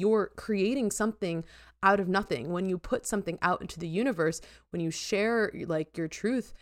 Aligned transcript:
you're 0.00 0.30
creating 0.36 0.90
something 0.90 1.44
out 1.82 2.00
of 2.00 2.08
nothing. 2.08 2.50
When 2.50 2.68
you 2.68 2.78
put 2.78 3.06
something 3.06 3.38
out 3.42 3.60
into 3.60 3.78
the 3.78 3.88
universe 3.88 4.40
when 4.70 4.80
you 4.80 4.90
share 4.90 5.50
like 5.66 5.96
your 5.96 6.08
truth 6.08 6.52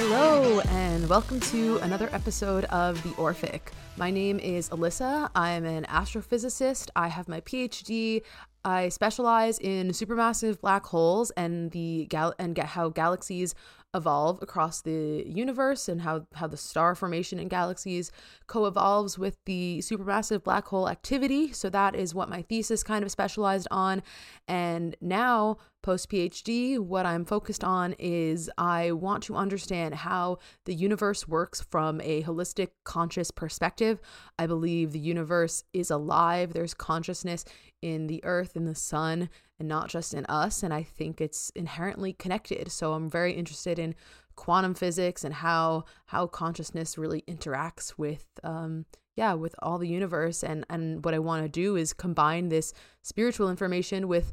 Hello, 0.00 0.60
and 0.60 0.87
welcome 1.06 1.38
to 1.38 1.76
another 1.78 2.08
episode 2.12 2.64
of 2.64 3.00
The 3.02 3.14
Orphic. 3.16 3.72
My 3.96 4.10
name 4.10 4.38
is 4.40 4.70
Alyssa. 4.70 5.30
I'm 5.34 5.64
an 5.64 5.84
astrophysicist. 5.84 6.88
I 6.96 7.08
have 7.08 7.28
my 7.28 7.40
PhD. 7.42 8.22
I 8.64 8.88
specialize 8.88 9.58
in 9.58 9.90
supermassive 9.90 10.60
black 10.60 10.86
holes 10.86 11.30
and 11.32 11.70
the 11.70 12.06
gal- 12.08 12.34
and 12.38 12.54
get 12.54 12.66
how 12.66 12.88
galaxies 12.88 13.54
evolve 13.94 14.38
across 14.42 14.82
the 14.82 15.24
universe 15.26 15.88
and 15.88 16.02
how, 16.02 16.26
how 16.34 16.46
the 16.46 16.56
star 16.56 16.94
formation 16.94 17.38
in 17.38 17.48
galaxies 17.48 18.12
co-evolves 18.46 19.18
with 19.18 19.36
the 19.46 19.78
supermassive 19.78 20.42
black 20.42 20.66
hole 20.66 20.88
activity. 20.88 21.52
So 21.52 21.70
that 21.70 21.94
is 21.94 22.14
what 22.14 22.28
my 22.28 22.42
thesis 22.42 22.82
kind 22.82 23.02
of 23.04 23.10
specialized 23.10 23.68
on. 23.70 24.02
And 24.46 24.94
now, 25.00 25.56
post 25.82 26.10
PhD, 26.10 26.78
what 26.78 27.06
I'm 27.06 27.24
focused 27.24 27.64
on 27.64 27.94
is 27.98 28.50
I 28.58 28.92
want 28.92 29.22
to 29.24 29.36
understand 29.36 29.94
how 29.94 30.38
the 30.66 30.74
universe 30.88 31.28
works 31.28 31.60
from 31.60 32.00
a 32.00 32.22
holistic 32.22 32.70
conscious 32.82 33.30
perspective. 33.30 34.00
I 34.38 34.46
believe 34.46 34.92
the 34.92 34.98
universe 34.98 35.62
is 35.74 35.90
alive. 35.90 36.54
There's 36.54 36.72
consciousness 36.72 37.44
in 37.82 38.06
the 38.06 38.24
earth 38.24 38.56
in 38.56 38.64
the 38.64 38.74
sun 38.74 39.28
and 39.58 39.68
not 39.68 39.90
just 39.90 40.14
in 40.14 40.24
us. 40.26 40.62
And 40.62 40.72
I 40.72 40.82
think 40.82 41.20
it's 41.20 41.50
inherently 41.54 42.14
connected. 42.14 42.72
So 42.72 42.94
I'm 42.94 43.10
very 43.10 43.32
interested 43.34 43.78
in 43.78 43.94
quantum 44.34 44.72
physics 44.72 45.24
and 45.24 45.34
how 45.34 45.84
how 46.06 46.26
consciousness 46.26 46.96
really 46.96 47.22
interacts 47.22 47.94
with 47.98 48.24
um 48.44 48.86
yeah 49.16 49.34
with 49.34 49.52
all 49.62 49.78
the 49.78 49.88
universe 49.88 50.44
and 50.44 50.64
and 50.70 51.04
what 51.04 51.12
i 51.12 51.18
want 51.18 51.42
to 51.42 51.48
do 51.48 51.74
is 51.74 51.92
combine 51.92 52.48
this 52.48 52.72
spiritual 53.02 53.50
information 53.50 54.06
with 54.06 54.32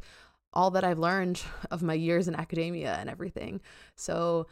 all 0.54 0.70
that 0.70 0.84
i've 0.84 1.00
learned 1.00 1.42
of 1.72 1.82
my 1.82 1.96
years 1.96 2.28
in 2.28 2.36
academia 2.36 2.94
and 3.00 3.10
everything 3.10 3.60
so 3.96 4.46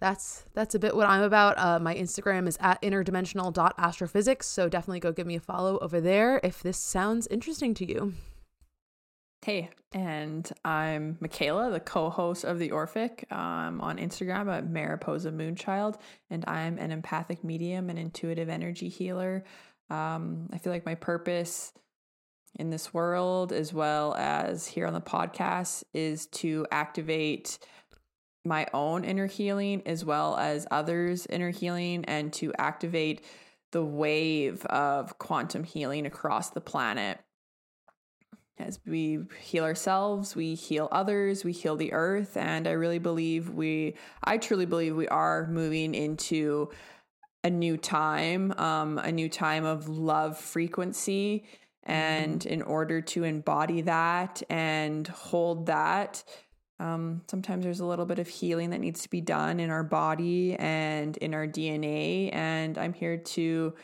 that's 0.00 0.44
that's 0.54 0.74
a 0.74 0.78
bit 0.78 0.96
what 0.96 1.08
i'm 1.08 1.22
about 1.22 1.58
uh, 1.58 1.78
my 1.78 1.94
instagram 1.94 2.48
is 2.48 2.56
at 2.60 2.80
interdimensional.astrophysics 2.82 4.46
so 4.46 4.68
definitely 4.68 5.00
go 5.00 5.12
give 5.12 5.26
me 5.26 5.36
a 5.36 5.40
follow 5.40 5.78
over 5.78 6.00
there 6.00 6.40
if 6.42 6.62
this 6.62 6.78
sounds 6.78 7.26
interesting 7.28 7.74
to 7.74 7.88
you 7.88 8.12
Hey, 9.42 9.70
and 9.92 10.46
I'm 10.66 11.16
Mikayla, 11.22 11.72
the 11.72 11.80
co-host 11.80 12.44
of 12.44 12.58
the 12.58 12.72
Orphic 12.72 13.24
um, 13.32 13.80
on 13.80 13.96
Instagram 13.96 14.52
at 14.52 14.68
Mariposa 14.68 15.30
Moonchild, 15.30 15.98
and 16.28 16.44
I'm 16.46 16.76
an 16.76 16.92
empathic 16.92 17.42
medium 17.42 17.88
and 17.88 17.98
intuitive 17.98 18.50
energy 18.50 18.90
healer. 18.90 19.44
Um, 19.88 20.50
I 20.52 20.58
feel 20.58 20.74
like 20.74 20.84
my 20.84 20.94
purpose 20.94 21.72
in 22.58 22.68
this 22.68 22.92
world, 22.92 23.50
as 23.50 23.72
well 23.72 24.14
as 24.16 24.66
here 24.66 24.86
on 24.86 24.92
the 24.92 25.00
podcast, 25.00 25.84
is 25.94 26.26
to 26.26 26.66
activate 26.70 27.58
my 28.44 28.66
own 28.72 29.04
inner 29.04 29.26
healing 29.26 29.82
as 29.86 30.04
well 30.04 30.36
as 30.36 30.66
others' 30.70 31.26
inner 31.26 31.50
healing, 31.50 32.04
and 32.06 32.32
to 32.34 32.52
activate 32.58 33.24
the 33.72 33.84
wave 33.84 34.64
of 34.66 35.18
quantum 35.18 35.64
healing 35.64 36.06
across 36.06 36.50
the 36.50 36.60
planet 36.60 37.20
as 38.60 38.78
we 38.86 39.20
heal 39.40 39.64
ourselves, 39.64 40.36
we 40.36 40.54
heal 40.54 40.88
others, 40.92 41.44
we 41.44 41.52
heal 41.52 41.76
the 41.76 41.92
earth. 41.92 42.36
And 42.36 42.68
I 42.68 42.72
really 42.72 42.98
believe 42.98 43.50
we, 43.50 43.94
I 44.22 44.38
truly 44.38 44.66
believe 44.66 44.94
we 44.94 45.08
are 45.08 45.46
moving 45.46 45.94
into 45.94 46.70
a 47.42 47.50
new 47.50 47.76
time, 47.76 48.52
um, 48.58 48.98
a 48.98 49.10
new 49.10 49.28
time 49.28 49.64
of 49.64 49.88
love 49.88 50.38
frequency. 50.38 51.44
And 51.82 52.40
mm-hmm. 52.40 52.52
in 52.52 52.62
order 52.62 53.00
to 53.00 53.24
embody 53.24 53.80
that 53.82 54.42
and 54.50 55.08
hold 55.08 55.66
that, 55.66 56.22
um, 56.80 57.20
sometimes 57.28 57.64
there's 57.64 57.80
a 57.80 57.84
little 57.84 58.06
bit 58.06 58.18
of 58.18 58.26
healing 58.26 58.70
that 58.70 58.80
needs 58.80 59.02
to 59.02 59.10
be 59.10 59.20
done 59.20 59.60
in 59.60 59.70
our 59.70 59.84
body 59.84 60.56
and 60.56 61.16
in 61.18 61.34
our 61.34 61.46
DNA. 61.46 62.34
And 62.34 62.78
I'm 62.78 62.94
here 62.94 63.18
to 63.18 63.74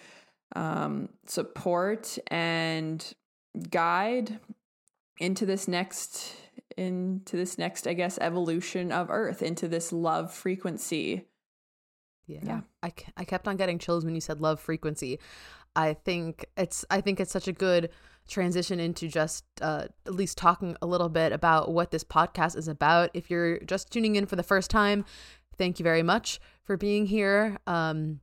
um, 0.56 1.10
support 1.26 2.18
and 2.28 3.14
guide 3.70 4.40
into 5.18 5.46
this 5.46 5.68
next 5.68 6.34
into 6.76 7.36
this 7.36 7.56
next 7.56 7.86
i 7.86 7.94
guess 7.94 8.18
evolution 8.20 8.92
of 8.92 9.10
earth 9.10 9.40
into 9.40 9.66
this 9.66 9.94
love 9.94 10.30
frequency 10.30 11.24
yeah, 12.26 12.40
yeah. 12.42 12.60
I, 12.82 12.92
I 13.16 13.24
kept 13.24 13.48
on 13.48 13.56
getting 13.56 13.78
chills 13.78 14.04
when 14.04 14.14
you 14.14 14.20
said 14.20 14.42
love 14.42 14.60
frequency 14.60 15.18
i 15.74 15.94
think 15.94 16.44
it's 16.58 16.84
i 16.90 17.00
think 17.00 17.18
it's 17.18 17.32
such 17.32 17.48
a 17.48 17.52
good 17.52 17.88
transition 18.26 18.80
into 18.80 19.08
just 19.08 19.44
uh, 19.60 19.86
at 20.06 20.14
least 20.14 20.36
talking 20.36 20.76
a 20.82 20.86
little 20.86 21.08
bit 21.08 21.32
about 21.32 21.72
what 21.72 21.90
this 21.90 22.04
podcast 22.04 22.56
is 22.56 22.68
about 22.68 23.10
if 23.14 23.30
you're 23.30 23.58
just 23.60 23.90
tuning 23.90 24.16
in 24.16 24.26
for 24.26 24.36
the 24.36 24.42
first 24.42 24.70
time 24.70 25.04
thank 25.56 25.78
you 25.78 25.84
very 25.84 26.02
much 26.02 26.40
for 26.64 26.76
being 26.76 27.06
here 27.06 27.56
um, 27.66 28.20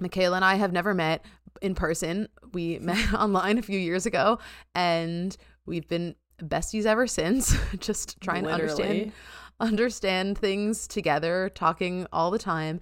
mikayla 0.00 0.36
and 0.36 0.44
i 0.44 0.54
have 0.54 0.72
never 0.72 0.94
met 0.94 1.24
in 1.60 1.74
person 1.74 2.28
we 2.52 2.78
met 2.80 3.12
online 3.18 3.58
a 3.58 3.62
few 3.62 3.78
years 3.78 4.06
ago 4.06 4.38
and 4.74 5.36
we've 5.66 5.88
been 5.88 6.14
besties 6.42 6.86
ever 6.86 7.06
since, 7.06 7.56
just 7.78 8.20
trying 8.20 8.44
Literally. 8.44 8.66
to 8.66 8.82
understand 8.82 9.12
understand 9.60 10.36
things 10.36 10.88
together, 10.88 11.48
talking 11.54 12.06
all 12.12 12.32
the 12.32 12.38
time. 12.38 12.80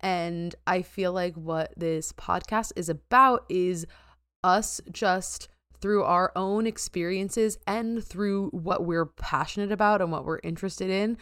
And 0.00 0.54
I 0.66 0.80
feel 0.80 1.12
like 1.12 1.34
what 1.34 1.74
this 1.76 2.12
podcast 2.12 2.72
is 2.74 2.88
about 2.88 3.44
is 3.50 3.86
us 4.42 4.80
just 4.90 5.48
through 5.82 6.04
our 6.04 6.32
own 6.36 6.66
experiences 6.66 7.58
and 7.66 8.02
through 8.02 8.48
what 8.50 8.86
we're 8.86 9.06
passionate 9.06 9.72
about 9.72 10.00
and 10.00 10.12
what 10.12 10.24
we're 10.24 10.40
interested 10.42 10.88
in, 10.88 11.18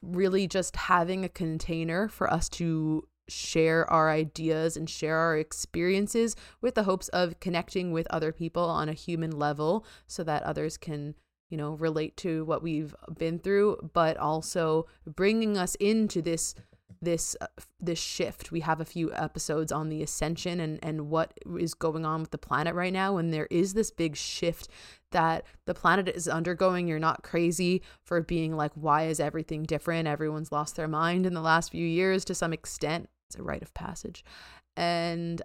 really 0.00 0.46
just 0.46 0.76
having 0.76 1.24
a 1.24 1.28
container 1.28 2.08
for 2.08 2.32
us 2.32 2.48
to 2.48 3.06
share 3.28 3.90
our 3.90 4.10
ideas 4.10 4.76
and 4.76 4.88
share 4.88 5.16
our 5.16 5.36
experiences 5.36 6.36
with 6.60 6.74
the 6.74 6.84
hopes 6.84 7.08
of 7.08 7.40
connecting 7.40 7.90
with 7.90 8.06
other 8.10 8.32
people 8.32 8.64
on 8.64 8.88
a 8.88 8.94
human 8.94 9.30
level 9.30 9.84
so 10.06 10.22
that 10.22 10.42
others 10.42 10.76
can 10.76 11.14
you 11.48 11.56
know 11.56 11.72
relate 11.74 12.16
to 12.18 12.44
what 12.44 12.62
we've 12.62 12.94
been 13.16 13.38
through 13.38 13.78
but 13.94 14.18
also 14.18 14.86
bringing 15.06 15.56
us 15.56 15.74
into 15.76 16.20
this 16.20 16.54
this 17.00 17.36
uh, 17.40 17.46
this 17.80 17.98
shift. 17.98 18.50
We 18.50 18.60
have 18.60 18.80
a 18.80 18.84
few 18.84 19.12
episodes 19.12 19.72
on 19.72 19.88
the 19.88 20.02
ascension 20.02 20.60
and 20.60 20.78
and 20.82 21.10
what 21.10 21.34
is 21.58 21.74
going 21.74 22.04
on 22.04 22.20
with 22.20 22.30
the 22.30 22.38
planet 22.38 22.74
right 22.74 22.92
now 22.92 23.16
and 23.16 23.32
there 23.32 23.48
is 23.50 23.74
this 23.74 23.90
big 23.90 24.16
shift 24.16 24.68
that 25.12 25.44
the 25.66 25.74
planet 25.74 26.08
is 26.08 26.28
undergoing. 26.28 26.88
You're 26.88 26.98
not 26.98 27.22
crazy 27.22 27.82
for 28.02 28.20
being 28.20 28.56
like 28.56 28.72
why 28.74 29.06
is 29.06 29.20
everything 29.20 29.64
different? 29.64 30.08
Everyone's 30.08 30.52
lost 30.52 30.76
their 30.76 30.88
mind 30.88 31.26
in 31.26 31.34
the 31.34 31.40
last 31.40 31.70
few 31.70 31.86
years 31.86 32.24
to 32.26 32.34
some 32.34 32.52
extent. 32.52 33.08
It's 33.28 33.38
a 33.38 33.42
rite 33.42 33.62
of 33.62 33.74
passage. 33.74 34.24
And 34.76 35.42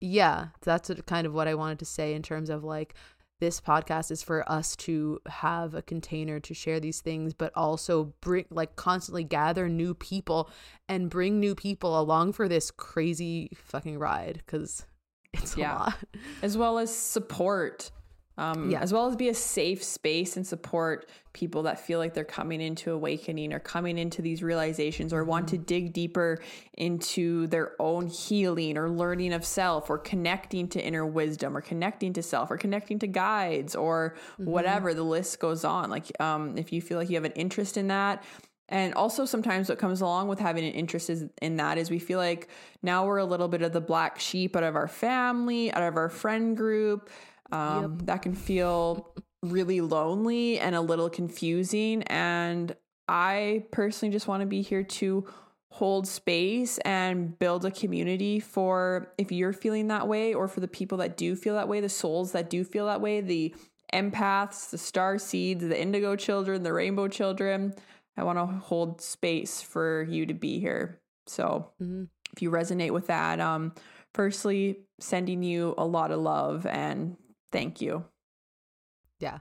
yeah, 0.00 0.48
that's 0.62 0.90
kind 1.06 1.26
of 1.26 1.32
what 1.32 1.46
I 1.46 1.54
wanted 1.54 1.78
to 1.78 1.84
say 1.84 2.12
in 2.14 2.22
terms 2.22 2.50
of 2.50 2.64
like 2.64 2.94
this 3.42 3.60
podcast 3.60 4.12
is 4.12 4.22
for 4.22 4.48
us 4.48 4.76
to 4.76 5.20
have 5.26 5.74
a 5.74 5.82
container 5.82 6.38
to 6.38 6.54
share 6.54 6.78
these 6.78 7.00
things 7.00 7.34
but 7.34 7.52
also 7.56 8.14
bring 8.20 8.44
like 8.50 8.76
constantly 8.76 9.24
gather 9.24 9.68
new 9.68 9.94
people 9.94 10.48
and 10.88 11.10
bring 11.10 11.40
new 11.40 11.52
people 11.52 11.98
along 11.98 12.32
for 12.32 12.48
this 12.48 12.70
crazy 12.70 13.50
fucking 13.56 13.98
ride 13.98 14.44
cuz 14.46 14.86
it's 15.32 15.56
yeah. 15.56 15.72
a 15.72 15.78
lot 15.78 15.98
as 16.40 16.56
well 16.56 16.78
as 16.78 16.96
support 16.96 17.90
um, 18.38 18.70
yeah. 18.70 18.80
as 18.80 18.92
well 18.92 19.06
as 19.06 19.16
be 19.16 19.28
a 19.28 19.34
safe 19.34 19.82
space 19.82 20.36
and 20.36 20.46
support 20.46 21.08
people 21.32 21.62
that 21.64 21.78
feel 21.78 21.98
like 21.98 22.14
they're 22.14 22.24
coming 22.24 22.60
into 22.60 22.92
awakening 22.92 23.52
or 23.52 23.58
coming 23.58 23.98
into 23.98 24.22
these 24.22 24.42
realizations 24.42 25.12
or 25.12 25.24
want 25.24 25.48
to 25.48 25.56
mm-hmm. 25.56 25.64
dig 25.64 25.92
deeper 25.92 26.38
into 26.74 27.46
their 27.46 27.72
own 27.80 28.06
healing 28.06 28.76
or 28.76 28.90
learning 28.90 29.32
of 29.32 29.44
self 29.44 29.90
or 29.90 29.98
connecting 29.98 30.68
to 30.68 30.82
inner 30.82 31.06
wisdom 31.06 31.56
or 31.56 31.60
connecting 31.60 32.12
to 32.12 32.22
self 32.22 32.50
or 32.50 32.56
connecting 32.56 32.98
to 32.98 33.06
guides 33.06 33.74
or 33.74 34.14
mm-hmm. 34.32 34.50
whatever 34.50 34.94
the 34.94 35.02
list 35.02 35.38
goes 35.38 35.64
on 35.64 35.90
like 35.90 36.10
um, 36.20 36.56
if 36.56 36.72
you 36.72 36.80
feel 36.80 36.98
like 36.98 37.08
you 37.08 37.16
have 37.16 37.24
an 37.24 37.32
interest 37.32 37.76
in 37.76 37.88
that 37.88 38.22
and 38.72 38.94
also, 38.94 39.26
sometimes 39.26 39.68
what 39.68 39.78
comes 39.78 40.00
along 40.00 40.28
with 40.28 40.38
having 40.38 40.64
an 40.64 40.72
interest 40.72 41.10
is, 41.10 41.26
in 41.42 41.58
that 41.58 41.76
is 41.76 41.90
we 41.90 41.98
feel 41.98 42.18
like 42.18 42.48
now 42.82 43.04
we're 43.04 43.18
a 43.18 43.24
little 43.24 43.48
bit 43.48 43.60
of 43.60 43.72
the 43.72 43.82
black 43.82 44.18
sheep 44.18 44.56
out 44.56 44.62
of 44.62 44.76
our 44.76 44.88
family, 44.88 45.70
out 45.70 45.82
of 45.82 45.96
our 45.96 46.08
friend 46.08 46.56
group. 46.56 47.10
Um, 47.52 47.82
yep. 47.82 48.06
That 48.06 48.22
can 48.22 48.34
feel 48.34 49.14
really 49.42 49.80
lonely 49.80 50.58
and 50.58 50.74
a 50.74 50.80
little 50.80 51.10
confusing. 51.10 52.02
And 52.04 52.74
I 53.08 53.64
personally 53.70 54.12
just 54.12 54.26
want 54.26 54.40
to 54.40 54.46
be 54.46 54.62
here 54.62 54.82
to 54.82 55.26
hold 55.70 56.06
space 56.06 56.78
and 56.78 57.38
build 57.38 57.64
a 57.64 57.70
community 57.70 58.38
for 58.40 59.12
if 59.16 59.32
you're 59.32 59.52
feeling 59.54 59.88
that 59.88 60.06
way 60.06 60.34
or 60.34 60.46
for 60.46 60.60
the 60.60 60.68
people 60.68 60.98
that 60.98 61.16
do 61.16 61.34
feel 61.34 61.54
that 61.54 61.68
way, 61.68 61.80
the 61.80 61.88
souls 61.88 62.32
that 62.32 62.50
do 62.50 62.62
feel 62.62 62.86
that 62.86 63.00
way, 63.00 63.20
the 63.20 63.54
empaths, 63.92 64.70
the 64.70 64.78
star 64.78 65.18
seeds, 65.18 65.66
the 65.66 65.80
indigo 65.80 66.14
children, 66.14 66.62
the 66.62 66.72
rainbow 66.72 67.08
children. 67.08 67.74
I 68.16 68.24
want 68.24 68.38
to 68.38 68.46
hold 68.46 69.00
space 69.00 69.62
for 69.62 70.02
you 70.02 70.26
to 70.26 70.34
be 70.34 70.60
here. 70.60 71.00
So 71.26 71.70
mm-hmm. 71.80 72.04
if 72.34 72.42
you 72.42 72.50
resonate 72.50 72.90
with 72.90 73.06
that, 73.06 73.40
um, 73.40 73.72
firstly, 74.12 74.80
sending 75.00 75.42
you 75.42 75.74
a 75.78 75.86
lot 75.86 76.10
of 76.10 76.20
love 76.20 76.66
and 76.66 77.16
thank 77.52 77.80
you. 77.80 78.04
Yeah, 79.20 79.38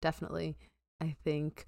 definitely. 0.00 0.56
I 1.00 1.16
think, 1.24 1.66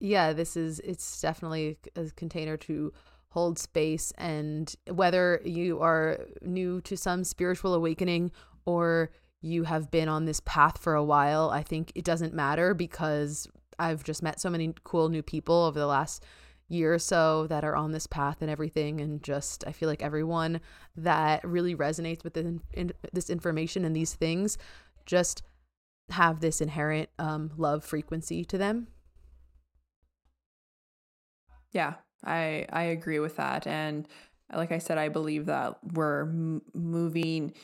yeah, 0.00 0.32
this 0.32 0.56
is, 0.56 0.80
it's 0.80 1.20
definitely 1.20 1.78
a 1.94 2.06
container 2.16 2.56
to 2.56 2.92
hold 3.28 3.58
space. 3.58 4.12
And 4.16 4.74
whether 4.90 5.40
you 5.44 5.80
are 5.80 6.20
new 6.40 6.80
to 6.82 6.96
some 6.96 7.24
spiritual 7.24 7.74
awakening 7.74 8.32
or 8.64 9.10
you 9.42 9.64
have 9.64 9.90
been 9.90 10.08
on 10.08 10.24
this 10.24 10.40
path 10.40 10.78
for 10.78 10.94
a 10.94 11.04
while, 11.04 11.50
I 11.50 11.62
think 11.62 11.92
it 11.94 12.04
doesn't 12.04 12.34
matter 12.34 12.72
because 12.74 13.46
I've 13.78 14.04
just 14.04 14.22
met 14.22 14.40
so 14.40 14.50
many 14.50 14.74
cool 14.84 15.08
new 15.08 15.22
people 15.22 15.64
over 15.64 15.78
the 15.78 15.86
last 15.86 16.24
year 16.70 16.94
or 16.94 16.98
so 16.98 17.46
that 17.48 17.64
are 17.64 17.76
on 17.76 17.92
this 17.92 18.06
path 18.06 18.38
and 18.40 18.50
everything 18.50 19.00
and 19.00 19.22
just 19.22 19.64
i 19.66 19.72
feel 19.72 19.88
like 19.88 20.02
everyone 20.02 20.60
that 20.96 21.44
really 21.44 21.74
resonates 21.74 22.24
with 22.24 22.34
this, 22.34 22.46
in, 22.72 22.92
this 23.12 23.28
information 23.28 23.84
and 23.84 23.94
these 23.94 24.14
things 24.14 24.56
just 25.04 25.42
have 26.10 26.40
this 26.40 26.60
inherent 26.60 27.08
um, 27.20 27.52
love 27.56 27.84
frequency 27.84 28.44
to 28.44 28.58
them. 28.58 28.88
Yeah 31.72 31.94
i 32.24 32.66
i 32.70 32.82
agree 32.82 33.18
with 33.18 33.36
that 33.36 33.66
and 33.66 34.06
like 34.52 34.72
i 34.72 34.78
said 34.78 34.98
i 34.98 35.08
believe 35.08 35.46
that 35.46 35.78
we're 35.94 36.24
m- 36.24 36.60
moving 36.74 37.54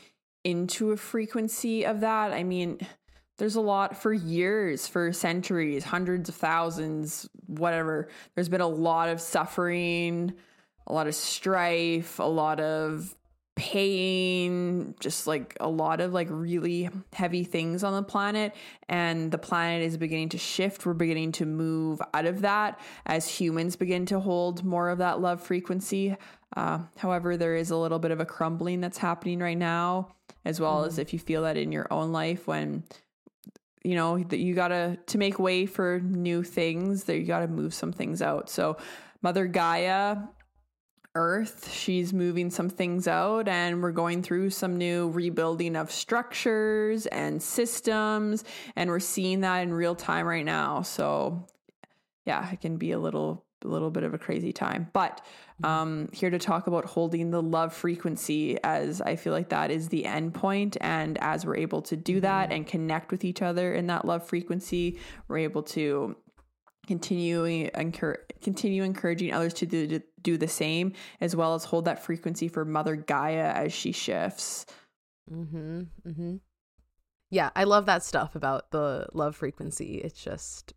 into 0.46 0.92
a 0.92 0.96
frequency 0.96 1.84
of 1.84 2.00
that. 2.00 2.32
I 2.32 2.44
mean 2.44 2.78
there's 3.38 3.56
a 3.56 3.60
lot 3.60 3.96
for 3.96 4.12
years, 4.12 4.88
for 4.88 5.12
centuries, 5.12 5.84
hundreds 5.84 6.28
of 6.28 6.34
thousands, 6.34 7.28
whatever. 7.46 8.08
There's 8.34 8.48
been 8.48 8.60
a 8.60 8.66
lot 8.66 9.08
of 9.08 9.20
suffering, 9.20 10.32
a 10.86 10.92
lot 10.92 11.06
of 11.06 11.14
strife, 11.14 12.18
a 12.18 12.24
lot 12.24 12.60
of 12.60 13.14
pain, 13.56 14.94
just 15.00 15.26
like 15.26 15.56
a 15.60 15.68
lot 15.68 16.00
of 16.00 16.12
like 16.12 16.28
really 16.30 16.90
heavy 17.12 17.42
things 17.42 17.82
on 17.82 17.94
the 17.94 18.02
planet. 18.02 18.54
And 18.88 19.30
the 19.30 19.38
planet 19.38 19.82
is 19.82 19.96
beginning 19.96 20.30
to 20.30 20.38
shift. 20.38 20.86
We're 20.86 20.92
beginning 20.94 21.32
to 21.32 21.46
move 21.46 22.00
out 22.14 22.26
of 22.26 22.42
that 22.42 22.78
as 23.06 23.28
humans 23.28 23.76
begin 23.76 24.06
to 24.06 24.20
hold 24.20 24.62
more 24.62 24.90
of 24.90 24.98
that 24.98 25.20
love 25.20 25.42
frequency. 25.42 26.16
Uh, 26.54 26.80
however, 26.98 27.36
there 27.36 27.56
is 27.56 27.70
a 27.70 27.76
little 27.76 27.98
bit 27.98 28.10
of 28.10 28.20
a 28.20 28.26
crumbling 28.26 28.80
that's 28.80 28.98
happening 28.98 29.40
right 29.40 29.58
now, 29.58 30.14
as 30.44 30.60
well 30.60 30.82
mm. 30.82 30.86
as 30.86 30.98
if 30.98 31.12
you 31.12 31.18
feel 31.18 31.42
that 31.42 31.56
in 31.56 31.72
your 31.72 31.86
own 31.90 32.12
life 32.12 32.46
when 32.46 32.84
you 33.84 33.94
know 33.94 34.18
that 34.18 34.38
you 34.38 34.54
gotta 34.54 34.98
to 35.06 35.18
make 35.18 35.38
way 35.38 35.66
for 35.66 36.00
new 36.00 36.42
things 36.42 37.04
that 37.04 37.18
you 37.18 37.24
gotta 37.24 37.48
move 37.48 37.72
some 37.74 37.92
things 37.92 38.20
out. 38.22 38.50
So 38.50 38.76
mother 39.22 39.46
gaia 39.46 40.16
earth 41.14 41.72
she's 41.72 42.12
moving 42.12 42.50
some 42.50 42.68
things 42.68 43.08
out 43.08 43.48
and 43.48 43.82
we're 43.82 43.90
going 43.90 44.22
through 44.22 44.50
some 44.50 44.76
new 44.76 45.08
rebuilding 45.10 45.74
of 45.74 45.90
structures 45.90 47.06
and 47.06 47.42
systems 47.42 48.44
and 48.76 48.90
we're 48.90 49.00
seeing 49.00 49.40
that 49.40 49.62
in 49.62 49.72
real 49.72 49.94
time 49.94 50.26
right 50.26 50.44
now. 50.44 50.82
So 50.82 51.46
yeah 52.26 52.50
it 52.52 52.60
can 52.60 52.76
be 52.76 52.92
a 52.92 52.98
little 52.98 53.45
a 53.66 53.68
little 53.68 53.90
bit 53.90 54.02
of 54.02 54.14
a 54.14 54.18
crazy 54.18 54.52
time 54.52 54.88
but 54.92 55.20
um, 55.64 56.08
here 56.12 56.28
to 56.30 56.38
talk 56.38 56.66
about 56.66 56.84
holding 56.84 57.30
the 57.30 57.40
love 57.40 57.72
frequency 57.72 58.58
as 58.62 59.00
I 59.00 59.16
feel 59.16 59.32
like 59.32 59.48
that 59.50 59.70
is 59.70 59.88
the 59.88 60.04
end 60.04 60.34
point. 60.34 60.76
And 60.80 61.16
as 61.18 61.46
we're 61.46 61.56
able 61.56 61.82
to 61.82 61.96
do 61.96 62.20
that 62.20 62.52
and 62.52 62.66
connect 62.66 63.10
with 63.10 63.24
each 63.24 63.40
other 63.40 63.72
in 63.72 63.86
that 63.86 64.04
love 64.04 64.26
frequency, 64.26 64.98
we're 65.28 65.38
able 65.38 65.62
to 65.64 66.16
continue 66.86 67.68
continue 68.42 68.82
encouraging 68.82 69.32
others 69.32 69.54
to 69.54 69.66
do, 69.66 70.00
do 70.20 70.36
the 70.36 70.46
same, 70.46 70.92
as 71.20 71.34
well 71.34 71.54
as 71.54 71.64
hold 71.64 71.86
that 71.86 72.04
frequency 72.04 72.48
for 72.48 72.64
Mother 72.64 72.94
Gaia 72.94 73.50
as 73.52 73.72
she 73.72 73.92
shifts. 73.92 74.66
Mm-hmm. 75.32 75.80
Mm-hmm. 76.06 76.36
Yeah, 77.30 77.50
I 77.56 77.64
love 77.64 77.86
that 77.86 78.04
stuff 78.04 78.36
about 78.36 78.70
the 78.70 79.06
love 79.12 79.34
frequency. 79.34 79.96
It's 79.96 80.22
just 80.22 80.74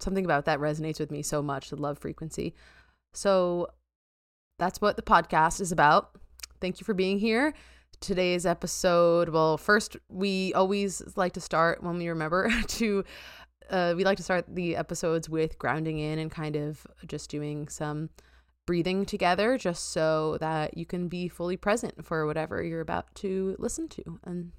something 0.00 0.24
about 0.24 0.44
that 0.46 0.60
resonates 0.60 1.00
with 1.00 1.10
me 1.10 1.22
so 1.22 1.42
much. 1.42 1.70
The 1.70 1.76
love 1.76 1.98
frequency. 1.98 2.54
So 3.12 3.68
that's 4.58 4.80
what 4.80 4.96
the 4.96 5.02
podcast 5.02 5.60
is 5.60 5.72
about. 5.72 6.10
Thank 6.60 6.80
you 6.80 6.84
for 6.84 6.94
being 6.94 7.18
here. 7.18 7.54
Today's 8.00 8.46
episode, 8.46 9.28
well, 9.30 9.56
first, 9.56 9.96
we 10.08 10.54
always 10.54 11.02
like 11.16 11.32
to 11.32 11.40
start 11.40 11.82
when 11.82 11.98
we 11.98 12.08
remember 12.08 12.50
to, 12.68 13.04
uh, 13.70 13.94
we 13.96 14.04
like 14.04 14.16
to 14.18 14.22
start 14.22 14.44
the 14.48 14.76
episodes 14.76 15.28
with 15.28 15.58
grounding 15.58 15.98
in 15.98 16.18
and 16.18 16.30
kind 16.30 16.56
of 16.56 16.86
just 17.06 17.28
doing 17.30 17.68
some 17.68 18.10
breathing 18.66 19.06
together 19.06 19.56
just 19.56 19.92
so 19.92 20.36
that 20.40 20.76
you 20.76 20.84
can 20.84 21.08
be 21.08 21.26
fully 21.26 21.56
present 21.56 22.04
for 22.04 22.26
whatever 22.26 22.62
you're 22.62 22.82
about 22.82 23.12
to 23.16 23.56
listen 23.58 23.88
to. 23.88 24.20
And 24.24 24.52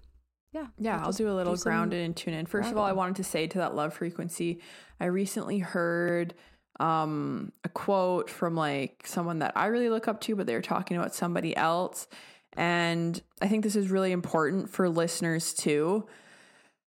yeah. 0.51 0.67
Yeah, 0.79 1.01
I'll 1.03 1.11
do 1.11 1.29
a 1.29 1.33
little 1.33 1.55
do 1.55 1.63
grounded 1.63 2.03
and 2.03 2.15
tune 2.15 2.33
in. 2.33 2.45
First 2.45 2.71
of 2.71 2.77
all, 2.77 2.85
I 2.85 2.91
wanted 2.91 3.17
to 3.17 3.23
say 3.23 3.47
to 3.47 3.57
that 3.59 3.75
love 3.75 3.93
frequency, 3.93 4.61
I 4.99 5.05
recently 5.05 5.59
heard 5.59 6.33
um, 6.79 7.51
a 7.63 7.69
quote 7.69 8.29
from 8.29 8.55
like 8.55 9.05
someone 9.05 9.39
that 9.39 9.53
I 9.55 9.67
really 9.67 9.89
look 9.89 10.07
up 10.07 10.21
to, 10.21 10.35
but 10.35 10.47
they 10.47 10.55
were 10.55 10.61
talking 10.61 10.97
about 10.97 11.13
somebody 11.13 11.55
else. 11.55 12.07
And 12.53 13.21
I 13.41 13.47
think 13.47 13.63
this 13.63 13.75
is 13.75 13.91
really 13.91 14.11
important 14.11 14.69
for 14.69 14.89
listeners 14.89 15.53
too. 15.53 16.07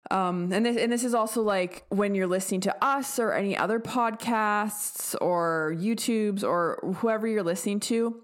Um, 0.10 0.52
and 0.52 0.66
this, 0.66 0.78
and 0.78 0.92
this 0.92 1.04
is 1.04 1.14
also 1.14 1.42
like 1.42 1.86
when 1.90 2.16
you're 2.16 2.28
listening 2.28 2.62
to 2.62 2.76
us 2.84 3.20
or 3.20 3.34
any 3.34 3.56
other 3.56 3.80
podcasts 3.80 5.16
or 5.22 5.76
YouTubes 5.78 6.44
or 6.44 6.80
whoever 6.98 7.28
you're 7.28 7.44
listening 7.44 7.80
to. 7.82 8.22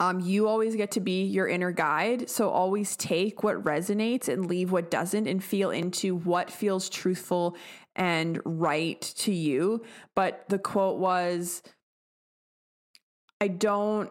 Um, 0.00 0.20
you 0.20 0.48
always 0.48 0.76
get 0.76 0.90
to 0.92 1.00
be 1.00 1.24
your 1.24 1.46
inner 1.46 1.72
guide. 1.72 2.28
So 2.28 2.50
always 2.50 2.96
take 2.96 3.42
what 3.42 3.62
resonates 3.62 4.28
and 4.28 4.46
leave 4.46 4.72
what 4.72 4.90
doesn't 4.90 5.26
and 5.26 5.42
feel 5.42 5.70
into 5.70 6.16
what 6.16 6.50
feels 6.50 6.88
truthful 6.88 7.56
and 7.96 8.40
right 8.44 9.00
to 9.00 9.32
you. 9.32 9.84
But 10.14 10.44
the 10.48 10.58
quote 10.58 10.98
was 10.98 11.62
I 13.40 13.48
don't 13.48 14.10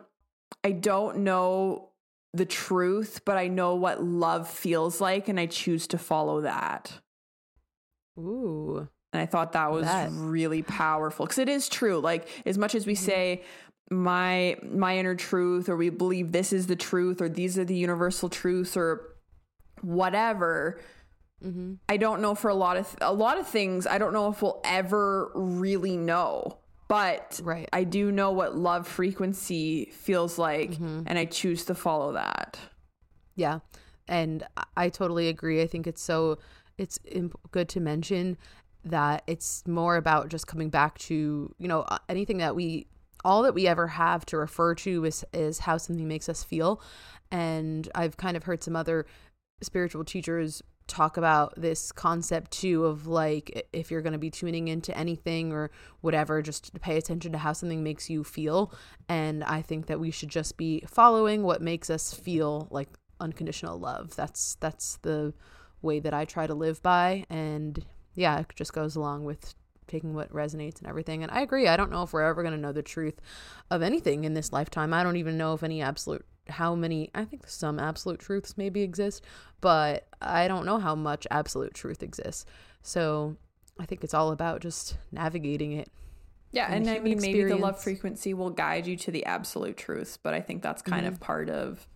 I 0.63 0.71
don't 0.71 1.19
know 1.19 1.89
the 2.33 2.45
truth, 2.45 3.21
but 3.25 3.37
I 3.37 3.47
know 3.47 3.75
what 3.75 4.03
love 4.03 4.49
feels 4.49 5.01
like 5.01 5.27
and 5.27 5.39
I 5.39 5.45
choose 5.45 5.87
to 5.87 5.97
follow 5.97 6.41
that. 6.41 6.99
Ooh. 8.17 8.87
And 9.11 9.21
I 9.21 9.27
thought 9.27 9.51
that 9.51 9.71
was 9.71 9.85
that. 9.85 10.09
really 10.11 10.63
powerful 10.63 11.25
because 11.25 11.37
it 11.37 11.47
is 11.47 11.69
true. 11.69 11.99
Like 11.99 12.27
as 12.47 12.57
much 12.57 12.73
as 12.73 12.87
we 12.87 12.93
mm-hmm. 12.93 13.05
say 13.05 13.43
my 13.89 14.57
my 14.63 14.97
inner 14.97 15.15
truth 15.15 15.69
or 15.69 15.75
we 15.75 15.89
believe 15.89 16.31
this 16.31 16.53
is 16.53 16.67
the 16.67 16.75
truth 16.75 17.21
or 17.21 17.29
these 17.29 17.57
are 17.57 17.65
the 17.65 17.75
universal 17.75 18.29
truths 18.29 18.75
or 18.75 19.15
whatever, 19.81 20.79
Mm-hmm. 21.43 21.73
I 21.89 21.97
don't 21.97 22.21
know 22.21 22.35
for 22.35 22.49
a 22.49 22.55
lot 22.55 22.77
of 22.77 22.87
th- 22.87 22.97
a 23.01 23.13
lot 23.13 23.37
of 23.37 23.47
things. 23.47 23.85
I 23.85 23.97
don't 23.97 24.13
know 24.13 24.29
if 24.29 24.41
we'll 24.41 24.61
ever 24.63 25.31
really 25.35 25.97
know, 25.97 26.59
but 26.87 27.39
right. 27.43 27.67
I 27.73 27.83
do 27.83 28.11
know 28.11 28.31
what 28.31 28.55
love 28.55 28.87
frequency 28.87 29.91
feels 29.91 30.37
like, 30.37 30.71
mm-hmm. 30.71 31.01
and 31.05 31.19
I 31.19 31.25
choose 31.25 31.65
to 31.65 31.75
follow 31.75 32.13
that. 32.13 32.57
Yeah, 33.35 33.59
and 34.07 34.43
I 34.77 34.89
totally 34.89 35.27
agree. 35.27 35.61
I 35.61 35.67
think 35.67 35.85
it's 35.85 36.01
so 36.01 36.37
it's 36.77 36.97
imp- 37.05 37.39
good 37.51 37.67
to 37.69 37.81
mention 37.81 38.37
that 38.85 39.23
it's 39.27 39.65
more 39.67 39.97
about 39.97 40.29
just 40.29 40.47
coming 40.47 40.69
back 40.69 40.97
to 40.99 41.53
you 41.57 41.67
know 41.67 41.85
anything 42.07 42.37
that 42.37 42.55
we 42.55 42.87
all 43.23 43.43
that 43.43 43.53
we 43.53 43.67
ever 43.67 43.87
have 43.87 44.25
to 44.27 44.37
refer 44.37 44.75
to 44.75 45.05
is 45.05 45.25
is 45.33 45.59
how 45.59 45.77
something 45.77 46.07
makes 46.07 46.29
us 46.29 46.43
feel. 46.43 46.81
And 47.31 47.89
i've 47.95 48.17
kind 48.17 48.37
of 48.37 48.43
heard 48.43 48.63
some 48.63 48.75
other 48.75 49.05
spiritual 49.61 50.03
teachers 50.03 50.61
talk 50.87 51.15
about 51.15 51.53
this 51.55 51.91
concept 51.91 52.51
too 52.51 52.85
of 52.85 53.07
like 53.07 53.67
if 53.71 53.89
you're 53.89 54.01
going 54.01 54.13
to 54.13 54.19
be 54.19 54.29
tuning 54.29 54.67
into 54.67 54.95
anything 54.97 55.53
or 55.53 55.71
whatever 56.01 56.41
just 56.41 56.73
pay 56.81 56.97
attention 56.97 57.31
to 57.31 57.37
how 57.37 57.53
something 57.53 57.83
makes 57.83 58.09
you 58.09 58.23
feel. 58.23 58.73
And 59.07 59.43
i 59.43 59.61
think 59.61 59.87
that 59.87 59.99
we 59.99 60.11
should 60.11 60.29
just 60.29 60.57
be 60.57 60.83
following 60.87 61.43
what 61.43 61.61
makes 61.61 61.89
us 61.89 62.13
feel 62.13 62.67
like 62.69 62.89
unconditional 63.19 63.79
love. 63.79 64.15
That's 64.15 64.55
that's 64.55 64.97
the 64.97 65.33
way 65.81 65.99
that 65.99 66.13
i 66.13 66.25
try 66.25 66.47
to 66.47 66.53
live 66.53 66.81
by. 66.81 67.25
And 67.29 67.83
yeah 68.15 68.39
it 68.39 68.47
just 68.55 68.73
goes 68.73 68.95
along 68.95 69.25
with 69.25 69.55
taking 69.87 70.13
what 70.13 70.31
resonates 70.31 70.79
and 70.79 70.87
everything 70.87 71.23
and 71.23 71.31
i 71.31 71.41
agree 71.41 71.67
i 71.67 71.77
don't 71.77 71.91
know 71.91 72.03
if 72.03 72.13
we're 72.13 72.21
ever 72.21 72.43
going 72.43 72.53
to 72.53 72.59
know 72.59 72.71
the 72.71 72.81
truth 72.81 73.19
of 73.69 73.81
anything 73.81 74.23
in 74.23 74.33
this 74.33 74.51
lifetime 74.51 74.93
i 74.93 75.03
don't 75.03 75.17
even 75.17 75.37
know 75.37 75.53
if 75.53 75.63
any 75.63 75.81
absolute 75.81 76.25
how 76.49 76.75
many 76.75 77.09
I 77.15 77.25
think 77.25 77.47
some 77.47 77.79
absolute 77.79 78.19
truths 78.19 78.57
maybe 78.57 78.81
exist, 78.81 79.23
but 79.61 80.07
I 80.21 80.47
don't 80.47 80.65
know 80.65 80.77
how 80.77 80.95
much 80.95 81.25
absolute 81.31 81.73
truth 81.73 82.03
exists. 82.03 82.45
So 82.81 83.37
I 83.79 83.85
think 83.85 84.03
it's 84.03 84.13
all 84.13 84.31
about 84.31 84.61
just 84.61 84.97
navigating 85.11 85.73
it. 85.73 85.89
Yeah, 86.51 86.71
and, 86.71 86.87
I 86.87 86.99
mean 86.99 87.13
experience. 87.13 87.21
maybe 87.21 87.43
the 87.45 87.55
love 87.55 87.81
frequency 87.81 88.33
will 88.33 88.51
guide 88.51 88.85
you 88.85 88.95
to 88.97 89.11
the 89.11 89.25
absolute 89.25 89.75
truths, 89.75 90.17
but 90.17 90.35
I 90.35 90.41
think 90.41 90.61
that's 90.61 90.83
kind 90.83 91.05
mm-hmm. 91.05 91.13
of 91.13 91.19
part 91.19 91.49
of 91.49 91.87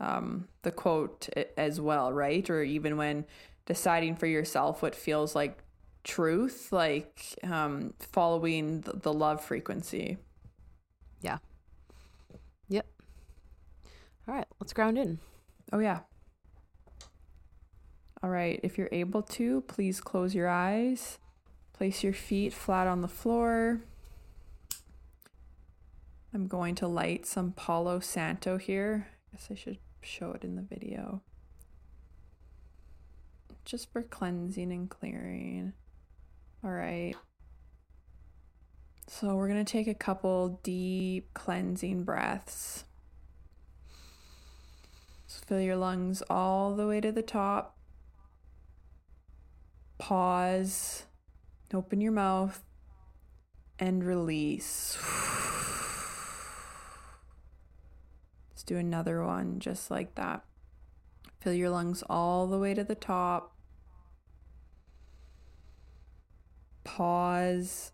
um, 0.00 0.48
the 0.62 0.70
quote 0.70 1.28
as 1.56 1.80
well, 1.80 2.12
right? 2.12 2.48
Or 2.50 2.62
even 2.62 2.98
when 2.98 3.24
deciding 3.64 4.16
for 4.16 4.26
yourself 4.26 4.82
what 4.82 4.94
feels 4.94 5.34
like 5.34 5.62
truth, 6.04 6.72
like 6.72 7.20
um, 7.42 7.94
following 7.98 8.80
the, 8.82 8.92
the 8.94 9.12
love 9.12 9.44
frequency. 9.44 10.18
Yeah. 11.20 11.38
Yep. 12.68 12.86
All 14.28 14.34
right, 14.34 14.46
let's 14.60 14.72
ground 14.72 14.98
in. 14.98 15.18
Oh, 15.72 15.78
yeah. 15.78 16.00
All 18.22 18.30
right, 18.30 18.60
if 18.62 18.78
you're 18.78 18.88
able 18.92 19.22
to, 19.22 19.62
please 19.62 20.00
close 20.00 20.34
your 20.34 20.48
eyes. 20.48 21.18
Place 21.72 22.04
your 22.04 22.12
feet 22.12 22.52
flat 22.52 22.86
on 22.86 23.00
the 23.00 23.08
floor. 23.08 23.80
I'm 26.32 26.46
going 26.46 26.74
to 26.76 26.86
light 26.86 27.26
some 27.26 27.52
Palo 27.52 28.00
Santo 28.00 28.58
here. 28.58 29.08
I 29.10 29.36
guess 29.36 29.48
I 29.50 29.54
should 29.54 29.78
show 30.02 30.32
it 30.32 30.44
in 30.44 30.56
the 30.56 30.62
video. 30.62 31.22
Just 33.64 33.92
for 33.92 34.02
cleansing 34.02 34.70
and 34.72 34.88
clearing. 34.88 35.72
All 36.64 36.70
right. 36.70 37.14
So 39.08 39.34
we're 39.34 39.48
going 39.48 39.64
to 39.64 39.70
take 39.70 39.88
a 39.88 39.94
couple 39.94 40.60
deep 40.62 41.34
cleansing 41.34 42.04
breaths. 42.04 42.84
So 45.26 45.40
fill 45.46 45.60
your 45.60 45.76
lungs 45.76 46.22
all 46.30 46.76
the 46.76 46.86
way 46.86 47.00
to 47.00 47.10
the 47.10 47.22
top. 47.22 47.76
Pause. 49.98 51.04
Open 51.74 52.00
your 52.00 52.12
mouth 52.12 52.62
and 53.78 54.04
release. 54.04 54.98
Let's 58.50 58.62
do 58.62 58.76
another 58.76 59.24
one 59.24 59.58
just 59.58 59.90
like 59.90 60.14
that. 60.14 60.44
Fill 61.40 61.54
your 61.54 61.70
lungs 61.70 62.04
all 62.08 62.46
the 62.46 62.58
way 62.58 62.74
to 62.74 62.84
the 62.84 62.94
top. 62.94 63.51
Pause. 66.84 67.92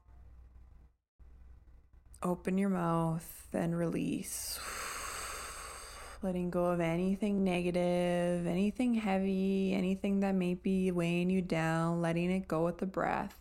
Open 2.22 2.58
your 2.58 2.70
mouth 2.70 3.48
and 3.52 3.76
release. 3.76 4.58
Letting 6.22 6.50
go 6.50 6.66
of 6.66 6.80
anything 6.80 7.44
negative, 7.44 8.46
anything 8.46 8.94
heavy, 8.94 9.72
anything 9.72 10.20
that 10.20 10.34
may 10.34 10.54
be 10.54 10.90
weighing 10.90 11.30
you 11.30 11.42
down, 11.42 12.02
letting 12.02 12.30
it 12.30 12.48
go 12.48 12.64
with 12.64 12.78
the 12.78 12.86
breath. 12.86 13.38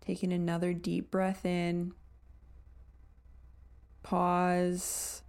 Taking 0.00 0.32
another 0.32 0.72
deep 0.72 1.10
breath 1.10 1.44
in. 1.44 1.92
Pause. 4.02 5.22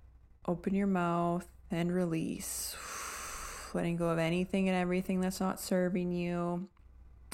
Open 0.48 0.76
your 0.76 0.88
mouth 0.88 1.48
and 1.72 1.94
release. 1.94 2.76
Letting 3.74 3.98
go 3.98 4.10
of 4.10 4.20
anything 4.20 4.70
and 4.70 4.78
everything 4.78 5.20
that's 5.20 5.40
not 5.40 5.60
serving 5.60 6.12
you. 6.12 6.70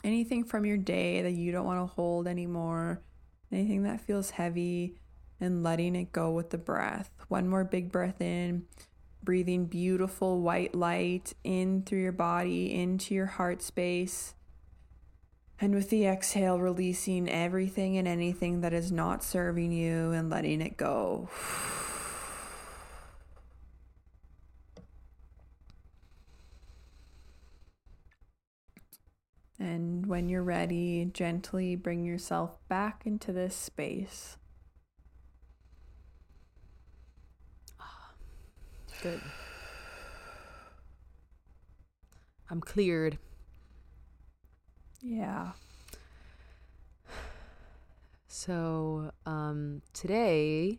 Anything 0.03 0.43
from 0.43 0.65
your 0.65 0.77
day 0.77 1.22
that 1.22 1.31
you 1.31 1.51
don't 1.51 1.65
want 1.65 1.79
to 1.79 1.93
hold 1.93 2.27
anymore. 2.27 3.01
Anything 3.51 3.83
that 3.83 4.01
feels 4.01 4.31
heavy 4.31 4.98
and 5.39 5.63
letting 5.63 5.95
it 5.95 6.12
go 6.12 6.31
with 6.31 6.50
the 6.50 6.57
breath. 6.57 7.10
One 7.27 7.48
more 7.48 7.63
big 7.63 7.91
breath 7.91 8.22
in. 8.22 8.65
Breathing 9.24 9.65
beautiful 9.65 10.41
white 10.41 10.75
light 10.75 11.33
in 11.43 11.83
through 11.83 12.01
your 12.01 12.12
body, 12.12 12.74
into 12.74 13.15
your 13.15 13.27
heart 13.27 13.62
space. 13.62 14.36
And 15.62 15.74
with 15.74 15.89
the 15.89 16.05
exhale, 16.05 16.60
releasing 16.60 17.29
everything 17.29 17.98
and 17.98 18.07
anything 18.07 18.62
that 18.62 18.74
is 18.74 18.91
not 18.91 19.24
serving 19.24 19.72
you 19.72 20.12
and 20.12 20.29
letting 20.29 20.62
it 20.62 20.75
go. 20.75 21.29
And 29.60 29.93
when 30.13 30.29
you're 30.29 30.43
ready, 30.43 31.10
gently 31.12 31.75
bring 31.75 32.05
yourself 32.05 32.60
back 32.70 33.01
into 33.03 33.32
this 33.34 33.55
space. 33.55 34.38
Good. 39.01 39.20
I'm 42.48 42.62
cleared. 42.62 43.17
Yeah. 45.01 45.53
So, 48.27 49.13
um, 49.25 49.82
today 49.93 50.77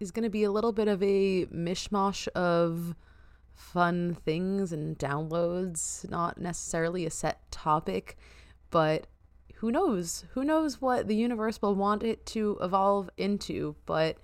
is 0.00 0.10
going 0.10 0.24
to 0.24 0.28
be 0.28 0.42
a 0.42 0.50
little 0.50 0.72
bit 0.72 0.88
of 0.88 1.00
a 1.04 1.46
mishmash 1.46 2.26
of 2.34 2.96
fun 3.54 4.16
things 4.24 4.72
and 4.72 4.98
downloads, 4.98 6.08
not 6.10 6.38
necessarily 6.38 7.06
a 7.06 7.10
set 7.10 7.50
topic, 7.50 8.16
but 8.70 9.06
who 9.56 9.70
knows? 9.70 10.24
Who 10.32 10.44
knows 10.44 10.80
what 10.80 11.06
the 11.06 11.14
universe 11.14 11.62
will 11.62 11.74
want 11.74 12.02
it 12.02 12.26
to 12.26 12.58
evolve 12.60 13.08
into, 13.16 13.76
but 13.86 14.18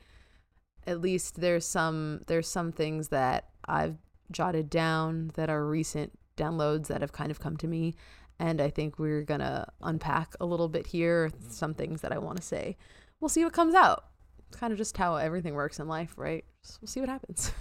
at 0.86 1.00
least 1.00 1.40
there's 1.40 1.66
some 1.66 2.22
there's 2.26 2.48
some 2.48 2.72
things 2.72 3.08
that 3.08 3.50
I've 3.66 3.96
jotted 4.30 4.70
down 4.70 5.30
that 5.34 5.50
are 5.50 5.66
recent 5.66 6.18
downloads 6.36 6.86
that 6.88 7.02
have 7.02 7.12
kind 7.12 7.30
of 7.30 7.40
come 7.40 7.56
to 7.58 7.66
me 7.66 7.94
and 8.38 8.60
I 8.60 8.70
think 8.70 8.98
we're 8.98 9.22
going 9.22 9.40
to 9.40 9.66
unpack 9.82 10.34
a 10.40 10.46
little 10.46 10.68
bit 10.68 10.86
here 10.86 11.30
some 11.48 11.74
things 11.74 12.02
that 12.02 12.12
I 12.12 12.18
want 12.18 12.36
to 12.36 12.42
say. 12.42 12.76
We'll 13.20 13.28
see 13.28 13.44
what 13.44 13.52
comes 13.52 13.74
out. 13.74 14.04
It's 14.48 14.58
kind 14.58 14.72
of 14.72 14.78
just 14.78 14.96
how 14.96 15.16
everything 15.16 15.54
works 15.54 15.80
in 15.80 15.88
life, 15.88 16.14
right? 16.16 16.44
So 16.62 16.78
we'll 16.80 16.88
see 16.88 17.00
what 17.00 17.08
happens. 17.08 17.52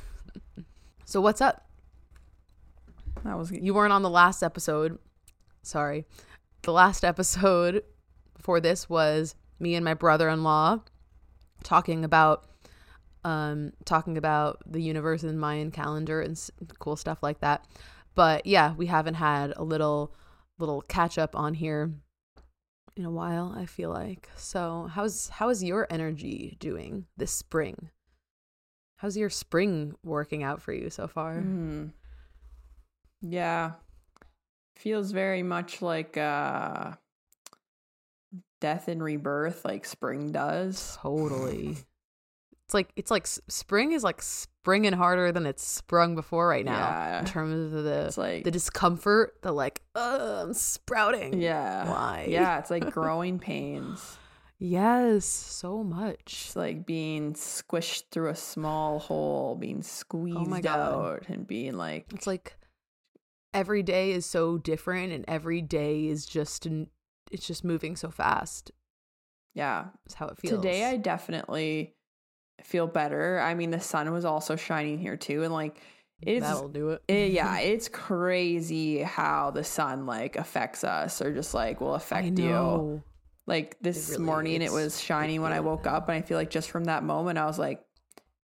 so 1.07 1.21
what's 1.21 1.39
up? 1.39 1.65
That 3.23 3.37
was 3.37 3.49
You 3.49 3.73
weren't 3.73 3.93
on 3.93 4.01
the 4.01 4.09
last 4.09 4.43
episode. 4.43 4.99
Sorry. 5.63 6.05
The 6.63 6.73
last 6.73 7.05
episode 7.05 7.83
before 8.35 8.59
this 8.59 8.89
was 8.89 9.33
me 9.57 9.75
and 9.75 9.85
my 9.85 9.93
brother-in-law 9.93 10.81
talking 11.63 12.03
about 12.03 12.45
um 13.23 13.71
talking 13.85 14.17
about 14.17 14.61
the 14.65 14.81
universe 14.81 15.23
and 15.23 15.39
Mayan 15.39 15.71
calendar 15.71 16.19
and 16.19 16.33
s- 16.33 16.51
cool 16.77 16.97
stuff 16.97 17.23
like 17.23 17.39
that. 17.39 17.65
But 18.13 18.45
yeah, 18.45 18.73
we 18.75 18.87
haven't 18.87 19.13
had 19.13 19.53
a 19.55 19.63
little 19.63 20.13
little 20.59 20.81
catch 20.81 21.17
up 21.17 21.37
on 21.37 21.53
here 21.53 21.93
in 22.97 23.05
a 23.05 23.11
while, 23.11 23.55
I 23.57 23.65
feel 23.65 23.91
like. 23.91 24.27
So, 24.35 24.89
how's 24.91 25.29
how 25.29 25.47
is 25.47 25.63
your 25.63 25.87
energy 25.89 26.57
doing 26.59 27.05
this 27.15 27.31
spring? 27.31 27.91
How's 28.97 29.15
your 29.17 29.29
spring 29.29 29.93
working 30.03 30.43
out 30.43 30.61
for 30.61 30.73
you 30.73 30.89
so 30.89 31.07
far? 31.07 31.35
Mm. 31.37 31.91
Yeah. 33.21 33.71
Feels 34.75 35.11
very 35.11 35.43
much 35.43 35.81
like 35.81 36.17
uh 36.17 36.93
death 38.59 38.87
and 38.87 39.01
rebirth 39.03 39.63
like 39.65 39.85
spring 39.85 40.31
does. 40.31 40.97
Totally. 41.01 41.77
It's 42.65 42.73
like 42.73 42.89
it's 42.95 43.11
like 43.11 43.27
spring 43.27 43.93
is 43.93 44.03
like 44.03 44.21
springing 44.21 44.93
harder 44.93 45.31
than 45.31 45.45
it's 45.45 45.63
sprung 45.65 46.15
before 46.15 46.47
right 46.47 46.65
now 46.65 46.73
Yeah. 46.77 47.19
in 47.19 47.25
terms 47.25 47.73
of 47.73 47.83
the 47.83 48.13
like 48.17 48.43
the 48.43 48.51
discomfort, 48.51 49.35
the 49.41 49.51
like, 49.53 49.81
uh, 49.95 50.43
I'm 50.43 50.53
sprouting. 50.53 51.39
yeah. 51.39 51.89
Why? 51.89 52.25
Yeah, 52.29 52.59
it's 52.59 52.69
like 52.69 52.91
growing 52.91 53.39
pains. 53.39 54.17
Yes, 54.59 55.25
so 55.25 55.83
much. 55.83 56.51
Like 56.55 56.85
being 56.85 57.33
squished 57.33 58.05
through 58.11 58.29
a 58.29 58.35
small 58.35 58.99
hole, 58.99 59.55
being 59.55 59.79
oh 59.79 59.81
squeezed 59.81 60.65
Oh 60.65 60.69
out 60.69 61.25
and 61.27 61.45
being 61.45 61.77
like 61.77 62.11
It's 62.13 62.25
like 62.25 62.57
every 63.53 63.83
day 63.83 64.11
is 64.11 64.25
so 64.25 64.57
different, 64.57 65.13
and 65.13 65.25
every 65.27 65.61
day 65.61 66.07
is 66.07 66.25
just 66.25 66.67
it's 67.31 67.45
just 67.45 67.63
moving 67.63 67.95
so 67.95 68.09
fast. 68.09 68.71
yeah. 69.53 69.87
Is 70.07 70.15
how 70.15 70.27
it 70.27 70.39
feels. 70.39 70.55
Today 70.55 70.85
I 70.85 70.97
definitely 70.97 71.93
feel 72.63 72.87
better. 72.87 73.39
I 73.39 73.53
mean 73.53 73.69
the 73.69 73.79
sun 73.79 74.11
was 74.11 74.25
also 74.25 74.55
shining 74.55 74.97
here 74.97 75.17
too 75.17 75.43
and 75.43 75.53
like 75.53 75.79
it's 76.19 76.43
that'll 76.43 76.69
do 76.69 76.89
it. 76.89 77.03
it, 77.07 77.31
yeah, 77.31 77.59
it's 77.59 77.89
crazy 77.89 79.03
how 79.03 79.51
the 79.51 79.63
sun 79.63 80.07
like 80.07 80.35
affects 80.35 80.83
us 80.83 81.21
or 81.21 81.31
just 81.31 81.53
like 81.53 81.79
will 81.79 81.93
affect 81.93 82.39
you. 82.39 83.03
Like 83.47 83.77
this 83.81 84.11
really- 84.11 84.23
morning, 84.25 84.61
it 84.61 84.71
was 84.71 85.01
shining 85.01 85.41
when 85.41 85.53
I 85.53 85.61
woke 85.61 85.87
up, 85.87 86.09
and 86.09 86.17
I 86.17 86.21
feel 86.21 86.37
like 86.37 86.49
just 86.49 86.69
from 86.69 86.85
that 86.85 87.03
moment, 87.03 87.37
I 87.39 87.45
was 87.45 87.57
like, 87.57 87.81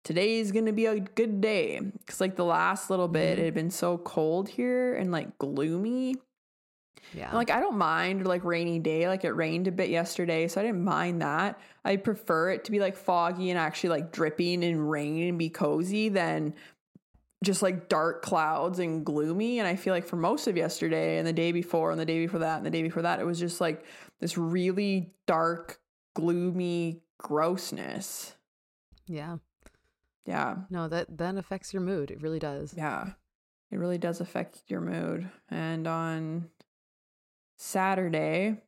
"Today's 0.04 0.52
gonna 0.52 0.72
be 0.74 0.86
a 0.86 1.00
good 1.00 1.40
day." 1.40 1.80
Because 1.80 2.20
like 2.20 2.36
the 2.36 2.44
last 2.44 2.90
little 2.90 3.08
bit, 3.08 3.36
Mhm. 3.38 3.40
it 3.40 3.44
had 3.46 3.54
been 3.54 3.70
so 3.70 3.98
cold 3.98 4.48
here 4.50 4.94
and 4.94 5.10
like 5.10 5.38
gloomy. 5.38 6.16
Yeah. 7.14 7.28
And, 7.28 7.34
like 7.34 7.50
I 7.50 7.60
don't 7.60 7.78
mind 7.78 8.26
like 8.26 8.44
rainy 8.44 8.78
day. 8.78 9.08
Like 9.08 9.24
it 9.24 9.32
rained 9.32 9.66
a 9.66 9.72
bit 9.72 9.88
yesterday, 9.88 10.46
so 10.48 10.60
I 10.60 10.64
didn't 10.64 10.84
mind 10.84 11.22
that. 11.22 11.58
I 11.84 11.96
prefer 11.96 12.50
it 12.50 12.64
to 12.64 12.70
be 12.70 12.78
like 12.78 12.94
foggy 12.96 13.50
and 13.50 13.58
actually 13.58 13.90
like 13.90 14.12
dripping 14.12 14.62
and 14.62 14.88
rain 14.90 15.28
and 15.28 15.38
be 15.38 15.48
cozy 15.48 16.08
than 16.10 16.54
just 17.42 17.62
like 17.62 17.88
dark 17.88 18.20
clouds 18.20 18.78
and 18.78 19.04
gloomy. 19.04 19.58
And 19.58 19.66
I 19.66 19.74
feel 19.76 19.94
like 19.94 20.04
for 20.04 20.16
most 20.16 20.46
of 20.46 20.58
yesterday 20.58 21.16
and 21.16 21.26
the 21.26 21.32
day 21.32 21.52
before 21.52 21.90
and 21.90 21.98
the 21.98 22.04
day 22.04 22.18
before 22.18 22.40
that 22.40 22.58
and 22.58 22.66
the 22.66 22.70
day 22.70 22.82
before 22.82 23.02
that, 23.02 23.18
it 23.18 23.24
was 23.24 23.40
just 23.40 23.62
like 23.62 23.82
this 24.20 24.38
really 24.38 25.12
dark, 25.26 25.80
gloomy 26.14 27.02
grossness. 27.18 28.34
yeah. 29.06 29.38
Yeah. 30.26 30.56
No, 30.68 30.86
that 30.86 31.18
then 31.18 31.38
affects 31.38 31.72
your 31.72 31.82
mood. 31.82 32.10
It 32.10 32.22
really 32.22 32.38
does. 32.38 32.74
Yeah. 32.76 33.12
It 33.70 33.78
really 33.78 33.98
does 33.98 34.20
affect 34.20 34.62
your 34.68 34.80
mood. 34.80 35.28
And 35.50 35.86
on 35.86 36.50
Saturday, 37.56 38.58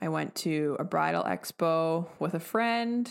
I 0.00 0.08
went 0.08 0.34
to 0.36 0.76
a 0.78 0.84
bridal 0.84 1.24
expo 1.24 2.08
with 2.18 2.34
a 2.34 2.40
friend. 2.40 3.10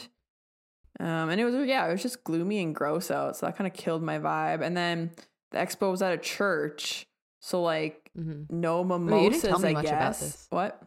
Um, 1.00 1.30
and 1.30 1.40
it 1.40 1.46
was 1.46 1.56
yeah, 1.68 1.88
it 1.88 1.92
was 1.92 2.02
just 2.02 2.24
gloomy 2.24 2.62
and 2.62 2.76
gross 2.76 3.10
out, 3.10 3.38
so 3.38 3.46
that 3.46 3.56
kind 3.56 3.68
of 3.68 3.74
killed 3.74 4.04
my 4.04 4.20
vibe. 4.20 4.62
And 4.62 4.76
then 4.76 5.12
the 5.52 5.58
expo 5.58 5.92
was 5.92 6.02
at 6.02 6.14
a 6.14 6.18
church, 6.18 7.06
so 7.40 7.62
like 7.62 8.12
mm-hmm. 8.18 8.44
no 8.50 8.84
mimosas. 8.84 9.62
Wait, 9.62 9.78
I 9.78 9.82
guess. 9.82 10.48
What? 10.50 10.82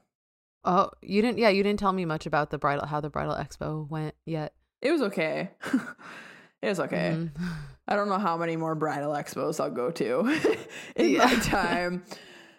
Oh, 0.64 0.90
you 1.00 1.22
didn't. 1.22 1.38
Yeah, 1.38 1.48
you 1.48 1.62
didn't 1.62 1.80
tell 1.80 1.92
me 1.92 2.04
much 2.04 2.26
about 2.26 2.50
the 2.50 2.58
bridal, 2.58 2.86
how 2.86 3.00
the 3.00 3.10
bridal 3.10 3.34
expo 3.34 3.88
went 3.88 4.14
yet. 4.24 4.52
It 4.80 4.92
was 4.92 5.02
okay. 5.02 5.50
it 6.62 6.68
was 6.68 6.80
okay. 6.80 7.16
Mm-hmm. 7.16 7.44
I 7.88 7.96
don't 7.96 8.08
know 8.08 8.18
how 8.18 8.36
many 8.36 8.56
more 8.56 8.74
bridal 8.74 9.12
expos 9.12 9.58
I'll 9.58 9.70
go 9.70 9.90
to 9.90 10.38
in 10.96 11.10
yeah. 11.10 11.24
my 11.24 11.34
time. 11.36 12.04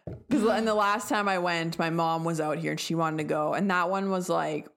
Because 0.06 0.46
and 0.50 0.68
the 0.68 0.76
last 0.76 1.08
time 1.08 1.30
I 1.30 1.40
went, 1.40 1.80
my 1.80 1.90
mom 1.90 2.26
was 2.26 2.42
out 2.42 2.58
here 2.58 2.72
and 2.72 2.80
she 2.80 2.94
wanted 2.94 3.18
to 3.20 3.24
go, 3.24 3.54
and 3.54 3.72
that 3.72 3.90
one 3.90 4.10
was 4.10 4.28
like, 4.28 4.68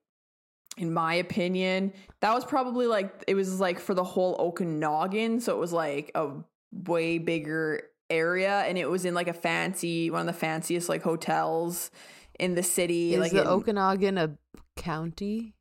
in 0.76 0.95
my 0.95 1.14
opinion, 1.14 1.92
that 2.21 2.33
was 2.33 2.45
probably 2.45 2.87
like 2.87 3.25
it 3.26 3.35
was 3.35 3.59
like 3.59 3.80
for 3.80 3.92
the 3.92 4.04
whole 4.04 4.37
Okanagan, 4.38 5.40
so 5.40 5.52
it 5.56 5.59
was 5.59 5.73
like 5.73 6.12
a 6.14 6.30
way 6.71 7.18
bigger 7.18 7.83
area, 8.09 8.61
and 8.61 8.78
it 8.78 8.88
was 8.88 9.04
in 9.04 9.14
like 9.14 9.26
a 9.26 9.35
fancy 9.35 10.11
one 10.12 10.21
of 10.21 10.26
the 10.26 10.33
fanciest 10.33 10.88
like 10.88 11.02
hotels 11.02 11.90
in 12.38 12.55
the 12.55 12.62
city. 12.62 13.14
Is 13.14 13.21
like 13.21 13.33
the 13.33 13.43
in, 13.43 13.47
Okanagan 13.47 14.19
a 14.19 14.37
county? 14.76 15.55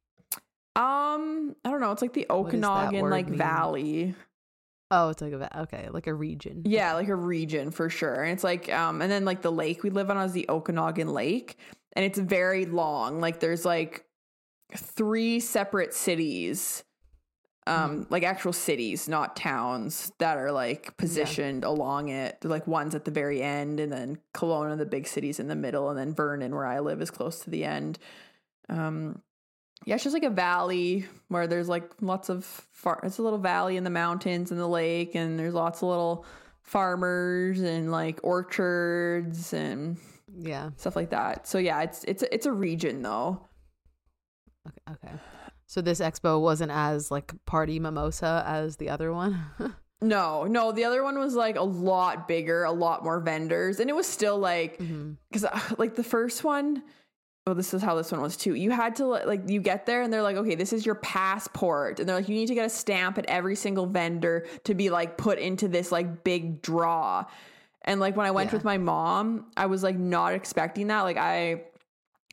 Um, 0.75 1.55
I 1.63 1.69
don't 1.69 1.81
know. 1.81 1.91
It's 1.91 2.01
like 2.01 2.13
the 2.13 2.27
Okanagan 2.29 3.09
like 3.09 3.29
mean? 3.29 3.37
valley. 3.37 4.15
Oh, 4.91 5.09
it's 5.09 5.21
like 5.21 5.33
a 5.33 5.61
okay, 5.61 5.89
like 5.91 6.07
a 6.07 6.13
region. 6.13 6.61
Yeah, 6.65 6.93
like 6.93 7.07
a 7.07 7.15
region 7.15 7.71
for 7.71 7.89
sure. 7.89 8.23
And 8.23 8.31
it's 8.31 8.43
like 8.43 8.71
um 8.71 9.01
and 9.01 9.11
then 9.11 9.25
like 9.25 9.41
the 9.41 9.51
lake 9.51 9.83
we 9.83 9.89
live 9.89 10.09
on 10.09 10.17
is 10.17 10.31
the 10.31 10.45
Okanagan 10.49 11.09
Lake 11.09 11.57
and 11.93 12.05
it's 12.05 12.19
very 12.19 12.65
long. 12.65 13.19
Like 13.19 13.39
there's 13.39 13.65
like 13.65 14.05
three 14.75 15.39
separate 15.39 15.93
cities 15.93 16.84
um 17.67 18.05
mm. 18.05 18.11
like 18.11 18.23
actual 18.23 18.53
cities, 18.53 19.07
not 19.07 19.35
towns 19.35 20.11
that 20.19 20.37
are 20.37 20.51
like 20.51 20.95
positioned 20.97 21.63
yeah. 21.63 21.69
along 21.69 22.09
it. 22.09 22.37
Like 22.43 22.67
one's 22.67 22.95
at 22.95 23.05
the 23.05 23.11
very 23.11 23.41
end 23.41 23.79
and 23.79 23.91
then 23.91 24.19
Kelowna 24.33 24.77
the 24.77 24.85
big 24.85 25.07
cities 25.07 25.39
in 25.39 25.47
the 25.47 25.55
middle 25.55 25.89
and 25.89 25.97
then 25.97 26.13
Vernon 26.13 26.53
where 26.53 26.65
I 26.65 26.79
live 26.79 27.01
is 27.01 27.11
close 27.11 27.39
to 27.41 27.49
the 27.49 27.65
end. 27.65 27.99
Um 28.69 29.21
yeah, 29.85 29.95
it's 29.95 30.03
just 30.03 30.13
like 30.13 30.23
a 30.23 30.29
valley 30.29 31.05
where 31.27 31.47
there's 31.47 31.69
like 31.69 31.91
lots 32.01 32.29
of 32.29 32.45
far. 32.45 32.99
It's 33.03 33.19
a 33.19 33.21
little 33.21 33.39
valley 33.39 33.77
in 33.77 33.83
the 33.83 33.89
mountains 33.89 34.51
and 34.51 34.59
the 34.59 34.67
lake, 34.67 35.15
and 35.15 35.37
there's 35.37 35.53
lots 35.53 35.81
of 35.81 35.89
little 35.89 36.25
farmers 36.63 37.61
and 37.61 37.91
like 37.91 38.19
orchards 38.23 39.53
and 39.53 39.97
yeah 40.35 40.71
stuff 40.77 40.95
like 40.95 41.11
that. 41.11 41.47
So 41.47 41.59
yeah, 41.59 41.83
it's 41.83 42.03
it's 42.05 42.23
it's 42.31 42.45
a 42.45 42.51
region 42.51 43.01
though. 43.01 43.47
Okay. 44.67 44.97
Okay. 45.07 45.15
So 45.67 45.81
this 45.81 45.99
expo 45.99 46.39
wasn't 46.39 46.71
as 46.71 47.09
like 47.11 47.33
party 47.45 47.79
mimosa 47.79 48.43
as 48.45 48.77
the 48.77 48.89
other 48.89 49.13
one. 49.13 49.39
No, 50.01 50.43
no, 50.43 50.73
the 50.73 50.83
other 50.83 51.03
one 51.03 51.17
was 51.17 51.35
like 51.35 51.55
a 51.55 51.63
lot 51.63 52.27
bigger, 52.27 52.65
a 52.65 52.71
lot 52.71 53.03
more 53.03 53.21
vendors, 53.21 53.79
and 53.79 53.89
it 53.89 53.95
was 53.95 54.05
still 54.05 54.37
like 54.37 54.77
because 54.77 55.43
mm-hmm. 55.45 55.73
uh, 55.73 55.75
like 55.79 55.95
the 55.95 56.03
first 56.03 56.43
one 56.43 56.83
oh 57.47 57.53
this 57.53 57.73
is 57.73 57.81
how 57.81 57.95
this 57.95 58.11
one 58.11 58.21
was 58.21 58.35
too 58.35 58.55
you 58.55 58.71
had 58.71 58.95
to 58.95 59.05
like 59.05 59.47
you 59.47 59.61
get 59.61 59.85
there 59.85 60.01
and 60.01 60.11
they're 60.11 60.23
like 60.23 60.35
okay 60.35 60.55
this 60.55 60.73
is 60.73 60.85
your 60.85 60.95
passport 60.95 61.99
and 61.99 62.09
they're 62.09 62.15
like 62.15 62.27
you 62.27 62.35
need 62.35 62.47
to 62.47 62.55
get 62.55 62.65
a 62.65 62.69
stamp 62.69 63.17
at 63.17 63.25
every 63.27 63.55
single 63.55 63.85
vendor 63.85 64.45
to 64.63 64.73
be 64.73 64.89
like 64.89 65.17
put 65.17 65.37
into 65.37 65.67
this 65.67 65.91
like 65.91 66.23
big 66.23 66.61
draw 66.61 67.23
and 67.83 67.99
like 67.99 68.15
when 68.15 68.25
i 68.25 68.31
went 68.31 68.49
yeah. 68.49 68.55
with 68.55 68.63
my 68.63 68.77
mom 68.77 69.45
i 69.57 69.65
was 69.65 69.83
like 69.83 69.97
not 69.97 70.33
expecting 70.33 70.87
that 70.87 71.01
like 71.01 71.17
i 71.17 71.61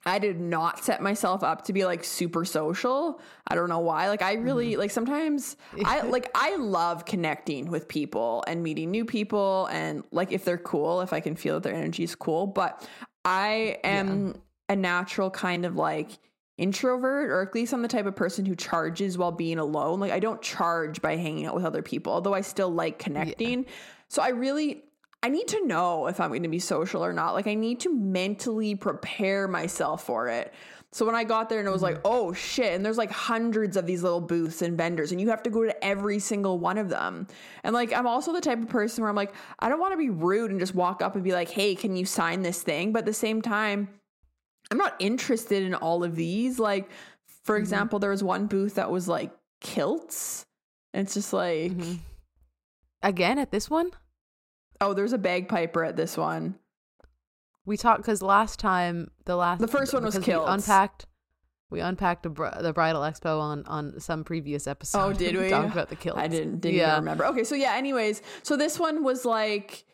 I 0.05 0.19
did 0.19 0.41
not 0.41 0.85
set 0.85 1.01
myself 1.01 1.43
up 1.43 1.65
to 1.67 1.73
be 1.73 1.85
like 1.85 2.03
super 2.03 2.45
social. 2.45 3.21
I 3.47 3.55
don't 3.55 3.69
know 3.69 3.79
why. 3.79 4.09
Like 4.09 4.23
I 4.23 4.35
really 4.35 4.73
mm-hmm. 4.73 4.81
like 4.81 4.91
sometimes 4.91 5.57
I 5.85 6.01
like 6.07 6.31
I 6.35 6.57
love 6.57 7.05
connecting 7.05 7.71
with 7.71 7.87
people 7.87 8.43
and 8.47 8.63
meeting 8.63 8.91
new 8.91 9.05
people 9.05 9.67
and 9.71 10.03
like 10.11 10.33
if 10.33 10.45
they're 10.45 10.59
cool, 10.59 11.01
if 11.03 11.13
I 11.13 11.21
can 11.21 11.37
feel 11.37 11.55
that 11.55 11.63
their 11.63 11.75
energy 11.75 12.03
is 12.03 12.15
cool, 12.15 12.47
but 12.47 12.87
I 13.25 13.79
am 13.85 14.29
yeah 14.29 14.33
a 14.73 14.77
natural 14.77 15.31
kind 15.31 15.65
of 15.65 15.77
like 15.77 16.11
introvert 16.59 17.31
or 17.31 17.43
at 17.43 17.55
least 17.55 17.73
I'm 17.73 17.83
the 17.83 17.89
type 17.89 18.07
of 18.07 18.17
person 18.17 18.45
who 18.45 18.57
charges 18.57 19.17
while 19.17 19.33
being 19.33 19.59
alone. 19.59 20.01
Like 20.01 20.13
I 20.13 20.19
don't 20.19 20.43
charge 20.43 21.01
by 21.01 21.17
hanging 21.17 21.47
out 21.47 21.55
with 21.55 21.65
other 21.65 21.83
people, 21.83 22.13
although 22.13 22.35
I 22.35 22.41
still 22.41 22.71
like 22.71 22.99
connecting. 22.99 23.65
Yeah. 23.65 23.71
So 24.09 24.23
I 24.23 24.29
really 24.31 24.85
I 25.23 25.29
need 25.29 25.49
to 25.49 25.67
know 25.67 26.09
if 26.09 26.21
I'm 26.21 26.31
going 26.31 26.43
to 26.43 26.49
be 26.49 26.59
social 26.59 27.05
or 27.05 27.13
not. 27.13 27.35
Like 27.35 27.47
I 27.47 27.55
need 27.55 27.81
to 27.81 27.95
mentally 27.95 28.75
prepare 28.75 29.47
myself 29.47 30.05
for 30.05 30.29
it. 30.29 30.53
So 30.95 31.07
when 31.07 31.15
I 31.15 31.25
got 31.25 31.49
there 31.49 31.59
and 31.59 31.67
it 31.67 31.71
was 31.71 31.81
like, 31.81 31.97
mm-hmm. 31.97 32.07
oh 32.07 32.33
shit, 32.35 32.75
and 32.75 32.85
there's 32.85 32.99
like 32.99 33.11
hundreds 33.11 33.79
of 33.79 33.87
these 33.87 34.03
little 34.03 34.21
booths 34.21 34.61
and 34.61 34.77
vendors, 34.77 35.11
and 35.11 35.21
you 35.21 35.31
have 35.31 35.43
to 35.45 35.51
go 35.51 35.65
to 35.65 35.85
every 35.85 36.19
single 36.19 36.59
one 36.59 36.77
of 36.77 36.91
them. 36.91 37.27
And 37.65 37.73
like, 37.73 37.95
I'm 37.95 38.07
also 38.07 38.33
the 38.33 38.43
type 38.43 38.61
of 38.61 38.69
person 38.69 39.03
where 39.03 39.09
I'm 39.09 39.17
like, 39.17 39.33
I 39.59 39.71
don't 39.71 39.81
want 39.81 39.93
to 39.95 39.97
be 39.97 40.11
rude 40.11 40.51
and 40.51 40.61
just 40.61 40.75
walk 40.75 41.01
up 41.01 41.15
and 41.15 41.25
be 41.25 41.33
like, 41.33 41.49
hey, 41.49 41.75
can 41.75 41.97
you 41.97 42.05
sign 42.05 42.43
this 42.43 42.63
thing? 42.63 42.93
But 42.93 43.01
at 43.01 43.07
the 43.07 43.15
same 43.15 43.41
time, 43.41 43.89
I'm 44.71 44.77
not 44.77 44.95
interested 44.99 45.63
in 45.63 45.75
all 45.75 46.05
of 46.05 46.15
these. 46.15 46.59
Like, 46.59 46.91
for 47.45 47.55
mm-hmm. 47.55 47.63
example, 47.63 47.99
there 47.99 48.11
was 48.11 48.23
one 48.23 48.47
booth 48.47 48.75
that 48.75 48.91
was 48.91 49.09
like 49.09 49.33
kilts. 49.63 50.45
And 50.93 51.07
it's 51.07 51.15
just 51.15 51.33
like 51.33 51.73
mm-hmm. 51.73 51.95
again 53.03 53.39
at 53.39 53.51
this 53.51 53.71
one. 53.71 53.93
Oh, 54.83 54.95
there's 54.95 55.13
a 55.13 55.19
bagpiper 55.19 55.85
at 55.85 55.97
this 55.97 56.17
one. 56.17 56.57
We 57.65 57.77
talked 57.77 58.03
because 58.03 58.21
last 58.21 58.59
time 58.59 59.11
the 59.25 59.37
last 59.37 59.61
the 59.61 59.69
first 59.69 59.95
one 59.95 60.05
was 60.05 60.19
kilts. 60.19 60.49
We 60.49 60.55
unpacked. 60.55 61.07
We 61.71 61.81
unpacked 61.81 62.29
br- 62.35 62.49
the 62.61 62.73
bridal 62.73 63.03
expo 63.03 63.41
on 63.41 63.65
on 63.67 64.01
some 64.01 64.25
previous 64.25 64.67
episode. 64.67 64.99
Oh, 64.99 65.13
did 65.13 65.37
we 65.41 65.49
talk 65.49 65.71
about 65.71 65.89
the 65.89 65.97
kilts? 65.97 66.19
I 66.19 66.27
didn't 66.27 66.61
didn't 66.61 66.79
yeah. 66.79 66.97
remember. 66.97 67.25
Okay, 67.27 67.45
so 67.45 67.55
yeah. 67.55 67.75
Anyways, 67.75 68.23
so 68.43 68.57
this 68.57 68.79
one 68.79 69.05
was 69.05 69.25
like 69.25 69.85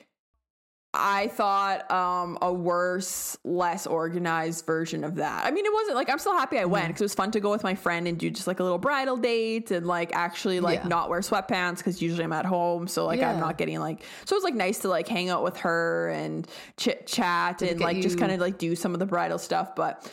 I 0.94 1.28
thought 1.28 1.90
um, 1.90 2.38
a 2.40 2.50
worse, 2.50 3.36
less 3.44 3.86
organized 3.86 4.64
version 4.64 5.04
of 5.04 5.16
that. 5.16 5.44
I 5.44 5.50
mean, 5.50 5.66
it 5.66 5.72
wasn't 5.72 5.96
like 5.96 6.08
I'm 6.08 6.18
still 6.18 6.32
happy 6.32 6.58
I 6.58 6.64
went 6.64 6.88
because 6.88 7.02
it 7.02 7.04
was 7.04 7.14
fun 7.14 7.30
to 7.32 7.40
go 7.40 7.50
with 7.50 7.62
my 7.62 7.74
friend 7.74 8.08
and 8.08 8.18
do 8.18 8.30
just 8.30 8.46
like 8.46 8.58
a 8.58 8.62
little 8.62 8.78
bridal 8.78 9.18
date 9.18 9.70
and 9.70 9.86
like 9.86 10.14
actually 10.14 10.60
like 10.60 10.80
yeah. 10.80 10.88
not 10.88 11.10
wear 11.10 11.20
sweatpants 11.20 11.78
because 11.78 12.00
usually 12.00 12.24
I'm 12.24 12.32
at 12.32 12.46
home, 12.46 12.88
so 12.88 13.04
like 13.04 13.20
yeah. 13.20 13.32
I'm 13.32 13.38
not 13.38 13.58
getting 13.58 13.78
like. 13.80 14.02
So 14.24 14.34
it 14.34 14.38
was 14.38 14.44
like 14.44 14.54
nice 14.54 14.78
to 14.78 14.88
like 14.88 15.06
hang 15.06 15.28
out 15.28 15.44
with 15.44 15.58
her 15.58 16.08
and 16.08 16.48
chit 16.78 17.06
chat 17.06 17.60
and 17.60 17.80
like 17.80 17.98
you- 17.98 18.02
just 18.02 18.18
kind 18.18 18.32
of 18.32 18.40
like 18.40 18.56
do 18.56 18.74
some 18.74 18.94
of 18.94 18.98
the 18.98 19.06
bridal 19.06 19.38
stuff. 19.38 19.74
But 19.76 20.10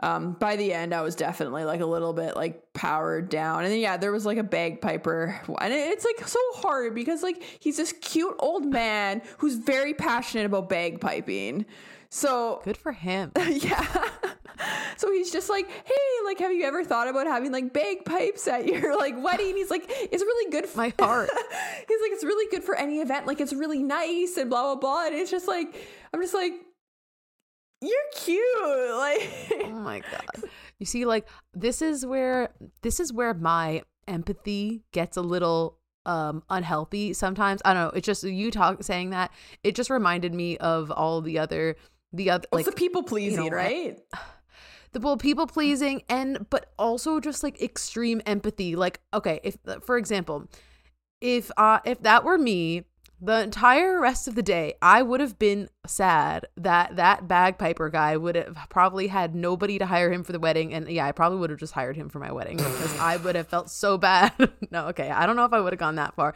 um, 0.00 0.32
by 0.32 0.56
the 0.56 0.72
end, 0.72 0.94
I 0.94 1.00
was 1.00 1.16
definitely 1.16 1.64
like 1.64 1.80
a 1.80 1.86
little 1.86 2.12
bit 2.12 2.36
like 2.36 2.72
powered 2.72 3.28
down. 3.28 3.64
And 3.64 3.72
then, 3.72 3.80
yeah, 3.80 3.96
there 3.96 4.12
was 4.12 4.24
like 4.24 4.38
a 4.38 4.44
bagpiper. 4.44 5.40
And 5.60 5.72
it's 5.72 6.04
like 6.04 6.26
so 6.26 6.38
hard 6.54 6.94
because 6.94 7.22
like 7.22 7.42
he's 7.58 7.76
this 7.76 7.92
cute 8.00 8.36
old 8.38 8.64
man 8.64 9.22
who's 9.38 9.56
very 9.56 9.94
passionate 9.94 10.46
about 10.46 10.68
bagpiping. 10.68 11.64
So 12.10 12.60
good 12.64 12.76
for 12.76 12.92
him. 12.92 13.32
yeah. 13.48 14.08
so 14.96 15.10
he's 15.12 15.30
just 15.30 15.50
like, 15.50 15.68
hey, 15.68 16.24
like, 16.24 16.38
have 16.38 16.52
you 16.52 16.64
ever 16.64 16.84
thought 16.84 17.08
about 17.08 17.26
having 17.26 17.50
like 17.50 17.72
bagpipes 17.72 18.46
at 18.46 18.66
your 18.66 18.96
like 18.98 19.20
wedding? 19.22 19.56
He's 19.56 19.70
like, 19.70 19.84
it's 19.88 20.22
really 20.22 20.50
good 20.50 20.66
for 20.66 20.78
my 20.78 20.94
heart. 20.98 21.28
he's 21.88 22.00
like, 22.00 22.12
it's 22.12 22.24
really 22.24 22.48
good 22.50 22.62
for 22.62 22.76
any 22.76 23.00
event. 23.00 23.26
Like, 23.26 23.40
it's 23.40 23.52
really 23.52 23.82
nice 23.82 24.36
and 24.36 24.48
blah, 24.48 24.62
blah, 24.62 24.76
blah. 24.76 25.06
And 25.06 25.14
it's 25.16 25.30
just 25.30 25.48
like, 25.48 25.74
I'm 26.14 26.22
just 26.22 26.34
like, 26.34 26.52
you're 27.80 27.98
cute. 28.14 28.96
Like 28.96 29.62
Oh 29.64 29.80
my 29.80 30.00
god. 30.12 30.50
You 30.78 30.86
see 30.86 31.04
like 31.04 31.26
this 31.54 31.82
is 31.82 32.04
where 32.04 32.50
this 32.82 33.00
is 33.00 33.12
where 33.12 33.34
my 33.34 33.82
empathy 34.06 34.82
gets 34.92 35.16
a 35.16 35.22
little 35.22 35.78
um 36.06 36.42
unhealthy 36.50 37.12
sometimes. 37.12 37.60
I 37.64 37.74
don't 37.74 37.84
know. 37.84 37.90
It's 37.90 38.06
just 38.06 38.24
you 38.24 38.50
talk 38.50 38.82
saying 38.82 39.10
that. 39.10 39.32
It 39.62 39.74
just 39.74 39.90
reminded 39.90 40.34
me 40.34 40.56
of 40.58 40.90
all 40.90 41.20
the 41.20 41.38
other 41.38 41.76
the 42.12 42.30
other 42.30 42.46
like 42.52 42.64
the 42.64 42.72
people 42.72 43.02
pleasing, 43.02 43.44
you 43.44 43.50
know, 43.50 43.56
right? 43.56 43.98
the 44.92 45.00
well 45.00 45.16
people 45.16 45.46
pleasing 45.46 46.02
and 46.08 46.46
but 46.50 46.72
also 46.78 47.20
just 47.20 47.42
like 47.42 47.60
extreme 47.60 48.22
empathy. 48.26 48.74
Like 48.76 49.00
okay, 49.14 49.40
if 49.44 49.56
for 49.84 49.98
example, 49.98 50.48
if 51.20 51.50
uh 51.56 51.80
if 51.84 52.02
that 52.02 52.24
were 52.24 52.38
me 52.38 52.84
the 53.20 53.42
entire 53.42 54.00
rest 54.00 54.28
of 54.28 54.36
the 54.36 54.42
day, 54.42 54.74
I 54.80 55.02
would 55.02 55.20
have 55.20 55.38
been 55.38 55.68
sad 55.86 56.46
that 56.56 56.96
that 56.96 57.26
bagpiper 57.26 57.88
guy 57.88 58.16
would 58.16 58.36
have 58.36 58.56
probably 58.68 59.08
had 59.08 59.34
nobody 59.34 59.78
to 59.78 59.86
hire 59.86 60.12
him 60.12 60.22
for 60.22 60.30
the 60.30 60.38
wedding. 60.38 60.72
And 60.72 60.88
yeah, 60.88 61.06
I 61.06 61.12
probably 61.12 61.38
would 61.38 61.50
have 61.50 61.58
just 61.58 61.72
hired 61.72 61.96
him 61.96 62.08
for 62.08 62.20
my 62.20 62.30
wedding 62.30 62.58
because 62.58 62.96
I 62.98 63.16
would 63.16 63.34
have 63.34 63.48
felt 63.48 63.70
so 63.70 63.98
bad. 63.98 64.32
no, 64.70 64.86
okay. 64.88 65.10
I 65.10 65.26
don't 65.26 65.34
know 65.34 65.44
if 65.44 65.52
I 65.52 65.60
would 65.60 65.72
have 65.72 65.80
gone 65.80 65.96
that 65.96 66.14
far, 66.14 66.34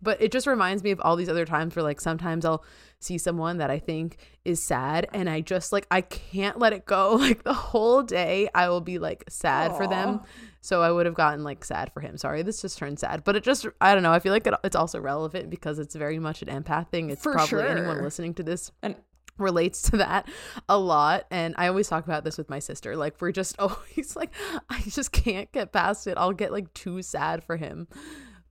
but 0.00 0.22
it 0.22 0.30
just 0.30 0.46
reminds 0.46 0.84
me 0.84 0.92
of 0.92 1.00
all 1.00 1.16
these 1.16 1.28
other 1.28 1.46
times 1.46 1.74
where 1.74 1.82
like 1.82 2.00
sometimes 2.00 2.44
I'll 2.44 2.62
see 3.00 3.18
someone 3.18 3.58
that 3.58 3.70
I 3.70 3.78
think 3.78 4.18
is 4.44 4.62
sad 4.62 5.08
and 5.12 5.28
I 5.28 5.40
just 5.40 5.72
like, 5.72 5.86
I 5.90 6.02
can't 6.02 6.58
let 6.58 6.72
it 6.72 6.86
go. 6.86 7.18
Like 7.30 7.44
the 7.44 7.54
whole 7.54 8.02
day, 8.02 8.48
I 8.54 8.68
will 8.68 8.80
be 8.80 8.98
like 8.98 9.24
sad 9.28 9.72
Aww. 9.72 9.76
for 9.76 9.86
them 9.86 10.20
so 10.60 10.82
I 10.82 10.90
would 10.90 11.06
have 11.06 11.14
gotten 11.14 11.42
like 11.42 11.64
sad 11.64 11.92
for 11.92 12.00
him. 12.00 12.16
Sorry, 12.18 12.42
this 12.42 12.60
just 12.60 12.78
turned 12.78 12.98
sad. 12.98 13.24
But 13.24 13.36
it 13.36 13.42
just, 13.42 13.66
I 13.80 13.94
don't 13.94 14.02
know. 14.02 14.12
I 14.12 14.18
feel 14.18 14.32
like 14.32 14.46
it, 14.46 14.54
it's 14.62 14.76
also 14.76 15.00
relevant 15.00 15.50
because 15.50 15.78
it's 15.78 15.94
very 15.94 16.18
much 16.18 16.42
an 16.42 16.48
empath 16.48 16.88
thing. 16.88 17.10
It's 17.10 17.22
for 17.22 17.32
probably 17.32 17.48
sure. 17.48 17.66
anyone 17.66 18.02
listening 18.02 18.34
to 18.34 18.42
this. 18.42 18.70
And 18.82 18.96
relates 19.38 19.80
to 19.80 19.96
that 19.96 20.28
a 20.68 20.78
lot 20.78 21.24
and 21.30 21.54
i 21.56 21.66
always 21.66 21.88
talk 21.88 22.04
about 22.04 22.24
this 22.24 22.36
with 22.36 22.50
my 22.50 22.58
sister 22.58 22.94
like 22.94 23.18
we're 23.22 23.32
just 23.32 23.58
always 23.58 24.14
like 24.14 24.28
i 24.68 24.82
just 24.82 25.12
can't 25.12 25.50
get 25.50 25.72
past 25.72 26.06
it 26.06 26.18
i'll 26.18 26.34
get 26.34 26.52
like 26.52 26.70
too 26.74 27.00
sad 27.00 27.42
for 27.42 27.56
him 27.56 27.88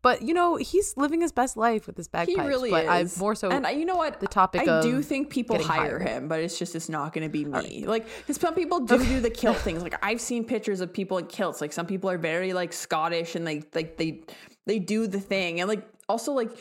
but 0.02 0.22
you 0.22 0.34
know 0.34 0.56
he's 0.56 0.96
living 0.98 1.22
his 1.22 1.32
best 1.32 1.58
life 1.58 1.88
with 1.88 1.98
his 1.98 2.08
bagpipes 2.08 2.40
He 2.40 2.48
really 2.48 2.72
but 2.72 2.88
i'm 2.88 3.06
is. 3.06 3.18
more 3.18 3.36
so 3.36 3.50
and 3.50 3.66
I, 3.68 3.72
you 3.72 3.86
know 3.86 3.96
what? 3.96 4.20
the 4.20 4.28
topic 4.28 4.68
I 4.68 4.82
do 4.82 5.02
think 5.02 5.30
people 5.30 5.62
hire 5.62 6.00
hired. 6.00 6.02
him, 6.08 6.28
but 6.28 6.40
it's 6.40 6.58
just 6.58 6.76
it's 6.76 6.90
not 6.90 7.14
going 7.14 7.24
to 7.24 7.30
be 7.30 7.46
me. 7.46 7.86
Like, 7.86 8.06
because 8.20 8.38
some 8.38 8.54
people 8.56 8.80
do 8.80 8.98
do 9.04 9.20
the 9.20 9.30
kilt 9.30 9.58
things. 9.58 9.84
Like, 9.84 9.96
I've 10.04 10.22
seen 10.22 10.44
pictures 10.44 10.82
of 10.82 10.92
people 10.94 11.18
in 11.18 11.26
kilts. 11.28 11.62
Like, 11.62 11.74
some 11.74 11.86
people 11.86 12.10
are 12.10 12.18
very 12.18 12.54
like 12.54 12.74
Scottish 12.74 13.36
and 13.36 13.46
they 13.46 13.64
like 13.74 13.98
they 13.98 14.22
they 14.66 14.80
do 14.80 15.08
the 15.08 15.20
thing, 15.20 15.60
and 15.60 15.68
like 15.70 15.88
also 16.08 16.34
like 16.34 16.52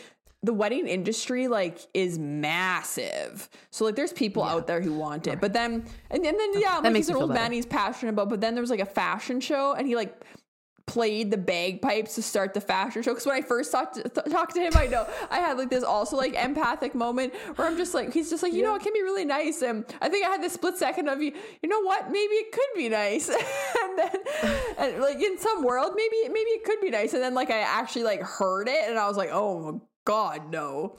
the 0.42 0.52
wedding 0.52 0.86
industry 0.86 1.48
like 1.48 1.80
is 1.94 2.18
massive. 2.18 3.48
So 3.70 3.84
like, 3.84 3.96
there's 3.96 4.12
people 4.12 4.42
out 4.42 4.66
there 4.66 4.80
who 4.80 4.92
want 4.94 5.26
it, 5.26 5.40
but 5.40 5.52
then 5.52 5.84
and, 6.10 6.24
and 6.24 6.38
then 6.38 6.60
yeah, 6.60 6.78
like 6.78 6.92
makes 6.92 7.08
he's 7.08 7.16
an 7.16 7.22
old 7.22 7.30
man 7.30 7.36
better. 7.36 7.54
he's 7.54 7.66
passionate 7.66 8.12
about. 8.12 8.28
But 8.28 8.40
then 8.40 8.54
there 8.54 8.62
was 8.62 8.70
like 8.70 8.80
a 8.80 8.86
fashion 8.86 9.40
show, 9.40 9.74
and 9.74 9.86
he 9.86 9.96
like 9.96 10.14
played 10.88 11.30
the 11.30 11.36
bagpipes 11.36 12.16
to 12.16 12.22
start 12.22 12.54
the 12.54 12.60
fashion 12.60 13.02
show. 13.02 13.12
Because 13.12 13.26
when 13.26 13.36
I 13.36 13.42
first 13.42 13.70
talked 13.70 13.96
to, 13.96 14.08
th- 14.08 14.26
talked 14.32 14.54
to 14.54 14.60
him, 14.60 14.72
I 14.74 14.86
know 14.86 15.06
I 15.30 15.38
had 15.38 15.58
like 15.58 15.70
this 15.70 15.84
also 15.84 16.16
like 16.16 16.34
empathic 16.34 16.94
moment 16.94 17.34
where 17.54 17.68
I'm 17.68 17.76
just 17.76 17.94
like, 17.94 18.12
he's 18.12 18.30
just 18.30 18.42
like, 18.42 18.52
you 18.52 18.62
know, 18.62 18.74
it 18.74 18.82
can 18.82 18.94
be 18.94 19.02
really 19.02 19.26
nice. 19.26 19.62
And 19.62 19.84
I 20.00 20.08
think 20.08 20.26
I 20.26 20.30
had 20.30 20.42
this 20.42 20.54
split 20.54 20.76
second 20.78 21.08
of 21.08 21.22
you, 21.22 21.32
you 21.62 21.68
know 21.68 21.82
what? 21.82 22.10
Maybe 22.10 22.34
it 22.34 22.50
could 22.50 22.74
be 22.74 22.88
nice. 22.88 23.28
and 23.82 23.98
then, 23.98 24.16
and 24.78 25.00
like 25.00 25.20
in 25.22 25.38
some 25.38 25.62
world, 25.62 25.92
maybe 25.94 26.16
maybe 26.32 26.50
it 26.50 26.64
could 26.64 26.80
be 26.80 26.90
nice. 26.90 27.12
And 27.12 27.22
then 27.22 27.34
like 27.34 27.50
I 27.50 27.60
actually 27.60 28.04
like 28.04 28.22
heard 28.22 28.66
it, 28.68 28.88
and 28.88 28.98
I 28.98 29.06
was 29.06 29.16
like, 29.16 29.30
oh 29.30 29.72
my 29.72 29.78
god, 30.04 30.50
no. 30.50 30.98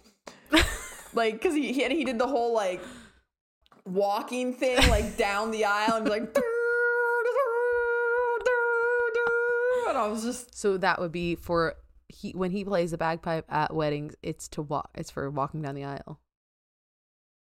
like 1.14 1.34
because 1.34 1.56
he, 1.56 1.74
he 1.74 1.88
he 1.90 2.06
did 2.06 2.20
the 2.20 2.28
whole 2.28 2.54
like 2.54 2.82
walking 3.86 4.54
thing 4.54 4.78
like 4.90 5.18
down 5.18 5.50
the 5.52 5.66
aisle 5.66 5.96
and 5.98 6.08
like. 6.08 6.38
And 9.90 9.98
I 9.98 10.08
was 10.08 10.24
just 10.24 10.58
so 10.58 10.78
that 10.78 11.00
would 11.00 11.12
be 11.12 11.36
for 11.36 11.76
he 12.08 12.32
when 12.32 12.52
he 12.52 12.64
plays 12.66 12.92
the 12.92 12.98
bagpipe 12.98 13.46
at 13.50 13.74
weddings 13.74 14.16
it's 14.24 14.48
to 14.50 14.62
walk 14.64 14.90
it's 14.96 15.12
for 15.12 15.30
walking 15.30 15.62
down 15.62 15.76
the 15.76 15.84
aisle 15.84 16.20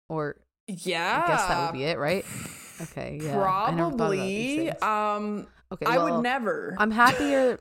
or 0.10 0.38
Yeah. 0.68 1.22
i 1.24 1.28
guess 1.28 1.46
that 1.48 1.66
would 1.72 1.78
be 1.78 1.84
it 1.84 1.98
right 1.98 2.26
okay 2.82 3.20
yeah 3.22 3.42
I 3.44 3.72
never 3.72 3.94
about 3.94 4.12
these 4.12 4.56
Probably. 4.56 4.70
things. 4.70 4.82
Um 4.82 5.48
okay 5.72 5.86
I 5.86 5.98
would 5.98 6.22
never. 6.24 6.76
i'm 6.80 6.92
happier 6.92 7.60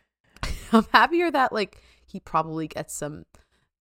i'm 0.72 0.84
happier 0.92 1.30
that 1.30 1.52
like 1.52 1.82
he 2.06 2.20
probably 2.20 2.68
gets 2.68 2.94
some 2.94 3.24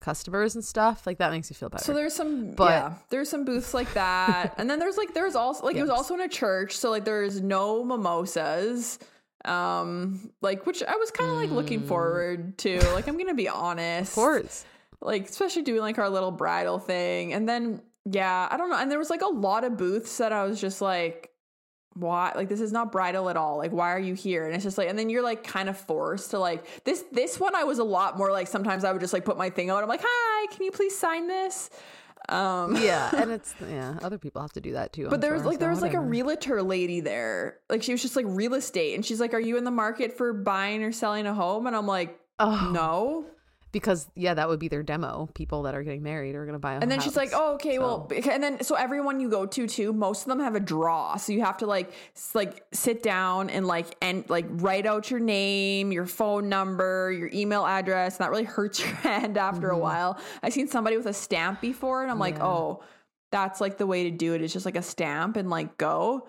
customers 0.00 0.54
and 0.54 0.64
stuff 0.64 1.06
like 1.06 1.18
that 1.18 1.30
makes 1.32 1.50
me 1.50 1.54
feel 1.54 1.68
better 1.68 1.82
so 1.84 1.92
there's 1.92 2.14
some 2.14 2.52
But- 2.52 2.70
yeah, 2.70 2.94
there's 3.10 3.28
some 3.28 3.44
booths 3.44 3.74
like 3.74 3.92
that. 3.94 4.54
and 4.58 4.70
then 4.70 4.78
there's 4.78 4.96
like 4.96 5.14
there's 5.14 5.34
also 5.34 5.64
like 5.66 5.76
it 5.76 5.82
was 5.82 5.90
also 5.98 6.14
in 6.14 6.20
a 6.20 6.28
church, 6.28 6.76
so 6.76 6.90
like 6.90 7.04
there's 7.04 7.40
no 7.40 7.84
mimosas. 7.84 8.98
Um 9.44 10.30
like 10.40 10.66
which 10.66 10.82
I 10.82 10.96
was 10.96 11.10
kind 11.10 11.30
of 11.30 11.36
like 11.36 11.50
looking 11.50 11.82
forward 11.86 12.58
to. 12.58 12.80
Like 12.92 13.06
I'm 13.08 13.18
to 13.18 13.34
be 13.34 13.48
honest. 13.48 14.12
Mm. 14.12 14.16
of 14.18 14.22
course 14.22 14.64
like 15.00 15.28
especially 15.28 15.62
doing 15.62 15.80
like 15.80 15.98
our 15.98 16.08
little 16.08 16.30
bridal 16.30 16.78
thing 16.78 17.32
and 17.32 17.48
then 17.48 17.80
yeah 18.10 18.48
i 18.50 18.56
don't 18.56 18.70
know 18.70 18.76
and 18.76 18.90
there 18.90 18.98
was 18.98 19.10
like 19.10 19.22
a 19.22 19.26
lot 19.26 19.64
of 19.64 19.76
booths 19.76 20.18
that 20.18 20.32
i 20.32 20.44
was 20.44 20.60
just 20.60 20.80
like 20.80 21.30
why 21.94 22.32
like 22.34 22.48
this 22.48 22.60
is 22.60 22.72
not 22.72 22.92
bridal 22.92 23.30
at 23.30 23.36
all 23.36 23.56
like 23.56 23.72
why 23.72 23.90
are 23.90 23.98
you 23.98 24.14
here 24.14 24.44
and 24.46 24.54
it's 24.54 24.64
just 24.64 24.76
like 24.76 24.88
and 24.88 24.98
then 24.98 25.08
you're 25.08 25.22
like 25.22 25.42
kind 25.42 25.68
of 25.68 25.76
forced 25.76 26.30
to 26.30 26.38
like 26.38 26.84
this 26.84 27.04
this 27.12 27.40
one 27.40 27.54
i 27.54 27.64
was 27.64 27.78
a 27.78 27.84
lot 27.84 28.18
more 28.18 28.30
like 28.30 28.46
sometimes 28.46 28.84
i 28.84 28.92
would 28.92 29.00
just 29.00 29.12
like 29.12 29.24
put 29.24 29.38
my 29.38 29.48
thing 29.48 29.70
out 29.70 29.82
i'm 29.82 29.88
like 29.88 30.02
hi 30.04 30.46
can 30.54 30.62
you 30.64 30.70
please 30.70 30.96
sign 30.96 31.26
this 31.26 31.70
um 32.28 32.76
yeah 32.76 33.10
and 33.16 33.30
it's 33.36 33.54
yeah 33.70 33.96
other 34.02 34.18
people 34.18 34.42
have 34.42 34.52
to 34.52 34.60
do 34.60 34.72
that 34.72 34.92
too 34.92 35.04
but 35.04 35.14
I'm 35.14 35.20
there 35.20 35.32
was 35.32 35.42
sure, 35.42 35.50
like 35.50 35.58
there 35.60 35.68
so 35.68 35.74
was 35.74 35.82
like 35.82 35.94
a 35.94 36.00
realtor 36.00 36.62
lady 36.62 37.00
there 37.00 37.58
like 37.68 37.82
she 37.82 37.92
was 37.92 38.02
just 38.02 38.16
like 38.16 38.26
real 38.28 38.54
estate 38.54 38.94
and 38.94 39.04
she's 39.04 39.20
like 39.20 39.34
are 39.34 39.40
you 39.40 39.56
in 39.56 39.64
the 39.64 39.70
market 39.70 40.16
for 40.16 40.32
buying 40.32 40.82
or 40.82 40.92
selling 40.92 41.26
a 41.26 41.34
home? 41.34 41.66
And 41.66 41.76
i'm 41.76 41.86
like 41.86 42.18
oh. 42.38 42.70
No 42.72 43.26
because 43.72 44.08
yeah 44.14 44.32
that 44.32 44.48
would 44.48 44.58
be 44.58 44.68
their 44.68 44.82
demo 44.82 45.28
people 45.34 45.62
that 45.64 45.74
are 45.74 45.82
getting 45.82 46.02
married 46.02 46.34
are 46.34 46.46
gonna 46.46 46.58
buy 46.58 46.74
a 46.74 46.80
And 46.80 46.90
then 46.90 47.00
she's 47.00 47.16
like, 47.16 47.30
"Oh, 47.34 47.54
okay, 47.54 47.78
well," 47.78 48.02
So- 48.02 48.06
bec- 48.06 48.26
and 48.26 48.42
then 48.42 48.62
so 48.62 48.74
everyone 48.74 49.20
you 49.20 49.28
go 49.28 49.44
to 49.44 49.66
too, 49.66 49.92
most 49.92 50.22
of 50.22 50.28
them 50.28 50.40
have 50.40 50.54
a 50.54 50.60
draw, 50.60 51.16
so 51.16 51.32
you 51.32 51.42
have 51.42 51.58
to 51.58 51.66
like 51.66 51.90
s- 52.14 52.30
like 52.34 52.64
sit 52.72 53.02
down 53.02 53.50
and 53.50 53.66
like 53.66 53.96
and 54.00 54.28
like 54.30 54.46
write 54.48 54.86
out 54.86 55.10
your 55.10 55.20
name, 55.20 55.92
your 55.92 56.06
phone 56.06 56.48
number, 56.48 57.12
your 57.12 57.30
email 57.34 57.66
address, 57.66 58.16
and 58.16 58.24
that 58.24 58.30
really 58.30 58.44
hurts 58.56 58.80
your 58.80 58.88
hand 58.88 59.36
after 59.36 59.68
a 59.70 59.78
while. 59.78 60.18
I've 60.42 60.52
seen 60.52 60.68
somebody 60.68 60.96
with 60.96 61.06
a 61.06 61.12
stamp 61.12 61.60
before, 61.60 62.02
and 62.02 62.10
I'm 62.10 62.18
like, 62.18 62.36
Mm-hmm. 62.36 62.44
"Oh, 62.44 62.82
that's 63.32 63.60
like 63.60 63.76
the 63.76 63.86
way 63.86 64.04
to 64.04 64.10
do 64.16 64.34
it. 64.34 64.40
It's 64.42 64.52
just 64.52 64.64
like 64.64 64.76
a 64.76 64.82
stamp 64.82 65.36
and 65.36 65.50
like 65.50 65.76
go." 65.76 66.26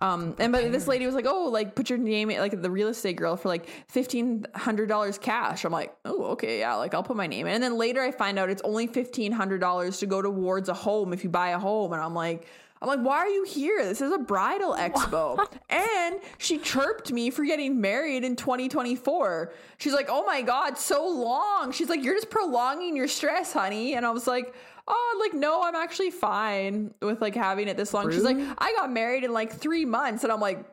Um, 0.00 0.34
and 0.38 0.52
but 0.52 0.72
this 0.72 0.88
lady 0.88 1.04
was 1.04 1.14
like, 1.14 1.26
"Oh, 1.28 1.48
like 1.48 1.74
put 1.74 1.90
your 1.90 1.98
name 1.98 2.28
like 2.28 2.60
the 2.60 2.70
real 2.70 2.88
estate 2.88 3.16
girl 3.16 3.36
for 3.36 3.48
like 3.48 3.68
fifteen 3.88 4.46
hundred 4.54 4.88
dollars 4.88 5.18
cash." 5.18 5.64
I'm 5.64 5.72
like, 5.72 5.94
"Oh, 6.04 6.24
okay, 6.32 6.60
yeah, 6.60 6.74
like 6.76 6.94
I'll 6.94 7.02
put 7.02 7.16
my 7.16 7.26
name 7.26 7.46
in." 7.46 7.54
And 7.54 7.62
then 7.62 7.76
later 7.76 8.00
I 8.00 8.10
find 8.10 8.38
out 8.38 8.48
it's 8.48 8.62
only 8.62 8.86
fifteen 8.86 9.30
hundred 9.32 9.60
dollars 9.60 9.98
to 9.98 10.06
go 10.06 10.22
towards 10.22 10.68
a 10.68 10.74
home 10.74 11.12
if 11.12 11.22
you 11.22 11.30
buy 11.30 11.50
a 11.50 11.58
home, 11.58 11.92
and 11.92 12.02
I'm 12.02 12.14
like. 12.14 12.46
I'm 12.82 12.88
like, 12.88 13.00
why 13.00 13.18
are 13.18 13.28
you 13.28 13.44
here? 13.44 13.84
This 13.84 14.00
is 14.00 14.10
a 14.10 14.16
bridal 14.16 14.74
expo. 14.74 15.46
And 15.68 16.18
she 16.38 16.56
chirped 16.56 17.12
me 17.12 17.28
for 17.28 17.44
getting 17.44 17.78
married 17.78 18.24
in 18.24 18.36
2024. 18.36 19.52
She's 19.76 19.92
like, 19.92 20.06
oh 20.08 20.24
my 20.24 20.40
God, 20.40 20.78
so 20.78 21.06
long. 21.06 21.72
She's 21.72 21.90
like, 21.90 22.02
you're 22.02 22.14
just 22.14 22.30
prolonging 22.30 22.96
your 22.96 23.06
stress, 23.06 23.52
honey. 23.52 23.96
And 23.96 24.06
I 24.06 24.10
was 24.10 24.26
like, 24.26 24.54
oh, 24.90 25.18
like, 25.20 25.32
no, 25.34 25.62
I'm 25.62 25.74
actually 25.74 26.10
fine 26.10 26.92
with 27.00 27.20
like 27.20 27.34
having 27.34 27.68
it 27.68 27.76
this 27.76 27.94
long. 27.94 28.10
She's 28.10 28.24
like, 28.24 28.36
I 28.58 28.72
got 28.74 28.92
married 28.92 29.24
in 29.24 29.32
like 29.32 29.52
three 29.52 29.84
months. 29.84 30.24
And 30.24 30.32
I'm 30.32 30.40
like, 30.40 30.64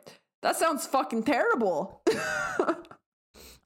that 0.42 0.56
sounds 0.56 0.86
fucking 0.86 1.22
terrible. 1.22 2.02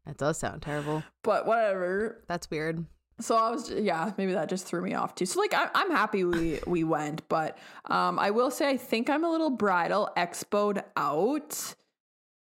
that 0.05 0.17
does 0.17 0.39
sound 0.39 0.63
terrible 0.63 1.03
but 1.23 1.47
whatever. 1.47 2.25
that's 2.27 2.51
weird 2.51 2.85
So 3.21 3.37
I 3.37 3.51
was, 3.51 3.71
yeah, 3.71 4.13
maybe 4.17 4.33
that 4.33 4.49
just 4.49 4.67
threw 4.67 4.83
me 4.83 4.95
off 4.95 5.15
too. 5.15 5.27
So 5.27 5.39
like, 5.39 5.55
I, 5.55 5.69
I'm 5.75 5.91
happy 5.91 6.25
we 6.25 6.59
we 6.67 6.83
went, 6.83 7.29
but 7.29 7.57
um, 7.87 8.19
I 8.19 8.31
will 8.31 8.51
say 8.51 8.69
I 8.69 8.77
think 8.77 9.09
I'm 9.09 9.23
a 9.25 9.31
little 9.31 9.51
bridal 9.51 10.11
expoed 10.17 10.83
out, 10.97 11.75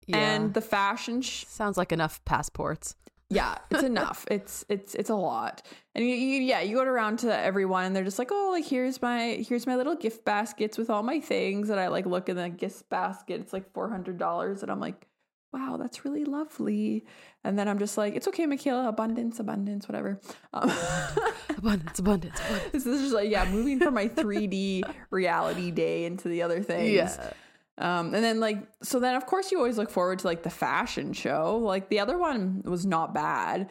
yeah 0.05 0.17
and 0.17 0.53
the 0.53 0.61
fashion, 0.61 1.21
sh- 1.21 1.45
sounds 1.47 1.77
like 1.77 1.91
enough 1.91 2.23
passports 2.25 2.95
yeah, 3.29 3.57
it's 3.69 3.83
enough. 3.93 4.25
It's 4.31 4.65
it's 4.69 4.95
it's 4.95 5.09
a 5.09 5.15
lot, 5.15 5.61
and 5.95 6.05
you, 6.05 6.15
you 6.15 6.41
yeah, 6.41 6.61
you 6.61 6.75
go 6.75 6.83
around 6.83 7.19
to 7.19 7.37
everyone, 7.37 7.85
and 7.85 7.95
they're 7.95 8.03
just 8.03 8.19
like, 8.19 8.29
oh, 8.31 8.49
like 8.51 8.65
here's 8.65 9.01
my 9.01 9.43
here's 9.47 9.67
my 9.67 9.75
little 9.75 9.95
gift 9.95 10.23
baskets 10.23 10.77
with 10.77 10.89
all 10.89 11.03
my 11.03 11.19
things, 11.19 11.69
and 11.69 11.79
I 11.79 11.87
like 11.87 12.05
look 12.05 12.29
in 12.29 12.37
the 12.37 12.49
gift 12.49 12.89
basket, 12.89 13.41
it's 13.41 13.53
like 13.53 13.71
four 13.73 13.89
hundred 13.89 14.17
dollars, 14.17 14.63
and 14.63 14.71
I'm 14.71 14.79
like. 14.79 15.07
Wow, 15.53 15.77
that's 15.79 16.03
really 16.03 16.25
lovely. 16.25 17.05
And 17.45 17.57
then 17.57 17.69
I'm 17.69 17.79
just 17.79 17.97
like, 17.97 18.15
it's 18.15 18.27
okay, 18.27 18.45
Mikayla, 18.45 18.89
abundance, 18.89 19.39
abundance, 19.39 19.87
whatever. 19.87 20.19
Um, 20.53 20.69
abundance 21.57 21.97
abundance 21.97 22.37
abundance 22.41 22.71
This 22.73 22.85
is 22.85 23.01
just 23.01 23.13
like, 23.13 23.31
yeah, 23.31 23.49
moving 23.49 23.79
from 23.79 23.93
my 23.93 24.09
3D 24.09 24.83
reality 25.09 25.71
day 25.71 26.03
into 26.03 26.27
the 26.27 26.41
other 26.43 26.61
things. 26.61 26.91
yeah 26.91 27.31
Um, 27.77 28.15
and 28.15 28.23
then 28.23 28.39
like, 28.39 28.67
so 28.81 28.99
then 28.99 29.15
of 29.15 29.25
course 29.25 29.51
you 29.51 29.57
always 29.57 29.77
look 29.77 29.89
forward 29.89 30.19
to 30.19 30.27
like 30.27 30.43
the 30.43 30.49
fashion 30.49 31.13
show. 31.13 31.57
Like 31.57 31.89
the 31.89 31.99
other 31.99 32.17
one 32.17 32.63
was 32.65 32.85
not 32.85 33.13
bad. 33.13 33.69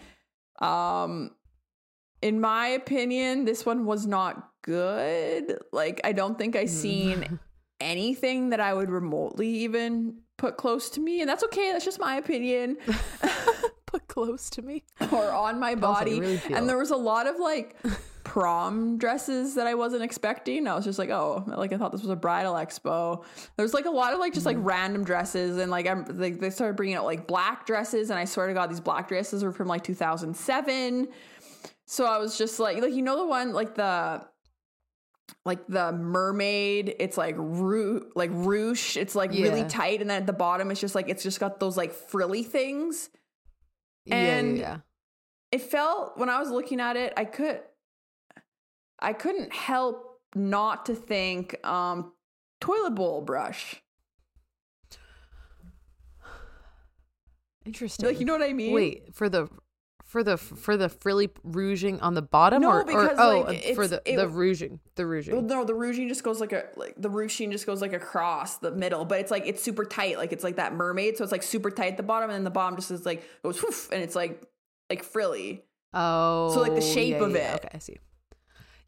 Um, 0.60 1.32
in 2.22 2.40
my 2.40 2.68
opinion, 2.68 3.44
this 3.44 3.66
one 3.66 3.84
was 3.84 4.06
not 4.06 4.48
good. 4.62 5.58
Like, 5.72 6.00
I 6.04 6.12
don't 6.12 6.38
think 6.38 6.56
I 6.56 6.66
seen 6.66 7.38
anything 7.80 8.50
that 8.50 8.60
I 8.60 8.72
would 8.72 8.90
remotely 8.90 9.48
even 9.48 10.18
put 10.38 10.56
close 10.56 10.90
to 10.90 11.00
me. 11.00 11.20
And 11.20 11.28
that's 11.28 11.44
okay. 11.44 11.72
That's 11.72 11.84
just 11.84 12.00
my 12.00 12.16
opinion. 12.16 12.78
put 13.86 14.08
close 14.08 14.50
to 14.50 14.62
me 14.62 14.84
or 15.12 15.30
on 15.30 15.58
my 15.58 15.74
body. 15.74 16.20
really 16.20 16.40
and 16.52 16.68
there 16.68 16.76
was 16.78 16.90
a 16.90 16.96
lot 16.96 17.26
of 17.26 17.38
like 17.38 17.76
prom 18.36 18.98
dresses 18.98 19.54
that 19.54 19.66
I 19.66 19.72
wasn't 19.74 20.02
expecting. 20.02 20.66
I 20.68 20.74
was 20.74 20.84
just 20.84 20.98
like, 20.98 21.08
oh, 21.08 21.42
like 21.46 21.72
I 21.72 21.78
thought 21.78 21.90
this 21.90 22.02
was 22.02 22.10
a 22.10 22.16
bridal 22.16 22.52
expo. 22.52 23.24
There's 23.56 23.72
like 23.72 23.86
a 23.86 23.90
lot 23.90 24.12
of 24.12 24.18
like 24.20 24.34
just 24.34 24.46
Mm-hmm. 24.46 24.58
like 24.58 24.66
random 24.66 25.04
dresses, 25.04 25.56
and 25.56 25.70
like 25.70 25.86
I'm 25.86 26.04
like 26.18 26.38
they 26.38 26.50
started 26.50 26.76
bringing 26.76 26.96
out 26.96 27.06
like 27.06 27.26
black 27.26 27.64
dresses, 27.66 28.10
and 28.10 28.18
I 28.18 28.26
swear 28.26 28.46
to 28.48 28.52
God, 28.52 28.68
these 28.70 28.80
black 28.80 29.08
dresses 29.08 29.42
were 29.42 29.52
from 29.52 29.68
like 29.68 29.82
2007. 29.84 31.08
So 31.86 32.04
I 32.04 32.18
was 32.18 32.36
just 32.36 32.60
like, 32.60 32.82
like 32.82 32.92
you 32.92 33.00
know 33.00 33.16
the 33.16 33.26
one 33.26 33.54
like 33.54 33.74
the 33.74 34.22
like 35.46 35.66
the 35.66 35.92
mermaid 35.92 36.94
it's 37.00 37.16
like 37.16 37.34
roo- 37.38 38.10
like 38.14 38.30
ruche 38.30 38.96
it's 38.96 39.14
like 39.14 39.30
really 39.30 39.64
tight 39.64 40.00
and 40.00 40.10
then 40.10 40.20
at 40.22 40.26
the 40.26 40.32
bottom 40.32 40.70
it's 40.70 40.80
just 40.80 40.94
like 40.94 41.08
it's 41.08 41.22
just 41.22 41.40
got 41.40 41.58
those 41.58 41.76
like 41.76 41.92
frilly 41.92 42.42
things 42.42 43.08
yeah, 44.04 44.14
And- 44.14 44.56
yeah, 44.58 44.62
yeah. 44.62 44.76
it 45.52 45.62
felt 45.62 46.16
when 46.18 46.28
I 46.28 46.38
was 46.38 46.50
looking 46.50 46.80
at 46.80 46.96
it, 46.96 47.12
I 47.16 47.24
could 47.24 47.60
I 48.98 49.12
couldn't 49.12 49.52
help 49.52 50.20
not 50.34 50.86
to 50.86 50.94
think 50.94 51.64
um 51.66 52.12
toilet 52.60 52.94
bowl 52.94 53.20
brush. 53.22 53.82
interesting 57.64 58.06
Like 58.06 58.20
you 58.20 58.26
know 58.26 58.32
what 58.32 58.42
I 58.42 58.52
mean? 58.52 58.72
wait 58.72 59.14
for 59.14 59.28
the 59.28 59.48
for 60.04 60.22
the 60.22 60.36
for 60.36 60.76
the 60.76 60.88
frilly 60.88 61.28
rouging 61.42 62.00
on 62.00 62.14
the 62.14 62.22
bottom 62.22 62.62
No, 62.62 62.70
or, 62.70 62.80
or 62.82 62.84
because, 62.84 63.18
oh 63.18 63.40
like, 63.48 63.70
uh, 63.70 63.74
for 63.74 63.88
the 63.88 64.00
it- 64.04 64.16
the 64.16 64.28
rouging 64.28 64.78
the 64.94 65.04
Well, 65.04 65.12
rouging 65.16 65.46
no, 65.48 65.64
the 65.64 65.74
ruching 65.74 66.08
just 66.08 66.22
goes 66.22 66.40
like 66.40 66.52
a 66.52 66.66
like 66.76 66.94
the 66.96 67.10
ruching 67.10 67.50
just 67.50 67.66
goes 67.66 67.82
like 67.82 67.92
across 67.92 68.58
the 68.58 68.70
middle, 68.70 69.04
but 69.04 69.18
it's 69.20 69.30
like 69.32 69.46
it's 69.46 69.62
super 69.62 69.84
tight, 69.84 70.16
like 70.16 70.32
it's 70.32 70.44
like 70.44 70.56
that 70.56 70.74
mermaid, 70.74 71.16
so 71.16 71.24
it's 71.24 71.32
like 71.32 71.42
super 71.42 71.70
tight 71.70 71.92
at 71.92 71.96
the 71.96 72.02
bottom, 72.04 72.30
and 72.30 72.36
then 72.36 72.44
the 72.44 72.50
bottom 72.50 72.76
just 72.76 72.90
is 72.92 73.04
like 73.04 73.24
goes 73.42 73.60
whoof, 73.62 73.90
and 73.92 74.00
it's 74.02 74.14
like 74.14 74.42
like 74.88 75.02
frilly 75.02 75.64
oh 75.92 76.50
so, 76.54 76.60
like, 76.60 76.74
the 76.76 76.80
shape 76.80 77.16
yeah, 77.16 77.24
of 77.24 77.32
yeah, 77.32 77.54
it. 77.54 77.64
okay 77.64 77.68
I 77.74 77.78
see 77.78 77.96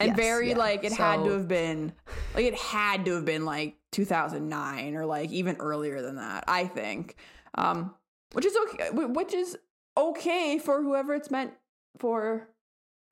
and 0.00 0.08
Yes, 0.10 0.16
very 0.16 0.50
yeah. 0.50 0.56
like 0.58 0.84
it 0.84 0.92
had 0.92 1.24
to 1.24 1.30
have 1.30 1.48
been 1.48 1.92
like 2.34 2.44
it 2.44 2.54
had 2.54 3.04
to 3.06 3.14
have 3.14 3.24
been 3.24 3.44
like 3.44 3.76
2009 3.92 4.94
or 4.94 5.06
like 5.06 5.30
even 5.30 5.56
earlier 5.56 6.00
than 6.02 6.16
that, 6.16 6.44
I 6.46 6.66
think. 6.66 7.16
Um, 7.54 7.94
which 8.32 8.44
is 8.44 8.56
okay, 8.68 8.90
which 8.92 9.32
is 9.34 9.56
okay 9.96 10.58
for 10.58 10.82
whoever 10.82 11.14
it's 11.14 11.30
meant 11.30 11.52
for, 11.98 12.48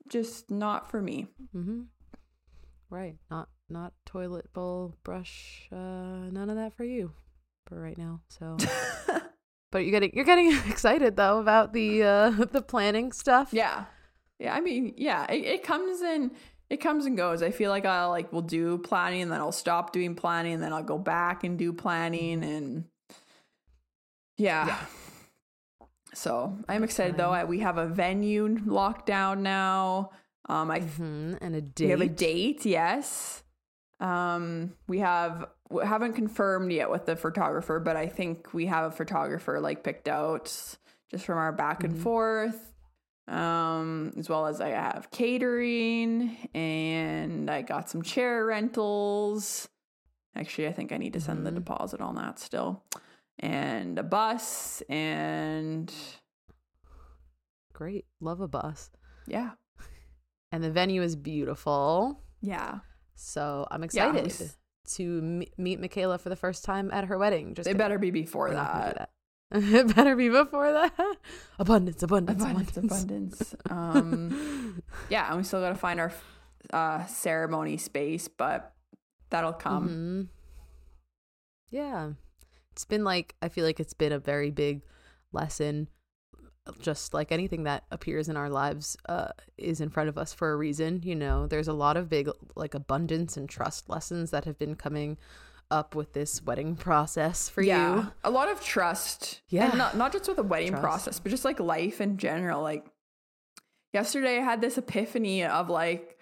just 0.07 0.49
not 0.51 0.89
for 0.89 1.01
me. 1.01 1.27
mm-hmm. 1.55 1.81
right 2.89 3.17
not 3.29 3.49
not 3.69 3.91
toilet 4.05 4.53
bowl 4.53 4.95
brush 5.03 5.67
uh 5.73 5.75
none 6.31 6.49
of 6.49 6.55
that 6.55 6.73
for 6.73 6.85
you 6.85 7.11
for 7.65 7.81
right 7.81 7.97
now 7.97 8.21
so 8.29 8.55
but 9.71 9.79
you're 9.79 9.91
getting 9.91 10.11
you're 10.13 10.23
getting 10.23 10.51
excited 10.69 11.17
though 11.17 11.39
about 11.39 11.73
the 11.73 12.01
uh 12.03 12.29
the 12.51 12.61
planning 12.61 13.11
stuff 13.11 13.49
Yeah. 13.51 13.85
Yeah. 14.39 14.53
I 14.53 14.61
mean, 14.61 14.93
yeah, 14.97 15.25
it, 15.31 15.43
it 15.43 15.63
comes 15.63 16.01
in, 16.01 16.31
it 16.69 16.77
comes 16.77 17.05
and 17.05 17.15
goes. 17.17 17.41
I 17.41 17.51
feel 17.51 17.69
like 17.69 17.85
I'll 17.85 18.09
like, 18.09 18.31
will 18.33 18.41
do 18.41 18.77
planning 18.77 19.21
and 19.21 19.31
then 19.31 19.39
I'll 19.39 19.51
stop 19.51 19.93
doing 19.93 20.15
planning 20.15 20.53
and 20.53 20.63
then 20.63 20.73
I'll 20.73 20.83
go 20.83 20.97
back 20.97 21.43
and 21.43 21.57
do 21.57 21.71
planning 21.73 22.43
and 22.43 22.85
yeah. 24.37 24.67
Yeah. 24.67 24.79
So 26.13 26.57
I'm 26.67 26.83
excited 26.83 27.17
though. 27.17 27.31
I, 27.31 27.43
we 27.43 27.59
have 27.59 27.77
a 27.77 27.85
venue 27.87 28.57
locked 28.65 29.05
down 29.05 29.43
now. 29.43 30.11
Um, 30.49 30.71
I 30.71 30.79
hmm 30.79 31.33
and 31.41 31.55
a 31.55 31.61
date 31.61 31.85
we 31.85 31.91
have 31.91 32.01
a 32.01 32.07
date, 32.07 32.65
yes. 32.65 33.43
Um, 33.99 34.73
we 34.87 34.99
have 34.99 35.47
we 35.69 35.85
haven't 35.85 36.13
confirmed 36.13 36.71
yet 36.71 36.89
with 36.89 37.05
the 37.05 37.15
photographer, 37.15 37.79
but 37.79 37.95
I 37.97 38.07
think 38.07 38.53
we 38.53 38.67
have 38.67 38.91
a 38.91 38.95
photographer 38.95 39.59
like 39.59 39.83
picked 39.83 40.07
out 40.07 40.45
just 41.11 41.25
from 41.25 41.37
our 41.37 41.51
back 41.51 41.83
and 41.83 41.95
Mhm. 41.95 42.01
forth. 42.01 42.73
Um, 43.27 44.13
as 44.17 44.29
well 44.29 44.45
as 44.47 44.61
I 44.61 44.69
have 44.69 45.09
catering 45.11 46.37
and 46.53 47.49
I 47.51 47.61
got 47.61 47.89
some 47.89 48.01
chair 48.01 48.45
rentals. 48.45 49.67
Actually, 50.35 50.67
I 50.67 50.71
think 50.73 50.91
I 50.93 50.97
need 50.97 51.13
to 51.13 51.19
send 51.19 51.45
the 51.45 51.51
Mhm. 51.51 51.55
deposit 51.55 51.99
on 51.99 52.15
that 52.15 52.39
still. 52.39 52.83
And 53.39 53.99
a 53.99 54.03
bus 54.03 54.81
and 54.89 55.93
great 57.73 58.05
love 58.19 58.41
a 58.41 58.47
bus 58.47 58.89
yeah. 59.27 59.51
and 60.51 60.63
the 60.63 60.71
venue 60.71 61.01
is 61.03 61.15
beautiful 61.15 62.23
Yeah. 62.41 62.79
so 63.13 63.67
i'm 63.69 63.81
Yeah, 63.81 63.85
excited 63.85 64.25
s- 64.25 64.57
to 64.95 65.21
meet 65.57 65.79
mikayla 65.79 66.19
for 66.19 66.29
the 66.29 66.35
first 66.35 66.63
time 66.65 66.89
at 66.91 67.05
her 67.05 67.17
wedding 67.19 67.53
just 67.53 67.69
it 67.69 67.77
better 67.77 67.99
be 67.99 68.09
before 68.09 68.47
We're 68.47 68.55
not 68.55 68.73
gonna 68.73 68.87
do 68.93 68.93
that. 68.99 69.09
It 69.51 69.95
better 69.95 70.15
be 70.15 70.29
before 70.29 70.71
that 70.73 70.93
abundance 71.59 72.03
abundance 72.03 72.41
abundance 72.43 72.77
abundance 72.77 73.55
um 73.69 74.81
yeah 75.09 75.27
and 75.29 75.37
we 75.37 75.43
still 75.43 75.61
got 75.61 75.69
to 75.69 75.75
find 75.75 75.99
our 75.99 76.11
uh 76.73 77.05
ceremony 77.05 77.77
space 77.77 78.27
but 78.27 78.73
that'll 79.29 79.53
come 79.53 79.87
Mhm. 79.89 80.27
Yeah. 81.69 82.11
It's 82.71 82.85
been 82.85 83.03
like, 83.03 83.35
I 83.41 83.49
feel 83.49 83.65
like 83.65 83.79
it's 83.79 83.93
been 83.93 84.11
a 84.13 84.19
very 84.19 84.51
big 84.51 84.83
lesson. 85.31 85.87
Just 86.79 87.13
like 87.13 87.31
anything 87.31 87.63
that 87.63 87.83
appears 87.91 88.29
in 88.29 88.37
our 88.37 88.49
lives 88.49 88.95
uh, 89.09 89.29
is 89.57 89.81
in 89.81 89.89
front 89.89 90.09
of 90.09 90.17
us 90.17 90.33
for 90.33 90.51
a 90.51 90.55
reason. 90.55 91.01
You 91.03 91.15
know, 91.15 91.47
there's 91.47 91.67
a 91.67 91.73
lot 91.73 91.97
of 91.97 92.09
big, 92.09 92.29
like, 92.55 92.73
abundance 92.73 93.35
and 93.37 93.49
trust 93.49 93.89
lessons 93.89 94.31
that 94.31 94.45
have 94.45 94.57
been 94.57 94.75
coming 94.75 95.17
up 95.69 95.95
with 95.95 96.13
this 96.13 96.41
wedding 96.43 96.75
process 96.75 97.49
for 97.49 97.61
you. 97.61 97.67
yeah 97.69 97.95
you. 97.97 98.11
a 98.23 98.29
lot 98.31 98.49
of 98.49 98.61
trust 98.63 99.41
Yeah. 99.49 99.69
and 99.69 99.77
not, 99.77 99.97
not 99.97 100.11
just 100.13 100.27
with 100.27 100.37
the 100.37 100.43
wedding 100.43 100.69
Trust. 100.69 100.81
process 100.83 101.19
but 101.19 101.29
just 101.29 101.43
like 101.45 101.59
life 101.59 101.99
in 102.01 102.17
general 102.17 102.61
like 102.61 102.85
yesterday 103.93 104.37
i 104.37 104.41
had 104.41 104.61
this 104.61 104.77
epiphany 104.77 105.43
of 105.43 105.69
like 105.69 106.17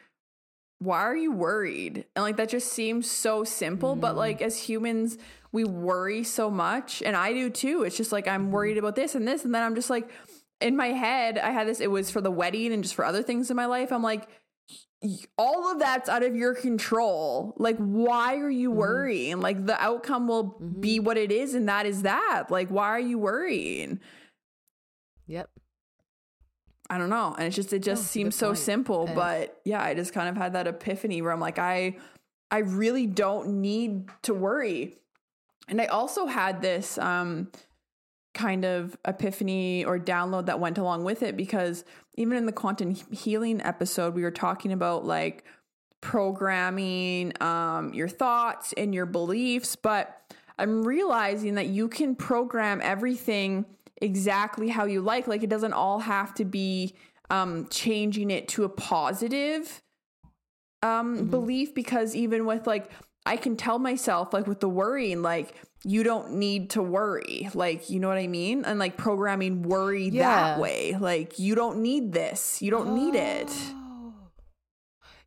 why 0.79 0.99
are 0.99 1.15
you 1.15 1.31
worried 1.31 2.05
and 2.15 2.23
like 2.23 2.37
that 2.37 2.49
just 2.49 2.71
seems 2.71 3.09
so 3.09 3.43
simple 3.43 3.95
but 3.95 4.13
Mm. 4.15 4.17
like 4.17 4.41
as 4.41 4.57
humans 4.57 5.17
we 5.51 5.63
worry 5.63 6.23
so 6.23 6.49
much 6.51 7.01
and 7.01 7.15
i 7.15 7.31
do 7.33 7.49
too 7.49 7.83
it's 7.83 7.97
just 7.97 8.11
like 8.11 8.25
Mm-hmm. 8.25 8.33
i'm 8.45 8.51
worried 8.51 8.77
about 8.77 8.95
this 8.95 9.15
and 9.15 9.27
this 9.27 9.45
and 9.45 9.53
then 9.53 9.63
i'm 9.63 9.75
just 9.75 9.89
like 9.89 10.09
in 10.61 10.75
my 10.75 10.87
head 10.87 11.37
i 11.37 11.51
had 11.51 11.67
this 11.67 11.79
it 11.79 11.91
was 11.91 12.09
for 12.11 12.21
the 12.21 12.31
wedding 12.31 12.73
and 12.73 12.83
just 12.83 12.95
for 12.95 13.05
other 13.05 13.23
things 13.23 13.49
in 13.49 13.55
my 13.55 13.65
life 13.65 13.91
i'm 13.91 14.03
like 14.03 14.27
all 15.37 15.71
of 15.71 15.79
that's 15.79 16.09
out 16.09 16.23
of 16.23 16.35
your 16.35 16.55
control 16.55 17.53
like 17.57 17.77
why 17.77 18.37
are 18.37 18.49
you 18.49 18.71
Mhm. 18.71 18.75
worrying 18.75 19.39
like 19.39 19.65
the 19.65 19.79
outcome 19.81 20.27
will 20.27 20.57
Mhm. 20.59 20.81
be 20.81 20.99
what 20.99 21.17
it 21.17 21.31
is 21.31 21.53
and 21.53 21.67
that 21.69 21.85
is 21.85 22.01
that 22.03 22.45
like 22.49 22.69
why 22.69 22.87
are 22.89 22.99
you 22.99 23.17
worrying 23.19 23.99
Yep. 25.27 25.49
I 26.87 26.99
don't 26.99 27.09
know. 27.09 27.33
And 27.35 27.47
it's 27.47 27.55
just 27.55 27.73
it 27.73 27.79
just 27.81 28.03
a 28.03 28.05
seems 28.07 28.35
so 28.35 28.49
point. 28.49 28.59
simple, 28.59 29.05
And- 29.07 29.15
but 29.15 29.59
yeah, 29.65 29.81
I 29.81 29.95
just 29.95 30.13
kind 30.13 30.29
of 30.29 30.37
had 30.37 30.53
that 30.53 30.67
epiphany 30.67 31.19
where 31.23 31.31
I'm 31.31 31.39
like 31.39 31.57
I 31.57 31.97
I 32.51 32.59
really 32.59 33.07
don't 33.07 33.59
need 33.61 34.07
to 34.21 34.35
worry. 34.35 34.95
And 35.67 35.81
I 35.81 35.85
also 35.87 36.27
had 36.27 36.61
this 36.61 36.99
um 36.99 37.51
kind 38.35 38.63
of 38.65 38.95
epiphany 39.05 39.83
or 39.83 39.97
download 39.97 40.45
that 40.45 40.59
went 40.59 40.77
along 40.77 41.03
with 41.03 41.23
it 41.23 41.35
because 41.35 41.83
even 42.15 42.37
in 42.37 42.45
the 42.45 42.51
quantum 42.51 42.93
healing 42.93 43.59
episode 43.63 44.13
we 44.13 44.21
were 44.21 44.29
talking 44.31 44.71
about 44.71 45.03
like 45.05 45.43
programming 46.01 47.33
um 47.41 47.91
your 47.93 48.07
thoughts 48.07 48.73
and 48.77 48.93
your 48.93 49.07
beliefs, 49.07 49.75
but 49.75 50.21
I'm 50.59 50.83
realizing 50.83 51.55
that 51.55 51.67
you 51.67 51.87
can 51.87 52.15
program 52.15 52.79
everything 52.83 53.65
exactly 54.01 54.69
how 54.69 54.85
you 54.85 55.01
like. 55.01 55.27
Like 55.27 55.41
it 55.43 55.49
doesn't 55.49 55.73
all 55.73 55.99
have 55.99 56.33
to 56.35 56.45
be 56.45 56.93
um, 57.29 57.67
changing 57.69 58.29
it 58.29 58.47
to 58.49 58.63
a 58.65 58.69
positive 58.69 59.81
um, 60.83 61.17
Mhm. 61.17 61.29
belief 61.31 61.73
because 61.73 62.15
even 62.15 62.45
with 62.45 62.67
like, 62.67 62.91
I 63.25 63.35
can 63.37 63.57
tell 63.57 63.79
myself, 63.79 64.31
like 64.33 64.45
with 64.45 64.59
the 64.59 64.69
worrying, 64.69 65.23
like, 65.23 65.55
you 65.87 66.03
don't 66.03 66.31
need 66.33 66.71
to 66.71 66.81
worry. 66.81 67.47
Like, 67.53 67.91
you 67.91 67.99
know 67.99 68.07
what 68.07 68.17
I 68.17 68.25
mean? 68.25 68.65
And 68.65 68.79
like 68.79 68.97
programming 68.97 69.61
worry 69.61 70.09
Yeah. 70.09 70.29
that 70.29 70.59
way. 70.59 70.97
Like, 70.99 71.37
you 71.37 71.53
don't 71.53 71.77
need 71.83 72.11
this. 72.11 72.59
You 72.61 72.71
don't 72.71 72.95
need 72.95 73.13
it. 73.13 73.49
Oh. 73.51 74.13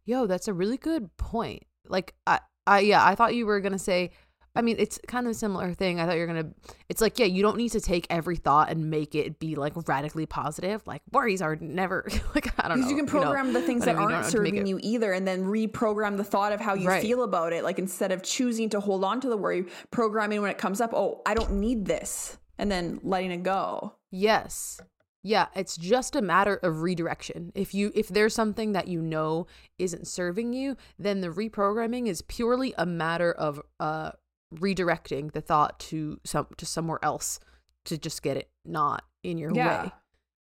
Yo, 0.04 0.26
that's 0.26 0.48
a 0.48 0.52
really 0.52 0.76
good 0.76 1.16
point. 1.16 1.62
Like 1.86 2.14
I 2.26 2.40
I 2.66 2.80
yeah, 2.80 3.04
I 3.06 3.14
thought 3.14 3.34
you 3.34 3.46
were 3.46 3.60
going 3.60 3.72
to 3.72 3.78
say 3.78 4.10
I 4.58 4.62
mean, 4.62 4.74
it's 4.78 4.98
kind 5.06 5.26
of 5.26 5.30
a 5.30 5.34
similar 5.34 5.72
thing. 5.72 6.00
I 6.00 6.06
thought 6.06 6.16
you're 6.16 6.26
going 6.26 6.42
to 6.44 6.72
It's 6.88 7.00
like, 7.00 7.18
yeah, 7.20 7.26
you 7.26 7.42
don't 7.42 7.56
need 7.56 7.70
to 7.70 7.80
take 7.80 8.08
every 8.10 8.34
thought 8.36 8.70
and 8.70 8.90
make 8.90 9.14
it 9.14 9.38
be 9.38 9.54
like 9.54 9.72
radically 9.88 10.26
positive. 10.26 10.84
Like 10.84 11.02
worries 11.12 11.40
are 11.40 11.54
never 11.56 12.06
like 12.34 12.48
I 12.58 12.66
don't 12.68 12.80
know. 12.80 12.86
Because 12.86 12.90
you 12.90 12.96
can 12.96 13.06
know, 13.06 13.22
program 13.22 13.52
the 13.52 13.62
things 13.62 13.84
that 13.84 13.94
you 13.94 14.02
aren't 14.02 14.26
serving 14.26 14.66
you 14.66 14.80
either, 14.82 15.12
and 15.12 15.26
then 15.26 15.44
reprogram 15.44 16.16
the 16.16 16.24
thought 16.24 16.52
of 16.52 16.60
how 16.60 16.74
you 16.74 16.88
Right. 16.88 17.00
feel 17.02 17.22
about 17.22 17.52
it. 17.52 17.62
Like 17.62 17.78
instead 17.78 18.10
of 18.10 18.22
choosing 18.24 18.68
to 18.70 18.80
hold 18.80 19.04
on 19.04 19.20
to 19.20 19.28
the 19.28 19.36
worry, 19.36 19.66
programming 19.92 20.42
when 20.42 20.50
it 20.50 20.58
comes 20.58 20.80
up, 20.80 20.92
oh, 20.92 21.22
I 21.24 21.34
don't 21.34 21.52
need 21.52 21.86
this, 21.86 22.36
and 22.58 22.70
then 22.70 22.98
letting 23.04 23.30
it 23.30 23.44
go. 23.44 23.94
Yes. 24.10 24.80
Yeah, 25.22 25.46
it's 25.54 25.76
just 25.76 26.16
a 26.16 26.22
matter 26.22 26.56
of 26.56 26.82
redirection. 26.82 27.52
If 27.54 27.74
you 27.74 27.92
if 27.94 28.08
there's 28.08 28.34
something 28.34 28.72
that 28.72 28.88
you 28.88 29.00
know 29.00 29.46
isn't 29.78 30.06
serving 30.06 30.52
you, 30.52 30.76
then 30.98 31.20
the 31.20 31.28
reprogramming 31.28 32.06
is 32.08 32.22
purely 32.22 32.72
a 32.78 32.86
matter 32.86 33.32
of 33.32 33.60
uh 33.78 34.12
redirecting 34.54 35.32
the 35.32 35.40
thought 35.40 35.78
to 35.80 36.20
some 36.24 36.46
to 36.56 36.66
somewhere 36.66 36.98
else 37.02 37.40
to 37.84 37.98
just 37.98 38.22
get 38.22 38.36
it 38.36 38.48
not 38.64 39.04
in 39.22 39.38
your 39.38 39.52
Yeah. 39.54 39.84
way. 39.84 39.92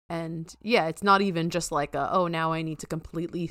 And 0.09 0.55
yeah, 0.63 0.87
it's 0.87 1.03
not 1.03 1.21
even 1.23 1.51
just 1.51 1.73
like 1.73 1.95
a, 1.95 2.09
oh 2.13 2.29
now 2.29 2.53
I 2.53 2.63
need 2.63 2.79
to 2.81 2.87
completely 2.87 3.51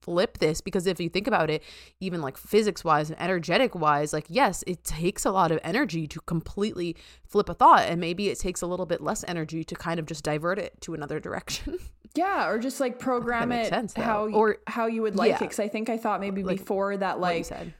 flip 0.00 0.36
this 0.38 0.60
because 0.60 0.86
if 0.86 1.00
you 1.00 1.08
think 1.08 1.26
about 1.26 1.48
it, 1.48 1.62
even 2.00 2.20
like 2.20 2.36
physics 2.36 2.84
wise 2.84 3.10
and 3.10 3.20
energetic 3.20 3.74
wise, 3.74 4.12
like 4.12 4.26
yes, 4.28 4.62
it 4.66 4.82
takes 4.84 5.24
a 5.24 5.30
lot 5.30 5.50
of 5.52 5.58
energy 5.62 6.06
to 6.08 6.20
completely 6.22 6.96
flip 7.26 7.48
a 7.48 7.54
thought 7.54 7.82
and 7.82 8.00
maybe 8.00 8.28
it 8.28 8.38
takes 8.38 8.60
a 8.60 8.66
little 8.66 8.86
bit 8.86 9.00
less 9.00 9.24
energy 9.28 9.62
to 9.64 9.74
kind 9.76 9.98
of 10.00 10.06
just 10.06 10.24
divert 10.24 10.58
it 10.58 10.78
to 10.80 10.94
another 10.94 11.20
direction. 11.20 11.78
Yeah, 12.16 12.46
or 12.48 12.60
just 12.60 12.78
like 12.78 13.00
program 13.00 13.50
it 13.50 13.66
sense, 13.70 13.92
how 13.92 14.28
Or- 14.28 14.58
how 14.68 14.86
you 14.86 15.02
would 15.02 15.16
like 15.16 15.30
yeah. 15.30 15.34
it. 15.34 15.40
Because 15.40 15.58
I 15.58 15.66
think 15.66 15.88
I 15.90 15.96
thought 15.98 16.20
maybe 16.20 16.44
Like, 16.44 16.58
before 16.58 16.96
that, 16.96 17.18
like 17.18 17.38
you 17.38 17.42
said. 17.44 17.74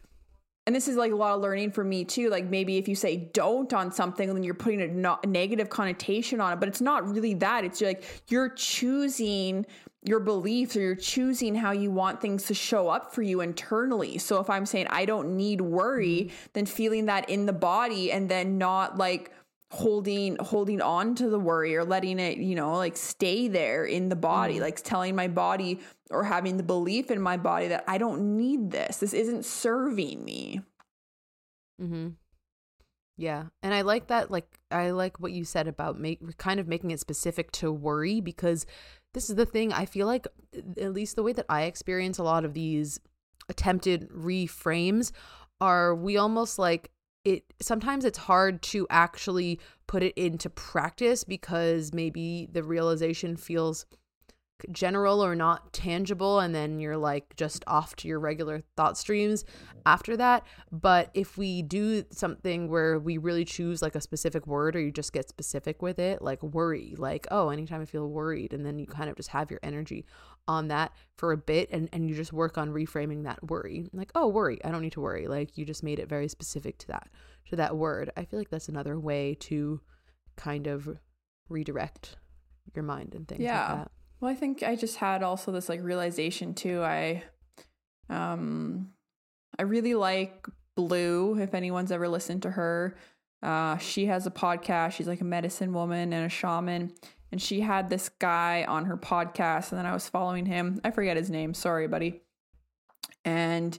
And 0.66 0.74
this 0.74 0.88
is 0.88 0.96
like 0.96 1.12
a 1.12 1.16
lot 1.16 1.34
of 1.34 1.42
learning 1.42 1.72
for 1.72 1.84
me 1.84 2.04
too. 2.04 2.30
Like 2.30 2.46
maybe 2.46 2.78
if 2.78 2.88
you 2.88 2.94
say 2.94 3.16
don't 3.32 3.72
on 3.72 3.92
something 3.92 4.32
then 4.32 4.42
you're 4.42 4.54
putting 4.54 4.80
a, 4.80 4.88
no- 4.88 5.18
a 5.22 5.26
negative 5.26 5.68
connotation 5.68 6.40
on 6.40 6.52
it 6.52 6.60
but 6.60 6.68
it's 6.68 6.80
not 6.80 7.08
really 7.08 7.34
that. 7.34 7.64
It's 7.64 7.80
like 7.80 8.04
you're 8.28 8.48
choosing 8.48 9.66
your 10.02 10.20
beliefs 10.20 10.76
or 10.76 10.80
you're 10.80 10.94
choosing 10.94 11.54
how 11.54 11.72
you 11.72 11.90
want 11.90 12.20
things 12.20 12.44
to 12.44 12.54
show 12.54 12.88
up 12.88 13.14
for 13.14 13.22
you 13.22 13.40
internally. 13.40 14.18
So 14.18 14.38
if 14.40 14.50
i'm 14.50 14.66
saying 14.66 14.86
i 14.90 15.04
don't 15.04 15.36
need 15.36 15.60
worry 15.60 16.26
mm-hmm. 16.26 16.36
then 16.52 16.66
feeling 16.66 17.06
that 17.06 17.28
in 17.30 17.46
the 17.46 17.52
body 17.52 18.12
and 18.12 18.28
then 18.28 18.58
not 18.58 18.98
like 18.98 19.32
holding 19.74 20.36
holding 20.36 20.80
on 20.80 21.16
to 21.16 21.28
the 21.28 21.38
worry 21.38 21.74
or 21.74 21.84
letting 21.84 22.20
it 22.20 22.38
you 22.38 22.54
know 22.54 22.76
like 22.76 22.96
stay 22.96 23.48
there 23.48 23.84
in 23.84 24.08
the 24.08 24.16
body 24.16 24.58
mm. 24.58 24.60
like 24.60 24.80
telling 24.82 25.16
my 25.16 25.26
body 25.26 25.80
or 26.10 26.22
having 26.22 26.56
the 26.56 26.62
belief 26.62 27.10
in 27.10 27.20
my 27.20 27.36
body 27.36 27.66
that 27.68 27.82
i 27.88 27.98
don't 27.98 28.36
need 28.36 28.70
this. 28.70 28.98
This 28.98 29.12
isn't 29.12 29.44
serving 29.44 30.24
me. 30.24 30.60
Mm-hmm. 31.82 32.10
Yeah. 33.16 33.44
And 33.64 33.74
i 33.74 33.80
like 33.80 34.06
that 34.06 34.30
like 34.30 34.46
i 34.70 34.90
like 34.90 35.18
what 35.18 35.32
you 35.32 35.44
said 35.44 35.66
about 35.66 35.98
make 35.98 36.20
kind 36.38 36.60
of 36.60 36.68
making 36.68 36.92
it 36.92 37.00
specific 37.00 37.50
to 37.52 37.72
worry 37.72 38.20
because 38.20 38.66
this 39.12 39.28
is 39.28 39.34
the 39.36 39.46
thing 39.46 39.72
i 39.72 39.86
feel 39.86 40.06
like 40.06 40.26
at 40.80 40.92
least 40.92 41.16
the 41.16 41.22
way 41.22 41.32
that 41.32 41.46
i 41.48 41.62
experience 41.62 42.18
a 42.18 42.24
lot 42.24 42.44
of 42.44 42.54
these 42.54 43.00
attempted 43.48 44.08
reframes 44.10 45.12
are 45.60 45.94
we 45.94 46.16
almost 46.16 46.58
like 46.58 46.90
it 47.24 47.44
sometimes 47.60 48.04
it's 48.04 48.18
hard 48.18 48.62
to 48.62 48.86
actually 48.90 49.58
put 49.86 50.02
it 50.02 50.14
into 50.16 50.50
practice 50.50 51.24
because 51.24 51.92
maybe 51.92 52.48
the 52.52 52.62
realization 52.62 53.36
feels 53.36 53.86
general 54.70 55.24
or 55.24 55.34
not 55.34 55.72
tangible 55.72 56.40
and 56.40 56.54
then 56.54 56.78
you're 56.78 56.96
like 56.96 57.36
just 57.36 57.64
off 57.66 57.96
to 57.96 58.08
your 58.08 58.18
regular 58.20 58.62
thought 58.76 58.96
streams 58.96 59.44
after 59.84 60.16
that. 60.16 60.44
But 60.70 61.10
if 61.14 61.36
we 61.36 61.62
do 61.62 62.04
something 62.10 62.68
where 62.68 62.98
we 62.98 63.18
really 63.18 63.44
choose 63.44 63.82
like 63.82 63.94
a 63.94 64.00
specific 64.00 64.46
word 64.46 64.76
or 64.76 64.80
you 64.80 64.90
just 64.90 65.12
get 65.12 65.28
specific 65.28 65.82
with 65.82 65.98
it 65.98 66.22
like 66.22 66.42
worry 66.42 66.94
like 66.96 67.26
oh 67.30 67.50
anytime 67.50 67.80
i 67.80 67.84
feel 67.84 68.08
worried 68.08 68.52
and 68.52 68.64
then 68.64 68.78
you 68.78 68.86
kind 68.86 69.10
of 69.10 69.16
just 69.16 69.30
have 69.30 69.50
your 69.50 69.60
energy 69.62 70.04
on 70.46 70.68
that 70.68 70.92
for 71.16 71.32
a 71.32 71.36
bit 71.36 71.68
and 71.70 71.88
and 71.92 72.08
you 72.08 72.14
just 72.14 72.32
work 72.32 72.58
on 72.58 72.70
reframing 72.70 73.24
that 73.24 73.42
worry 73.48 73.88
like 73.94 74.10
oh 74.14 74.28
worry 74.28 74.62
i 74.64 74.70
don't 74.70 74.82
need 74.82 74.92
to 74.92 75.00
worry 75.00 75.26
like 75.26 75.56
you 75.56 75.64
just 75.64 75.82
made 75.82 75.98
it 75.98 76.08
very 76.08 76.28
specific 76.28 76.76
to 76.76 76.86
that 76.86 77.08
to 77.48 77.56
that 77.56 77.76
word 77.76 78.10
i 78.16 78.24
feel 78.24 78.38
like 78.38 78.50
that's 78.50 78.68
another 78.68 78.98
way 78.98 79.34
to 79.34 79.80
kind 80.36 80.66
of 80.66 80.98
redirect 81.48 82.16
your 82.74 82.82
mind 82.82 83.14
and 83.14 83.26
things 83.26 83.40
yeah. 83.40 83.68
like 83.68 83.78
that 83.78 83.90
well, 84.24 84.32
I 84.32 84.36
think 84.36 84.62
I 84.62 84.74
just 84.74 84.96
had 84.96 85.22
also 85.22 85.52
this 85.52 85.68
like 85.68 85.82
realization 85.82 86.54
too. 86.54 86.82
I 86.82 87.24
um 88.08 88.88
I 89.58 89.64
really 89.64 89.94
like 89.94 90.46
Blue, 90.76 91.38
if 91.38 91.52
anyone's 91.52 91.92
ever 91.92 92.08
listened 92.08 92.40
to 92.44 92.50
her. 92.52 92.96
Uh 93.42 93.76
she 93.76 94.06
has 94.06 94.26
a 94.26 94.30
podcast. 94.30 94.92
She's 94.92 95.06
like 95.08 95.20
a 95.20 95.26
medicine 95.26 95.74
woman 95.74 96.14
and 96.14 96.24
a 96.24 96.30
shaman. 96.30 96.94
And 97.34 97.42
she 97.42 97.62
had 97.62 97.88
this 97.88 98.10
guy 98.20 98.64
on 98.68 98.84
her 98.84 98.96
podcast, 98.96 99.72
and 99.72 99.78
then 99.80 99.86
I 99.86 99.92
was 99.92 100.08
following 100.08 100.46
him. 100.46 100.80
I 100.84 100.92
forget 100.92 101.16
his 101.16 101.30
name. 101.30 101.52
Sorry, 101.52 101.88
buddy. 101.88 102.22
And 103.24 103.76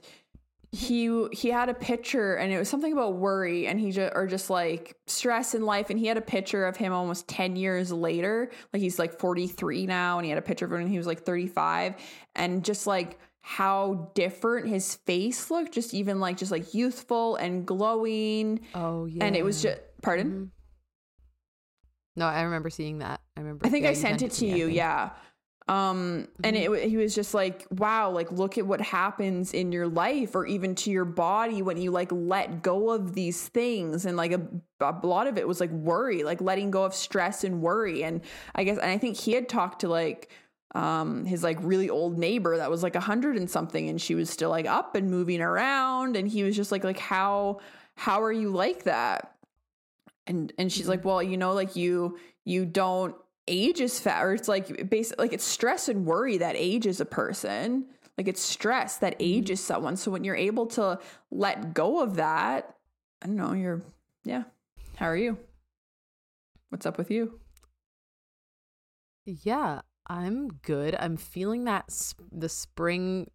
he 0.72 1.26
he 1.32 1.48
had 1.48 1.70
a 1.70 1.74
picture 1.74 2.34
and 2.34 2.52
it 2.52 2.58
was 2.58 2.68
something 2.68 2.92
about 2.92 3.14
worry 3.14 3.66
and 3.66 3.80
he 3.80 3.92
just 3.92 4.12
or 4.14 4.26
just 4.26 4.50
like 4.50 4.94
stress 5.06 5.54
in 5.54 5.64
life 5.64 5.88
and 5.88 5.98
he 5.98 6.06
had 6.06 6.18
a 6.18 6.20
picture 6.20 6.66
of 6.66 6.76
him 6.76 6.92
almost 6.92 7.26
10 7.28 7.56
years 7.56 7.90
later 7.90 8.50
like 8.74 8.82
he's 8.82 8.98
like 8.98 9.18
43 9.18 9.86
now 9.86 10.18
and 10.18 10.26
he 10.26 10.28
had 10.28 10.38
a 10.38 10.42
picture 10.42 10.66
of 10.66 10.72
him 10.72 10.82
when 10.82 10.88
he 10.88 10.98
was 10.98 11.06
like 11.06 11.22
35 11.22 11.94
and 12.34 12.62
just 12.62 12.86
like 12.86 13.18
how 13.40 14.10
different 14.14 14.68
his 14.68 14.96
face 14.96 15.50
looked 15.50 15.72
just 15.72 15.94
even 15.94 16.20
like 16.20 16.36
just 16.36 16.52
like 16.52 16.74
youthful 16.74 17.36
and 17.36 17.64
glowing 17.64 18.60
oh 18.74 19.06
yeah 19.06 19.24
and 19.24 19.34
it 19.34 19.44
was 19.44 19.62
just 19.62 19.80
pardon 20.02 20.26
mm-hmm. 20.26 20.44
No 22.16 22.26
i 22.26 22.42
remember 22.42 22.70
seeing 22.70 22.98
that. 22.98 23.20
I 23.36 23.40
remember 23.40 23.66
i 23.66 23.68
think 23.68 23.84
yeah, 23.84 23.90
i 23.90 23.94
sent 23.94 24.22
it 24.22 24.32
to 24.32 24.46
you 24.46 24.66
yeah. 24.66 25.10
Um 25.68 26.28
and 26.44 26.54
mm-hmm. 26.54 26.74
it 26.74 26.88
he 26.88 26.96
was 26.96 27.12
just 27.12 27.34
like 27.34 27.66
wow 27.70 28.10
like 28.10 28.30
look 28.30 28.56
at 28.56 28.64
what 28.64 28.80
happens 28.80 29.52
in 29.52 29.72
your 29.72 29.88
life 29.88 30.36
or 30.36 30.46
even 30.46 30.76
to 30.76 30.92
your 30.92 31.04
body 31.04 31.60
when 31.60 31.76
you 31.76 31.90
like 31.90 32.10
let 32.12 32.62
go 32.62 32.90
of 32.90 33.14
these 33.14 33.48
things. 33.48 34.06
And 34.06 34.16
like 34.16 34.30
a, 34.30 34.40
a 34.80 34.94
lot 35.04 35.26
of 35.26 35.38
it 35.38 35.48
was 35.48 35.58
like 35.58 35.70
worry 35.70 36.22
like 36.22 36.40
letting 36.40 36.70
go 36.70 36.84
of 36.84 36.94
stress 36.94 37.42
and 37.42 37.60
worry. 37.60 38.04
And 38.04 38.20
i 38.54 38.62
guess 38.62 38.78
and 38.78 38.90
i 38.90 38.96
think 38.96 39.16
he 39.16 39.32
had 39.32 39.48
talked 39.48 39.80
to 39.80 39.88
like 39.88 40.30
um 40.76 41.24
his 41.24 41.42
like 41.42 41.58
really 41.60 41.90
old 41.90 42.16
neighbor 42.16 42.56
that 42.58 42.70
was 42.70 42.84
like 42.84 42.94
a 42.94 43.00
hundred 43.00 43.36
and 43.36 43.50
something 43.50 43.88
and 43.88 44.00
she 44.00 44.14
was 44.14 44.30
still 44.30 44.50
like 44.50 44.66
up 44.66 44.94
and 44.94 45.10
moving 45.10 45.40
around. 45.40 46.14
And 46.14 46.28
he 46.28 46.44
was 46.44 46.54
just 46.54 46.70
like 46.70 46.84
like 46.84 47.00
how 47.00 47.58
how 47.96 48.22
are 48.22 48.32
you 48.32 48.50
like 48.50 48.84
that 48.84 49.35
and 50.26 50.52
and 50.58 50.72
she's 50.72 50.88
like 50.88 51.00
mm-hmm. 51.00 51.08
well 51.08 51.22
you 51.22 51.36
know 51.36 51.52
like 51.52 51.76
you 51.76 52.18
you 52.44 52.64
don't 52.64 53.14
age 53.48 53.80
is 53.80 53.98
fat 53.98 54.24
or 54.24 54.34
it's 54.34 54.48
like 54.48 54.88
basically 54.90 55.24
like 55.24 55.32
it's 55.32 55.44
stress 55.44 55.88
and 55.88 56.06
worry 56.06 56.38
that 56.38 56.56
ages 56.56 57.00
a 57.00 57.04
person. 57.04 57.86
Like 58.18 58.28
it's 58.28 58.40
stress 58.40 58.98
that 58.98 59.14
mm-hmm. 59.14 59.38
ages 59.38 59.62
someone. 59.62 59.96
So 59.96 60.10
when 60.10 60.24
you're 60.24 60.36
able 60.36 60.66
to 60.66 60.98
let 61.30 61.74
go 61.74 62.02
of 62.02 62.16
that 62.16 62.74
i 63.22 63.26
don't 63.26 63.36
know 63.36 63.52
you're 63.52 63.82
yeah. 64.24 64.44
How 64.96 65.06
are 65.06 65.16
you? 65.16 65.38
What's 66.70 66.86
up 66.86 66.98
with 66.98 67.10
you? 67.10 67.38
Yeah 69.24 69.80
i'm 70.08 70.48
good. 70.48 70.96
I'm 70.98 71.16
feeling 71.16 71.64
that 71.64 71.90
sp- 71.90 72.30
the 72.32 72.48
spring 72.48 73.30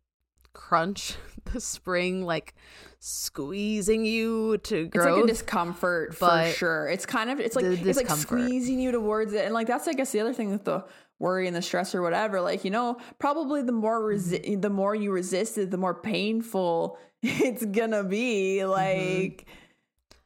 crunch 0.54 1.16
the 1.54 1.62
spring 1.62 2.24
like 2.26 2.54
squeezing 3.00 4.06
you 4.06 4.58
to 4.60 4.88
growth. 4.88 5.08
It's 5.08 5.16
like 5.16 5.24
a 5.24 5.28
discomfort 5.28 6.16
for 6.16 6.46
sure. 6.52 6.88
It's 6.88 7.06
kind 7.06 7.30
of 7.30 7.40
it's 7.40 7.56
like 7.56 7.66
it's 7.66 7.98
like 7.98 8.10
squeezing 8.10 8.80
you 8.80 8.92
towards 8.92 9.34
it, 9.34 9.46
and 9.46 9.54
like 9.54 9.68
that's 9.68 9.88
I 9.88 9.94
guess 9.94 10.12
the 10.12 10.20
other 10.20 10.34
thing 10.34 10.52
with 10.52 10.66
the 10.66 10.86
worry 11.20 11.48
and 11.48 11.56
the 11.56 11.62
stress 11.62 11.94
or 11.94 12.02
whatever. 12.02 12.42
Like 12.42 12.64
you 12.64 12.72
know, 12.72 12.98
probably 13.20 13.62
the 13.62 13.72
more 13.72 14.02
resi- 14.02 14.44
mm-hmm. 14.44 14.62
the 14.62 14.70
more 14.70 14.96
you 14.96 15.12
resist 15.12 15.58
it, 15.58 15.72
the 15.72 15.78
more 15.78 15.96
painful 15.96 16.98
it's 17.24 17.66
gonna 17.66 18.04
be. 18.04 18.60
Mm-hmm. 18.62 18.70
Like, 18.70 19.46
mm-hmm. 19.46 20.18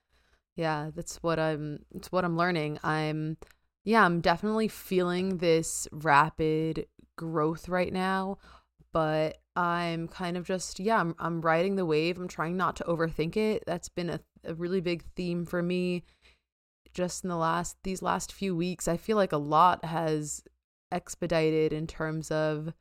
yeah, 0.56 0.92
that's 0.96 1.18
what 1.18 1.40
I'm. 1.40 1.80
It's 1.94 2.12
what 2.12 2.24
I'm 2.24 2.38
learning. 2.38 2.80
I'm, 2.84 3.38
yeah, 3.84 4.06
I'm 4.06 4.22
definitely 4.22 4.70
feeling 4.70 5.38
this 5.38 5.88
rapid 5.92 6.88
growth 7.18 7.68
right 7.68 7.92
now, 7.92 8.38
but 8.96 9.40
I'm 9.58 10.08
kind 10.08 10.38
of 10.38 10.46
just 10.46 10.80
yeah, 10.80 11.02
I'm 11.02 11.16
I'm 11.20 11.42
riding 11.42 11.76
the 11.76 11.86
wave. 11.86 12.18
I'm 12.18 12.30
trying 12.30 12.56
not 12.56 12.78
to 12.78 12.86
overthink 12.86 13.36
it. 13.36 13.66
That's 13.68 13.90
been 13.90 14.10
a, 14.10 14.22
a 14.46 14.54
really 14.54 14.80
big 14.80 15.04
theme 15.18 15.46
for 15.46 15.62
me 15.62 16.04
just 16.94 17.26
in 17.26 17.30
the 17.30 17.36
last 17.36 17.76
these 17.84 18.02
last 18.02 18.32
few 18.32 18.56
weeks. 18.56 18.88
I 18.88 18.96
feel 18.96 19.18
like 19.18 19.34
a 19.34 19.38
lot 19.38 19.84
has 19.84 20.46
expedited 20.94 21.74
in 21.74 21.88
terms 21.88 22.32
of 22.32 22.74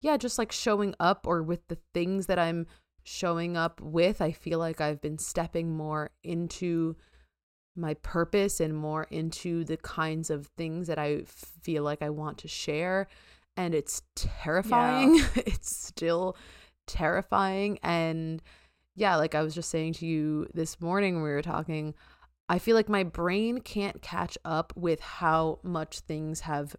yeah, 0.00 0.16
just 0.16 0.38
like 0.38 0.52
showing 0.52 0.94
up 0.98 1.26
or 1.26 1.42
with 1.42 1.68
the 1.68 1.76
things 1.92 2.28
that 2.28 2.38
I'm 2.38 2.66
showing 3.04 3.58
up 3.58 3.78
with. 3.82 4.22
I 4.22 4.32
feel 4.32 4.58
like 4.58 4.80
I've 4.80 5.02
been 5.02 5.18
stepping 5.18 5.76
more 5.76 6.12
into 6.24 6.96
my 7.76 7.92
purpose 7.92 8.58
and 8.58 8.74
more 8.74 9.06
into 9.10 9.64
the 9.64 9.76
kinds 9.76 10.30
of 10.30 10.46
things 10.46 10.86
that 10.86 10.98
I 10.98 11.24
feel 11.26 11.82
like 11.82 12.00
I 12.00 12.08
want 12.08 12.38
to 12.38 12.48
share 12.48 13.06
and 13.58 13.74
it's 13.74 14.02
terrifying. 14.14 15.16
Yeah. 15.16 15.26
it's 15.36 15.76
still 15.76 16.36
terrifying. 16.86 17.78
And 17.82 18.40
yeah, 18.94 19.16
like 19.16 19.34
I 19.34 19.42
was 19.42 19.54
just 19.54 19.68
saying 19.68 19.94
to 19.94 20.06
you 20.06 20.46
this 20.54 20.80
morning 20.80 21.16
when 21.16 21.24
we 21.24 21.30
were 21.30 21.42
talking, 21.42 21.94
I 22.48 22.60
feel 22.60 22.76
like 22.76 22.88
my 22.88 23.02
brain 23.02 23.60
can't 23.60 24.00
catch 24.00 24.38
up 24.44 24.72
with 24.76 25.00
how 25.00 25.58
much 25.64 26.00
things 26.00 26.40
have 26.40 26.76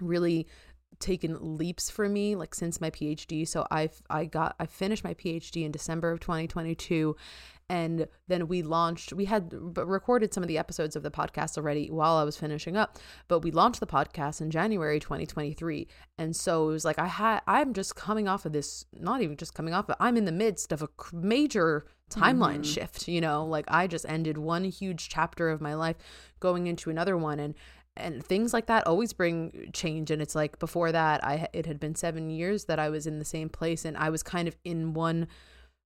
really 0.00 0.46
taken 1.00 1.56
leaps 1.56 1.90
for 1.90 2.08
me 2.08 2.36
like 2.36 2.54
since 2.54 2.80
my 2.80 2.90
PhD. 2.90 3.46
So 3.48 3.66
I've 3.70 4.02
I 4.08 4.26
got 4.26 4.54
I 4.60 4.66
finished 4.66 5.02
my 5.02 5.14
PhD 5.14 5.64
in 5.64 5.72
December 5.72 6.12
of 6.12 6.20
2022 6.20 7.16
and 7.70 8.08
then 8.26 8.48
we 8.48 8.62
launched 8.62 9.12
we 9.12 9.26
had 9.26 9.54
recorded 9.76 10.34
some 10.34 10.42
of 10.42 10.48
the 10.48 10.58
episodes 10.58 10.96
of 10.96 11.04
the 11.04 11.10
podcast 11.10 11.56
already 11.56 11.88
while 11.88 12.16
i 12.16 12.24
was 12.24 12.36
finishing 12.36 12.76
up 12.76 12.98
but 13.28 13.38
we 13.38 13.52
launched 13.52 13.78
the 13.78 13.86
podcast 13.86 14.40
in 14.40 14.50
january 14.50 14.98
2023 14.98 15.86
and 16.18 16.34
so 16.34 16.68
it 16.68 16.72
was 16.72 16.84
like 16.84 16.98
i 16.98 17.06
had 17.06 17.40
i'm 17.46 17.72
just 17.72 17.94
coming 17.94 18.26
off 18.26 18.44
of 18.44 18.52
this 18.52 18.84
not 18.92 19.22
even 19.22 19.36
just 19.36 19.54
coming 19.54 19.72
off 19.72 19.86
but 19.86 19.96
i'm 20.00 20.16
in 20.16 20.24
the 20.24 20.32
midst 20.32 20.72
of 20.72 20.82
a 20.82 20.88
major 21.12 21.86
timeline 22.10 22.54
mm-hmm. 22.54 22.62
shift 22.62 23.06
you 23.06 23.20
know 23.20 23.46
like 23.46 23.64
i 23.68 23.86
just 23.86 24.04
ended 24.08 24.36
one 24.36 24.64
huge 24.64 25.08
chapter 25.08 25.48
of 25.48 25.60
my 25.60 25.74
life 25.74 25.94
going 26.40 26.66
into 26.66 26.90
another 26.90 27.16
one 27.16 27.38
and 27.38 27.54
and 28.00 28.24
things 28.24 28.52
like 28.52 28.66
that 28.66 28.86
always 28.86 29.12
bring 29.12 29.70
change 29.72 30.10
and 30.10 30.20
it's 30.20 30.34
like 30.34 30.58
before 30.58 30.92
that 30.92 31.24
i 31.24 31.48
it 31.52 31.66
had 31.66 31.78
been 31.78 31.94
7 31.94 32.30
years 32.30 32.64
that 32.64 32.78
i 32.78 32.88
was 32.88 33.06
in 33.06 33.18
the 33.18 33.24
same 33.24 33.48
place 33.48 33.84
and 33.84 33.96
i 33.96 34.10
was 34.10 34.22
kind 34.22 34.48
of 34.48 34.56
in 34.64 34.94
one 34.94 35.26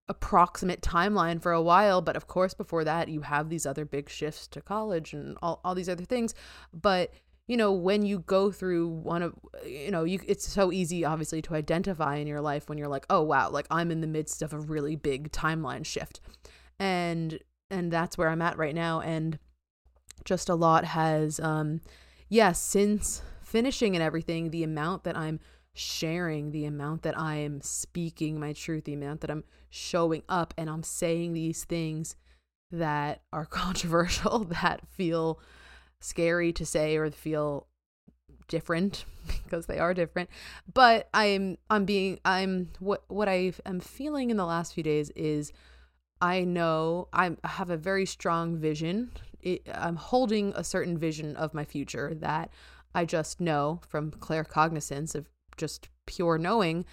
approximate 0.08 0.82
timeline 0.82 1.40
for 1.40 1.52
a 1.52 1.62
while 1.62 2.02
but 2.02 2.16
of 2.16 2.26
course 2.26 2.52
before 2.52 2.84
that 2.84 3.08
you 3.08 3.22
have 3.22 3.48
these 3.48 3.64
other 3.64 3.84
big 3.84 4.08
shifts 4.08 4.46
to 4.46 4.60
college 4.60 5.14
and 5.14 5.36
all, 5.40 5.60
all 5.64 5.74
these 5.74 5.88
other 5.88 6.04
things. 6.04 6.34
But 6.72 7.12
you 7.46 7.56
know 7.56 7.72
when 7.72 8.04
you 8.04 8.20
go 8.20 8.50
through 8.50 8.88
one 8.88 9.22
of 9.22 9.34
you 9.66 9.90
know 9.90 10.04
you 10.04 10.18
it's 10.26 10.46
so 10.46 10.72
easy 10.72 11.04
obviously 11.04 11.42
to 11.42 11.54
identify 11.54 12.16
in 12.16 12.26
your 12.26 12.40
life 12.40 12.68
when 12.68 12.78
you're 12.78 12.88
like 12.88 13.04
oh 13.10 13.22
wow 13.22 13.50
like 13.50 13.66
i'm 13.70 13.90
in 13.90 14.00
the 14.00 14.06
midst 14.06 14.40
of 14.40 14.52
a 14.52 14.58
really 14.58 14.96
big 14.96 15.30
timeline 15.32 15.84
shift. 15.84 16.20
And 16.78 17.38
and 17.70 17.90
that's 17.90 18.18
where 18.18 18.28
i'm 18.28 18.42
at 18.42 18.58
right 18.58 18.74
now 18.74 19.00
and 19.00 19.38
just 20.24 20.48
a 20.48 20.54
lot 20.54 20.84
has 20.84 21.40
um 21.40 21.80
yes 22.28 22.46
yeah, 22.48 22.52
since 22.52 23.22
finishing 23.42 23.94
and 23.94 24.02
everything 24.02 24.50
the 24.50 24.62
amount 24.64 25.04
that 25.04 25.16
i'm 25.16 25.38
sharing 25.74 26.52
the 26.52 26.64
amount 26.64 27.02
that 27.02 27.18
I 27.18 27.36
am 27.36 27.60
speaking 27.60 28.38
my 28.38 28.52
truth, 28.52 28.84
the 28.84 28.94
amount 28.94 29.20
that 29.22 29.30
I'm 29.30 29.44
showing 29.68 30.22
up 30.28 30.54
and 30.56 30.70
I'm 30.70 30.84
saying 30.84 31.32
these 31.32 31.64
things 31.64 32.16
that 32.70 33.22
are 33.32 33.44
controversial, 33.62 34.44
that 34.44 34.86
feel 34.88 35.40
scary 36.00 36.52
to 36.52 36.64
say 36.64 36.96
or 36.96 37.10
feel 37.10 37.66
different 38.46 39.04
because 39.44 39.66
they 39.66 39.78
are 39.78 39.94
different. 39.94 40.30
But 40.72 41.08
I'm 41.12 41.58
I'm 41.68 41.84
being 41.84 42.20
I'm 42.24 42.70
what 42.78 43.02
what 43.08 43.28
I 43.28 43.52
am 43.66 43.80
feeling 43.80 44.30
in 44.30 44.36
the 44.36 44.46
last 44.46 44.74
few 44.74 44.82
days 44.82 45.10
is 45.10 45.52
I 46.20 46.42
know 46.42 47.08
I'm, 47.12 47.36
I 47.42 47.48
have 47.48 47.70
a 47.70 47.76
very 47.76 48.06
strong 48.06 48.56
vision. 48.56 49.10
It, 49.44 49.68
I'm 49.72 49.96
holding 49.96 50.52
a 50.56 50.64
certain 50.64 50.98
vision 50.98 51.36
of 51.36 51.54
my 51.54 51.64
future 51.64 52.14
that 52.14 52.50
I 52.94 53.04
just 53.04 53.40
know 53.40 53.80
from 53.86 54.10
claircognizance 54.10 55.14
of 55.14 55.28
just 55.56 55.88
pure 56.06 56.38
knowing 56.38 56.84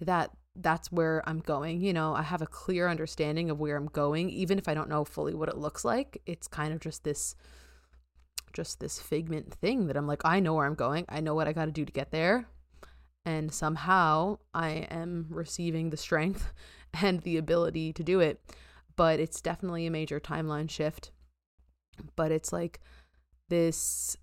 that 0.00 0.30
that's 0.56 0.90
where 0.90 1.22
I'm 1.26 1.40
going. 1.40 1.80
You 1.80 1.92
know, 1.92 2.14
I 2.14 2.22
have 2.22 2.42
a 2.42 2.46
clear 2.46 2.88
understanding 2.88 3.50
of 3.50 3.60
where 3.60 3.76
I'm 3.76 3.86
going, 3.86 4.30
even 4.30 4.58
if 4.58 4.68
I 4.68 4.74
don't 4.74 4.88
know 4.88 5.04
fully 5.04 5.34
what 5.34 5.48
it 5.48 5.56
looks 5.56 5.84
like. 5.84 6.20
It's 6.26 6.48
kind 6.48 6.72
of 6.72 6.80
just 6.80 7.04
this 7.04 7.34
just 8.52 8.80
this 8.80 9.00
figment 9.00 9.54
thing 9.54 9.86
that 9.86 9.96
I'm 9.96 10.08
like, 10.08 10.22
I 10.24 10.40
know 10.40 10.54
where 10.54 10.66
I'm 10.66 10.74
going. 10.74 11.04
I 11.08 11.20
know 11.20 11.34
what 11.34 11.46
I 11.46 11.52
got 11.52 11.66
to 11.66 11.70
do 11.70 11.84
to 11.84 11.92
get 11.92 12.10
there. 12.10 12.46
And 13.24 13.52
somehow 13.52 14.38
I 14.52 14.88
am 14.90 15.26
receiving 15.30 15.90
the 15.90 15.96
strength 15.96 16.52
and 17.00 17.20
the 17.20 17.36
ability 17.36 17.92
to 17.92 18.02
do 18.02 18.18
it. 18.18 18.40
But 18.96 19.20
it's 19.20 19.40
definitely 19.40 19.86
a 19.86 19.90
major 19.90 20.18
timeline 20.18 20.68
shift. 20.68 21.12
But 22.16 22.32
it's 22.32 22.52
like 22.52 22.80
this 23.48 24.16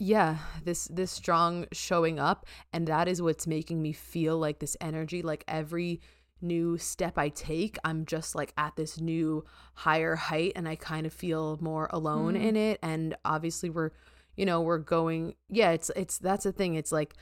yeah 0.00 0.38
this 0.64 0.86
this 0.86 1.10
strong 1.10 1.66
showing 1.72 2.18
up 2.18 2.46
and 2.72 2.88
that 2.88 3.06
is 3.06 3.20
what's 3.20 3.46
making 3.46 3.82
me 3.82 3.92
feel 3.92 4.38
like 4.38 4.58
this 4.58 4.76
energy 4.80 5.20
like 5.20 5.44
every 5.46 6.00
new 6.40 6.78
step 6.78 7.18
i 7.18 7.28
take 7.28 7.76
i'm 7.84 8.06
just 8.06 8.34
like 8.34 8.54
at 8.56 8.74
this 8.76 8.98
new 8.98 9.44
higher 9.74 10.16
height 10.16 10.52
and 10.56 10.66
i 10.66 10.74
kind 10.74 11.06
of 11.06 11.12
feel 11.12 11.58
more 11.60 11.86
alone 11.92 12.32
mm. 12.32 12.42
in 12.42 12.56
it 12.56 12.78
and 12.82 13.14
obviously 13.26 13.68
we're 13.68 13.90
you 14.38 14.46
know 14.46 14.62
we're 14.62 14.78
going 14.78 15.34
yeah 15.50 15.70
it's 15.70 15.90
it's 15.94 16.16
that's 16.16 16.44
the 16.44 16.52
thing 16.52 16.76
it's 16.76 16.90
like 16.90 17.14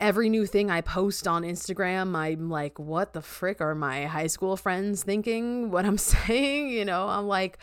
every 0.00 0.28
new 0.28 0.46
thing 0.46 0.70
I 0.70 0.80
post 0.80 1.26
on 1.26 1.42
Instagram, 1.42 2.14
I'm 2.14 2.48
like, 2.50 2.78
what 2.78 3.14
the 3.14 3.20
frick 3.20 3.60
are 3.60 3.74
my 3.74 4.06
high 4.06 4.28
school 4.28 4.56
friends 4.56 5.02
thinking? 5.02 5.72
What 5.72 5.84
I'm 5.84 5.98
saying? 5.98 6.68
You 6.68 6.84
know, 6.84 7.08
I'm 7.08 7.26
like, 7.26 7.58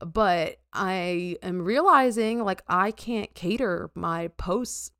but 0.00 0.58
I 0.72 1.36
am 1.42 1.62
realizing 1.62 2.42
like 2.44 2.62
I 2.68 2.90
can't 2.90 3.34
cater 3.34 3.90
my 3.94 4.28
posts 4.28 4.92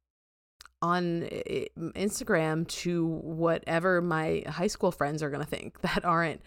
on 0.83 1.25
eh, 1.25 1.67
Instagram 1.79 2.67
to 2.69 3.07
whatever 3.07 4.01
my 4.01 4.43
high 4.47 4.67
school 4.67 4.93
friends 4.93 5.23
are 5.23 5.31
going 5.31 5.45
to 5.45 5.49
think 5.49 5.81
that 5.83 6.05
aren't 6.05 6.41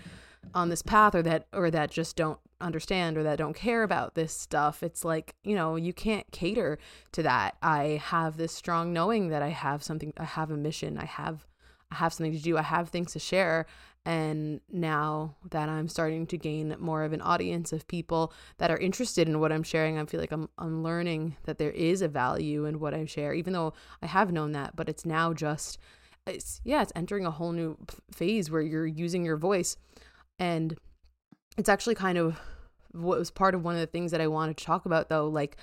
on 0.53 0.69
this 0.69 0.81
path 0.81 1.15
or 1.15 1.21
that 1.23 1.47
or 1.53 1.71
that 1.71 1.89
just 1.89 2.15
don't 2.15 2.39
understand 2.59 3.17
or 3.17 3.23
that 3.23 3.37
don't 3.37 3.55
care 3.55 3.83
about 3.83 4.15
this 4.15 4.33
stuff. 4.33 4.83
It's 4.83 5.05
like 5.05 5.35
you 5.43 5.55
know 5.55 5.75
you 5.75 5.93
can't 5.93 6.29
cater 6.31 6.79
to 7.13 7.23
that. 7.23 7.57
I 7.61 8.01
have 8.03 8.37
this 8.37 8.51
strong 8.51 8.93
knowing 8.93 9.29
that 9.29 9.41
i 9.41 9.49
have 9.49 9.83
something 9.83 10.13
i 10.17 10.25
have 10.25 10.51
a 10.51 10.57
mission. 10.57 10.97
I 10.97 11.05
have 11.05 11.45
i 11.91 11.95
have 11.95 12.13
something 12.13 12.33
to 12.33 12.41
do. 12.41 12.57
I 12.57 12.61
have 12.61 12.89
things 12.89 13.13
to 13.13 13.19
share 13.19 13.65
and 14.05 14.59
now 14.69 15.35
that 15.49 15.69
I'm 15.69 15.87
starting 15.87 16.27
to 16.27 16.37
gain 16.37 16.75
more 16.77 17.03
of 17.03 17.13
an 17.13 17.21
audience 17.21 17.71
of 17.71 17.87
people 17.87 18.33
that 18.57 18.69
are 18.69 18.77
interested 18.77 19.29
in 19.29 19.39
what 19.39 19.51
I'm 19.53 19.63
sharing, 19.63 19.97
I 19.97 20.05
feel 20.05 20.19
like 20.19 20.33
I'm, 20.33 20.49
I'm 20.57 20.83
learning 20.83 21.37
that 21.45 21.57
there 21.57 21.71
is 21.71 22.01
a 22.01 22.09
value 22.09 22.65
in 22.65 22.79
what 22.81 22.93
I 22.93 23.05
share, 23.05 23.33
even 23.33 23.53
though 23.53 23.73
I 24.01 24.07
have 24.07 24.31
known 24.31 24.51
that, 24.51 24.75
but 24.75 24.89
it's 24.89 25.05
now 25.05 25.31
just, 25.31 25.77
it's, 26.27 26.59
yeah, 26.65 26.81
it's 26.81 26.91
entering 26.97 27.25
a 27.25 27.31
whole 27.31 27.53
new 27.53 27.77
phase 28.11 28.51
where 28.51 28.61
you're 28.61 28.85
using 28.85 29.23
your 29.23 29.37
voice. 29.37 29.77
And 30.37 30.77
it's 31.57 31.69
actually 31.69 31.95
kind 31.95 32.17
of 32.17 32.37
what 32.91 33.19
was 33.19 33.31
part 33.31 33.55
of 33.55 33.63
one 33.63 33.75
of 33.75 33.81
the 33.81 33.87
things 33.87 34.11
that 34.11 34.21
I 34.21 34.27
wanted 34.27 34.57
to 34.57 34.65
talk 34.65 34.85
about 34.85 35.07
though. 35.07 35.27
Like, 35.29 35.55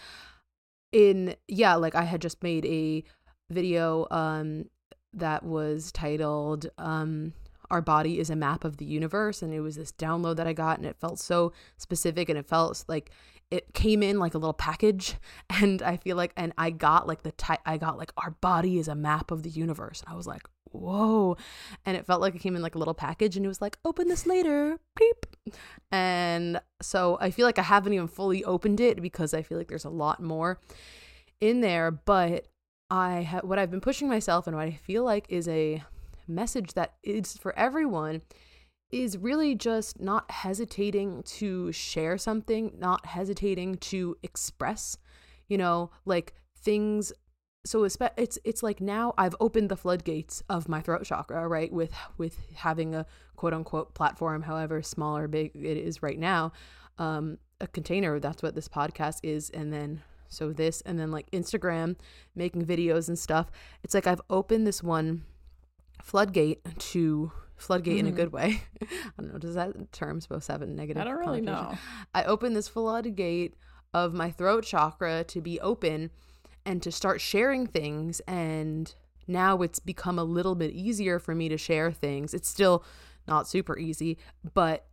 in, 0.93 1.36
yeah, 1.47 1.74
like 1.74 1.95
I 1.95 2.05
had 2.05 2.22
just 2.22 2.43
made 2.43 2.64
a 2.64 3.05
video, 3.51 4.07
um, 4.11 4.64
that 5.12 5.43
was 5.43 5.93
titled, 5.93 6.70
um, 6.78 7.34
our 7.70 7.80
body 7.82 8.18
is 8.18 8.30
a 8.30 8.36
map 8.36 8.64
of 8.64 8.78
the 8.78 8.84
universe 8.84 9.42
and 9.42 9.52
it 9.54 9.60
was 9.60 9.76
this 9.76 9.92
download 9.92 10.36
that 10.36 10.46
i 10.46 10.52
got 10.52 10.78
and 10.78 10.86
it 10.86 10.96
felt 10.96 11.18
so 11.18 11.52
specific 11.76 12.28
and 12.28 12.38
it 12.38 12.46
felt 12.46 12.84
like 12.88 13.10
it 13.50 13.74
came 13.74 14.02
in 14.02 14.18
like 14.18 14.34
a 14.34 14.38
little 14.38 14.54
package. 14.54 15.16
And 15.50 15.82
i 15.82 15.96
feel 15.96 16.16
like 16.16 16.32
and 16.36 16.52
i 16.56 16.70
got 16.70 17.06
like 17.06 17.22
the 17.22 17.32
type 17.32 17.60
i 17.66 17.76
got 17.76 17.98
like 17.98 18.12
our 18.16 18.30
body 18.30 18.78
is 18.78 18.88
a 18.88 18.94
map 18.94 19.30
of 19.30 19.42
the 19.42 19.50
universe. 19.50 20.00
And 20.00 20.12
i 20.12 20.16
was 20.16 20.26
like 20.26 20.42
whoa. 20.72 21.36
And 21.84 21.96
it 21.96 22.06
felt 22.06 22.20
like 22.20 22.36
it 22.36 22.38
came 22.38 22.54
in 22.54 22.62
like 22.62 22.76
a 22.76 22.78
little 22.78 22.94
package 22.94 23.36
and 23.36 23.44
it 23.44 23.48
was 23.48 23.60
like 23.60 23.76
open 23.84 24.06
this 24.06 24.24
later. 24.24 24.78
Beep. 24.96 25.26
And 25.90 26.60
so 26.80 27.18
i 27.20 27.30
feel 27.30 27.44
like 27.44 27.58
i 27.58 27.62
haven't 27.62 27.92
even 27.92 28.08
fully 28.08 28.44
opened 28.44 28.80
it 28.80 29.02
because 29.02 29.34
i 29.34 29.42
feel 29.42 29.58
like 29.58 29.68
there's 29.68 29.84
a 29.84 29.90
lot 29.90 30.22
more 30.22 30.60
in 31.40 31.60
there 31.60 31.90
but 31.90 32.46
i 32.90 33.22
ha- 33.22 33.40
what 33.42 33.58
i've 33.58 33.70
been 33.70 33.80
pushing 33.80 34.08
myself 34.08 34.46
and 34.46 34.56
what 34.56 34.64
i 34.64 34.70
feel 34.70 35.04
like 35.04 35.26
is 35.28 35.46
a 35.48 35.82
message 36.30 36.74
that 36.74 36.94
is 37.02 37.36
for 37.36 37.58
everyone 37.58 38.22
is 38.90 39.16
really 39.16 39.54
just 39.54 40.00
not 40.00 40.30
hesitating 40.30 41.22
to 41.22 41.70
share 41.72 42.18
something, 42.18 42.72
not 42.78 43.06
hesitating 43.06 43.76
to 43.76 44.16
express, 44.22 44.96
you 45.48 45.56
know, 45.56 45.90
like 46.04 46.34
things 46.58 47.12
so 47.64 47.84
it's 47.84 47.98
it's 48.16 48.62
like 48.62 48.80
now 48.80 49.12
I've 49.18 49.36
opened 49.38 49.68
the 49.68 49.76
floodgates 49.76 50.42
of 50.48 50.68
my 50.68 50.80
throat 50.80 51.04
chakra, 51.04 51.46
right? 51.46 51.70
With 51.70 51.92
with 52.16 52.38
having 52.54 52.94
a 52.94 53.04
quote 53.36 53.52
unquote 53.52 53.94
platform, 53.94 54.42
however 54.42 54.82
small 54.82 55.16
or 55.16 55.28
big 55.28 55.52
it 55.54 55.76
is 55.76 56.02
right 56.02 56.18
now, 56.18 56.52
um, 56.98 57.38
a 57.60 57.66
container. 57.66 58.18
That's 58.18 58.42
what 58.42 58.54
this 58.54 58.68
podcast 58.68 59.18
is, 59.22 59.50
and 59.50 59.72
then 59.72 60.02
so 60.28 60.52
this, 60.52 60.80
and 60.82 60.98
then 60.98 61.10
like 61.10 61.30
Instagram, 61.32 61.96
making 62.34 62.64
videos 62.64 63.08
and 63.08 63.18
stuff. 63.18 63.50
It's 63.82 63.92
like 63.92 64.06
I've 64.06 64.22
opened 64.30 64.66
this 64.66 64.82
one 64.82 65.24
floodgate 66.03 66.61
to 66.78 67.32
floodgate 67.57 67.98
mm-hmm. 67.98 68.01
in 68.01 68.07
a 68.07 68.09
mm-hmm. 68.09 68.16
good 68.16 68.32
way. 68.32 68.62
I 68.82 69.22
don't 69.22 69.32
know. 69.32 69.38
Does 69.38 69.55
that 69.55 69.92
term 69.92 70.20
supposed 70.20 70.46
to 70.46 70.53
have 70.53 70.62
a 70.62 70.66
negative? 70.66 71.01
I 71.01 71.05
don't 71.05 71.18
really 71.18 71.40
know. 71.40 71.74
I 72.14 72.24
open 72.24 72.55
this 72.55 72.68
floodgate 72.68 73.55
of 73.92 74.14
my 74.14 74.30
throat 74.30 74.64
chakra 74.64 75.24
to 75.24 75.40
be 75.40 75.61
open 75.61 76.11
and 76.64 76.82
to 76.82 76.92
start 76.92 77.20
sharing 77.20 77.66
things. 77.66 78.20
And 78.20 78.92
now 79.26 79.62
it's 79.62 79.78
become 79.78 80.18
a 80.18 80.24
little 80.24 80.55
bit 80.55 80.72
easier 80.72 81.18
for 81.18 81.34
me 81.34 81.48
to 81.48 81.57
share 81.57 81.92
things. 81.92 82.34
It's 82.34 82.48
still 82.48 82.84
not 83.26 83.48
super 83.48 83.78
easy, 83.78 84.18
but 84.55 84.86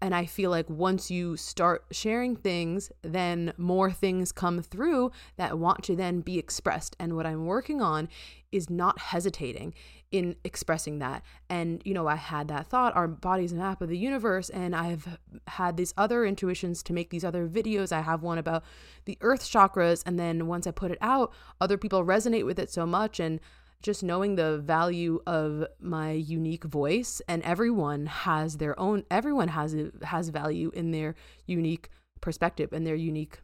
and 0.00 0.14
I 0.14 0.26
feel 0.26 0.50
like 0.50 0.68
once 0.68 1.12
you 1.12 1.36
start 1.36 1.84
sharing 1.92 2.34
things, 2.34 2.90
then 3.02 3.52
more 3.56 3.92
things 3.92 4.32
come 4.32 4.62
through 4.62 5.12
that 5.36 5.58
want 5.58 5.84
to 5.84 5.94
then 5.94 6.22
be 6.22 6.38
expressed. 6.38 6.96
And 6.98 7.14
what 7.14 7.26
I'm 7.26 7.46
working 7.46 7.80
on 7.80 8.08
is 8.50 8.68
not 8.68 8.98
hesitating 8.98 9.74
in 10.12 10.36
expressing 10.42 10.98
that. 10.98 11.22
And, 11.48 11.80
you 11.84 11.94
know, 11.94 12.08
I 12.08 12.16
had 12.16 12.48
that 12.48 12.66
thought, 12.66 12.96
our 12.96 13.06
body's 13.06 13.52
a 13.52 13.56
map 13.56 13.80
of 13.80 13.88
the 13.88 13.98
universe, 13.98 14.50
and 14.50 14.74
I've 14.74 15.18
had 15.46 15.76
these 15.76 15.94
other 15.96 16.24
intuitions 16.24 16.82
to 16.84 16.92
make 16.92 17.10
these 17.10 17.24
other 17.24 17.48
videos. 17.48 17.92
I 17.92 18.00
have 18.00 18.22
one 18.22 18.38
about 18.38 18.64
the 19.04 19.18
earth 19.20 19.42
chakras, 19.42 20.02
and 20.04 20.18
then 20.18 20.46
once 20.48 20.66
I 20.66 20.72
put 20.72 20.90
it 20.90 20.98
out, 21.00 21.32
other 21.60 21.78
people 21.78 22.04
resonate 22.04 22.44
with 22.44 22.58
it 22.58 22.70
so 22.70 22.86
much. 22.86 23.20
And 23.20 23.40
just 23.82 24.02
knowing 24.02 24.34
the 24.34 24.58
value 24.58 25.20
of 25.26 25.64
my 25.80 26.12
unique 26.12 26.64
voice 26.64 27.22
and 27.26 27.42
everyone 27.44 28.06
has 28.06 28.58
their 28.58 28.78
own 28.78 29.04
everyone 29.10 29.48
has 29.48 29.74
has 30.02 30.28
value 30.28 30.70
in 30.74 30.90
their 30.90 31.14
unique 31.46 31.88
perspective 32.20 32.74
and 32.74 32.86
their 32.86 32.94
unique 32.94 33.40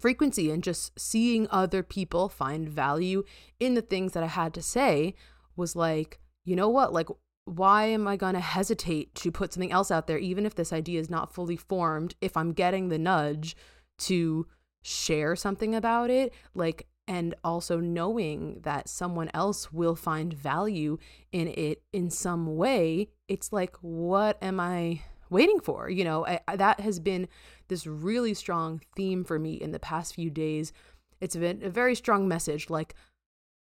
frequency 0.00 0.50
and 0.50 0.64
just 0.64 0.98
seeing 0.98 1.46
other 1.50 1.82
people 1.82 2.28
find 2.28 2.68
value 2.68 3.22
in 3.60 3.74
the 3.74 3.82
things 3.82 4.12
that 4.12 4.24
I 4.24 4.28
had 4.28 4.52
to 4.54 4.62
say 4.62 5.14
was 5.56 5.76
like, 5.76 6.20
you 6.44 6.56
know 6.56 6.68
what? 6.68 6.92
Like 6.92 7.08
why 7.44 7.86
am 7.86 8.06
I 8.06 8.16
going 8.16 8.34
to 8.34 8.40
hesitate 8.40 9.14
to 9.16 9.32
put 9.32 9.52
something 9.52 9.72
else 9.72 9.90
out 9.90 10.06
there 10.06 10.18
even 10.18 10.46
if 10.46 10.54
this 10.54 10.72
idea 10.72 11.00
is 11.00 11.10
not 11.10 11.34
fully 11.34 11.56
formed 11.56 12.14
if 12.20 12.36
I'm 12.36 12.52
getting 12.52 12.88
the 12.88 12.98
nudge 12.98 13.56
to 13.98 14.46
share 14.82 15.34
something 15.34 15.74
about 15.74 16.10
it? 16.10 16.32
Like 16.54 16.86
and 17.08 17.34
also 17.42 17.80
knowing 17.80 18.60
that 18.62 18.88
someone 18.88 19.30
else 19.34 19.72
will 19.72 19.96
find 19.96 20.32
value 20.32 20.98
in 21.32 21.48
it 21.48 21.82
in 21.92 22.08
some 22.10 22.56
way 22.56 23.08
it's 23.26 23.52
like 23.52 23.76
what 23.80 24.40
am 24.42 24.60
i 24.60 25.00
waiting 25.28 25.58
for 25.58 25.90
you 25.90 26.04
know 26.04 26.24
I, 26.24 26.40
I, 26.46 26.56
that 26.56 26.80
has 26.80 27.00
been 27.00 27.28
this 27.68 27.86
really 27.86 28.34
strong 28.34 28.80
theme 28.94 29.24
for 29.24 29.38
me 29.38 29.54
in 29.54 29.72
the 29.72 29.80
past 29.80 30.14
few 30.14 30.30
days 30.30 30.72
it's 31.20 31.34
been 31.34 31.62
a 31.64 31.70
very 31.70 31.94
strong 31.94 32.28
message 32.28 32.70
like 32.70 32.94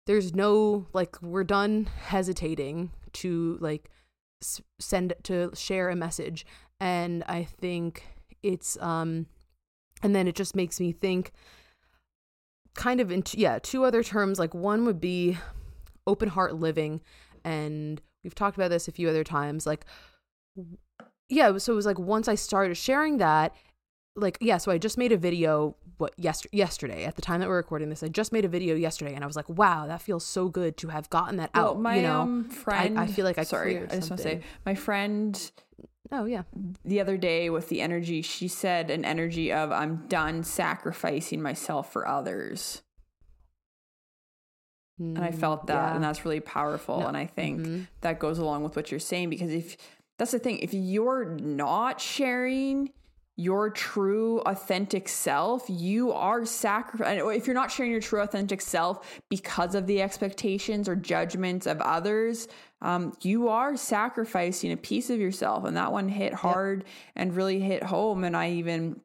there's 0.06 0.34
no 0.34 0.88
like 0.94 1.22
we're 1.22 1.44
done 1.44 1.88
hesitating 2.06 2.92
to 3.14 3.58
like 3.60 3.90
s- 4.44 4.62
send 4.80 5.14
to 5.24 5.52
share 5.54 5.90
a 5.90 5.96
message. 5.96 6.46
And 6.80 7.24
i 7.28 7.44
think 7.44 8.06
it's 8.44 8.78
um 8.82 9.28
and 10.04 10.14
then 10.14 10.28
it 10.28 10.36
just 10.36 10.56
makes 10.56 10.80
me 10.80 10.92
think 10.92 11.32
kind 12.76 13.00
of 13.00 13.12
into 13.12 13.38
yeah 13.40 13.60
two 13.60 13.84
other 13.84 14.04
terms. 14.04 14.40
Like 14.40 14.54
one 14.54 14.86
would 14.86 15.00
be 15.00 15.38
open 16.06 16.30
heart 16.30 16.56
living. 16.56 17.02
And 17.44 18.02
we've 18.24 18.36
talked 18.36 18.58
about 18.58 18.70
this 18.70 18.88
a 18.88 18.92
few 18.92 19.10
other 19.10 19.24
times. 19.24 19.66
Like 19.66 19.86
yeah, 21.30 21.58
so 21.58 21.74
it 21.74 21.76
was 21.76 21.86
like 21.86 21.98
once 22.00 22.28
I 22.28 22.36
started 22.36 22.76
sharing 22.76 23.18
that, 23.18 23.56
like 24.16 24.38
yeah, 24.42 24.58
so 24.58 24.72
I 24.72 24.78
just 24.78 24.98
made 24.98 25.12
a 25.12 25.18
video 25.18 25.76
what 25.98 26.14
yesterday 26.18 26.58
yesterday 26.58 27.06
at 27.06 27.16
the 27.16 27.22
time 27.22 27.40
that 27.40 27.50
we're 27.50 27.58
recording 27.58 27.90
this. 27.90 28.04
I 28.04 28.08
just 28.08 28.32
made 28.32 28.46
a 28.46 28.48
video 28.50 28.76
yesterday, 28.76 29.14
and 29.14 29.24
I 29.24 29.28
was 29.28 29.36
like, 29.36 29.50
wow, 29.50 29.88
that 29.88 30.02
feels 30.02 30.26
so 30.26 30.50
good 30.50 30.78
to 30.78 30.90
have 30.90 31.10
gotten 31.10 31.38
that 31.38 31.52
Well, 31.54 31.70
out. 31.72 31.82
my 31.82 31.98
you 31.98 32.02
know, 32.04 32.22
um, 32.22 32.44
friend. 32.46 32.98
I, 33.00 33.04
I 33.04 33.08
feel 33.08 33.26
like 33.26 33.38
I 33.38 33.44
sorry. 33.44 33.78
I 33.78 33.82
just 33.86 34.10
want 34.10 34.18
to 34.18 34.24
say, 34.24 34.42
my 34.66 34.76
friend 34.76 35.52
Oh 36.12 36.26
yeah, 36.26 36.44
the 36.84 37.02
other 37.02 37.18
day 37.18 37.50
with 37.50 37.70
the 37.70 37.82
energy, 37.82 38.22
she 38.22 38.48
said 38.48 38.92
an 38.92 39.04
energy 39.04 39.52
of 39.52 39.72
I'm 39.72 40.06
done 40.08 40.44
sacrificing 40.44 41.42
myself 41.42 41.92
for 41.92 42.08
others. 42.08 42.84
And 45.00 45.20
I 45.26 45.32
Mm, 45.32 45.36
felt 45.36 45.68
that, 45.68 45.90
yeah. 45.90 45.96
and 45.96 46.04
that's 46.04 46.24
really 46.24 46.40
powerful. 46.40 47.00
No, 47.02 47.08
And 47.08 47.18
I 47.18 47.26
think 47.26 47.60
mhm. 47.62 47.88
that 48.02 48.18
goes 48.20 48.38
along 48.40 48.64
with 48.64 48.76
what 48.78 48.92
you're 48.92 49.00
saying 49.00 49.30
because 49.30 49.52
if 49.52 49.76
that's 50.18 50.32
the 50.32 50.40
thing, 50.40 50.60
if 50.60 50.74
you're 50.74 51.26
not 51.26 52.00
sharing 52.00 52.92
your 53.38 53.70
true 53.70 54.40
authentic 54.46 55.10
self, 55.10 55.66
you 55.68 56.14
are 56.14 56.46
sacrificing. 56.46 57.30
If 57.32 57.48
you're 57.48 57.54
not 57.54 57.70
sharing 57.70 57.92
your 57.92 58.02
true 58.02 58.22
authentic 58.22 58.62
self 58.62 59.22
because 59.30 59.76
of 59.76 59.88
the 59.88 60.02
expectations 60.02 60.88
or 60.88 60.96
judgments 60.96 61.68
of 61.68 61.82
others, 61.82 62.48
um, 62.82 63.14
you 63.22 63.50
are 63.50 63.76
sacrificing 63.76 64.72
a 64.72 64.78
piece 64.78 65.10
of 65.10 65.20
yourself. 65.20 65.66
And 65.66 65.76
that 65.76 65.92
one 65.92 66.08
hit 66.08 66.34
hard 66.34 66.86
and 67.16 67.36
really 67.36 67.60
hit 67.60 67.84
home. 67.84 68.24
And 68.24 68.38
I 68.38 68.52
even 68.52 69.02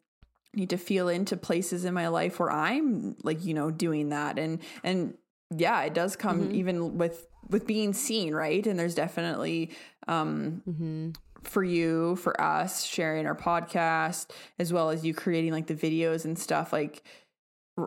need 0.55 0.70
to 0.70 0.76
feel 0.76 1.09
into 1.09 1.37
places 1.37 1.85
in 1.85 1.95
my 1.95 2.09
life 2.09 2.39
where 2.39 2.51
I'm 2.53 3.16
like, 3.24 3.45
you 3.45 3.55
know, 3.55 3.70
doing 3.70 4.11
that. 4.11 4.39
And, 4.39 4.61
and 4.85 5.14
yeah, 5.57 5.83
it 5.83 5.95
does 5.95 6.14
come 6.14 6.43
Mm-hmm. 6.43 6.55
even 6.55 6.99
with, 6.99 7.26
with 7.49 7.66
being 7.66 7.93
seen, 7.95 8.33
right? 8.33 8.64
And 8.64 8.78
there's 8.78 8.95
definitely, 8.95 9.70
um, 10.07 10.62
Mm-hmm. 10.68 11.11
For 11.43 11.62
you, 11.64 12.16
for 12.16 12.38
us 12.41 12.84
sharing 12.84 13.26
our 13.26 13.34
podcast, 13.34 14.30
as 14.59 14.72
well 14.72 14.91
as 14.91 15.05
you 15.05 15.14
creating 15.14 15.53
like 15.53 15.66
the 15.66 15.74
videos 15.74 16.24
and 16.24 16.38
stuff. 16.38 16.72
Like, 16.72 17.03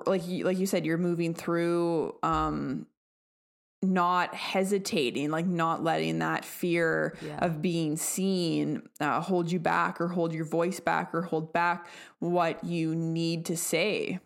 like 0.05 0.27
you, 0.27 0.43
like 0.45 0.57
you 0.57 0.65
said, 0.65 0.85
you're 0.85 0.97
moving 0.97 1.33
through, 1.33 2.15
um, 2.23 2.87
not 3.81 4.33
hesitating, 4.33 5.29
like 5.29 5.45
not 5.45 5.83
letting 5.83 6.19
that 6.19 6.45
fear 6.45 7.15
Yeah. 7.21 7.37
of 7.45 7.61
being 7.61 7.97
seen 7.97 8.87
uh, 9.01 9.19
hold 9.19 9.51
you 9.51 9.59
back 9.59 9.99
or 9.99 10.07
hold 10.07 10.33
your 10.33 10.45
voice 10.45 10.79
back 10.79 11.13
or 11.13 11.21
hold 11.23 11.51
back 11.51 11.87
what 12.19 12.63
you 12.63 12.95
need 12.95 13.45
to 13.47 13.57
say 13.57 14.19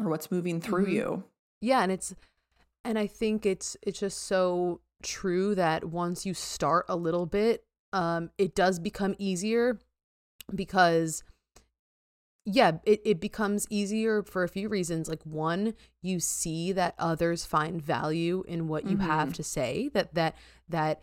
or 0.00 0.08
what's 0.10 0.30
moving 0.30 0.60
through 0.60 0.86
Mhm. 0.86 0.92
you. 0.92 1.24
yeah, 1.62 1.82
and 1.82 1.90
it's 1.92 2.14
and 2.84 2.98
I 2.98 3.06
think 3.06 3.46
it's 3.46 3.76
it's 3.82 4.00
just 4.00 4.18
so 4.18 4.80
true 5.02 5.54
that 5.54 5.84
once 5.86 6.26
you 6.26 6.34
start 6.34 6.84
a 6.88 6.96
little 6.96 7.26
bit, 7.26 7.64
um, 7.92 8.30
it 8.38 8.54
does 8.54 8.78
become 8.78 9.14
easier 9.18 9.78
because 10.54 11.22
yeah, 12.44 12.72
it, 12.84 13.00
it 13.04 13.20
becomes 13.20 13.66
easier 13.70 14.22
for 14.24 14.42
a 14.42 14.48
few 14.48 14.68
reasons. 14.68 15.08
Like 15.08 15.22
one, 15.24 15.74
you 16.00 16.18
see 16.18 16.72
that 16.72 16.94
others 16.98 17.46
find 17.46 17.80
value 17.80 18.42
in 18.48 18.66
what 18.66 18.84
you 18.84 18.98
have 18.98 19.28
Mhm. 19.28 19.34
to 19.34 19.42
say. 19.44 19.90
That 19.94 20.14
that 20.14 20.34
that 20.68 21.02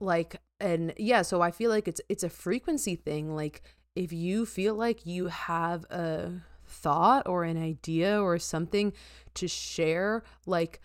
like 0.00 0.36
and 0.60 0.92
yeah, 0.96 1.22
so 1.22 1.40
I 1.40 1.50
feel 1.50 1.70
like 1.70 1.88
it's 1.88 2.00
it's 2.08 2.22
a 2.22 2.28
frequency 2.28 2.96
thing. 2.96 3.34
Like 3.34 3.62
if 3.94 4.12
you 4.12 4.44
feel 4.46 4.74
like 4.74 5.06
you 5.06 5.26
have 5.28 5.84
a 5.90 6.32
thought 6.66 7.26
or 7.26 7.44
an 7.44 7.60
idea 7.60 8.20
or 8.20 8.38
something 8.38 8.92
to 9.34 9.48
share, 9.48 10.22
like 10.46 10.80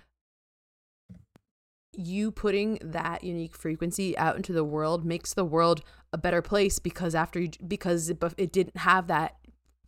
you 1.95 2.31
putting 2.31 2.79
that 2.81 3.23
unique 3.23 3.55
frequency 3.55 4.17
out 4.17 4.35
into 4.35 4.53
the 4.53 4.63
world 4.63 5.05
makes 5.05 5.33
the 5.33 5.45
world 5.45 5.81
a 6.11 6.17
better 6.17 6.41
place 6.41 6.79
because 6.79 7.15
after 7.15 7.39
you 7.39 7.49
because 7.67 8.09
it, 8.09 8.23
it 8.37 8.51
didn't 8.51 8.77
have 8.77 9.07
that 9.07 9.35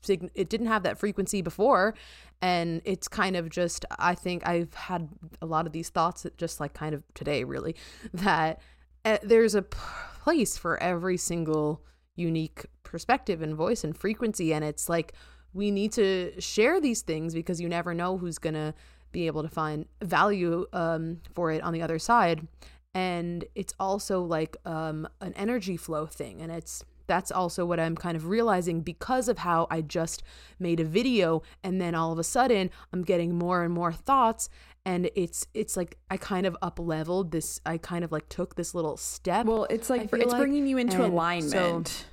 it 0.07 0.49
didn't 0.49 0.67
have 0.67 0.83
that 0.83 0.99
frequency 0.99 1.41
before. 1.41 1.95
And 2.41 2.81
it's 2.85 3.07
kind 3.07 3.35
of 3.35 3.49
just 3.49 3.85
i 3.97 4.13
think 4.13 4.45
i've 4.47 4.73
had 4.73 5.09
a 5.41 5.45
lot 5.45 5.65
of 5.65 5.71
these 5.71 5.89
thoughts 5.89 6.27
just 6.37 6.59
like 6.59 6.73
kind 6.73 6.93
of 6.93 7.01
today 7.15 7.43
really 7.43 7.75
that 8.13 8.61
uh, 9.05 9.17
there's 9.23 9.55
a 9.55 9.61
place 9.61 10.57
for 10.57 10.81
every 10.81 11.15
single 11.15 11.81
unique 12.15 12.65
perspective 12.83 13.41
and 13.41 13.55
voice 13.55 13.83
and 13.83 13.95
frequency. 13.95 14.53
And 14.53 14.63
it's 14.65 14.89
like 14.89 15.13
we 15.53 15.71
need 15.71 15.91
to 15.93 16.39
share 16.39 16.81
these 16.81 17.01
things 17.01 17.33
because 17.33 17.61
you 17.61 17.69
never 17.69 17.93
know 17.93 18.17
who's 18.17 18.37
gonna 18.39 18.73
be 19.16 19.28
able 19.28 19.41
to 19.43 19.49
find 19.49 19.86
value 20.03 20.66
um, 20.74 21.22
for 21.34 21.45
it 21.53 21.61
on 21.63 21.72
the 21.74 21.82
other 21.82 21.97
side. 21.99 22.38
And 22.93 23.45
it's 23.55 23.74
also 23.80 24.22
like 24.22 24.57
um, 24.66 25.07
an 25.22 25.34
energy 25.36 25.78
flow 25.78 26.05
thing. 26.05 26.41
And 26.41 26.51
it's 26.51 26.84
that's 27.07 27.32
also 27.32 27.61
what 27.70 27.80
i'm 27.80 27.95
kind 27.95 28.18
of 28.18 28.24
realizing 28.36 28.82
because 28.82 29.30
of 29.30 29.38
how 29.38 29.68
i 29.70 29.80
just 29.80 30.24
made 30.59 30.80
a 30.80 30.84
video. 30.99 31.43
And 31.63 31.80
then 31.80 31.93
all 31.95 32.11
of 32.11 32.20
a 32.20 32.24
sudden 32.24 32.70
i'm 32.91 33.03
getting 33.03 33.32
more 33.45 33.63
and 33.63 33.72
more 33.74 33.93
thoughts. 33.93 34.49
And 34.86 35.09
it's 35.16 35.45
it's 35.53 35.78
like 35.78 35.97
i 36.09 36.18
kind 36.18 36.45
of 36.47 36.57
up 36.61 36.78
leveled 36.80 37.32
this 37.32 37.61
i 37.66 37.78
kind 37.78 38.03
of 38.03 38.11
like 38.11 38.28
took 38.38 38.55
this 38.55 38.74
little 38.78 38.97
step 38.97 39.45
Well, 39.45 39.66
it's 39.70 39.89
like 39.89 40.09
it's 40.13 40.32
like. 40.34 40.41
bringing 40.41 40.66
you 40.68 40.78
into 40.78 40.95
And 40.97 41.03
so- 41.05 41.11
alignment, 41.13 42.05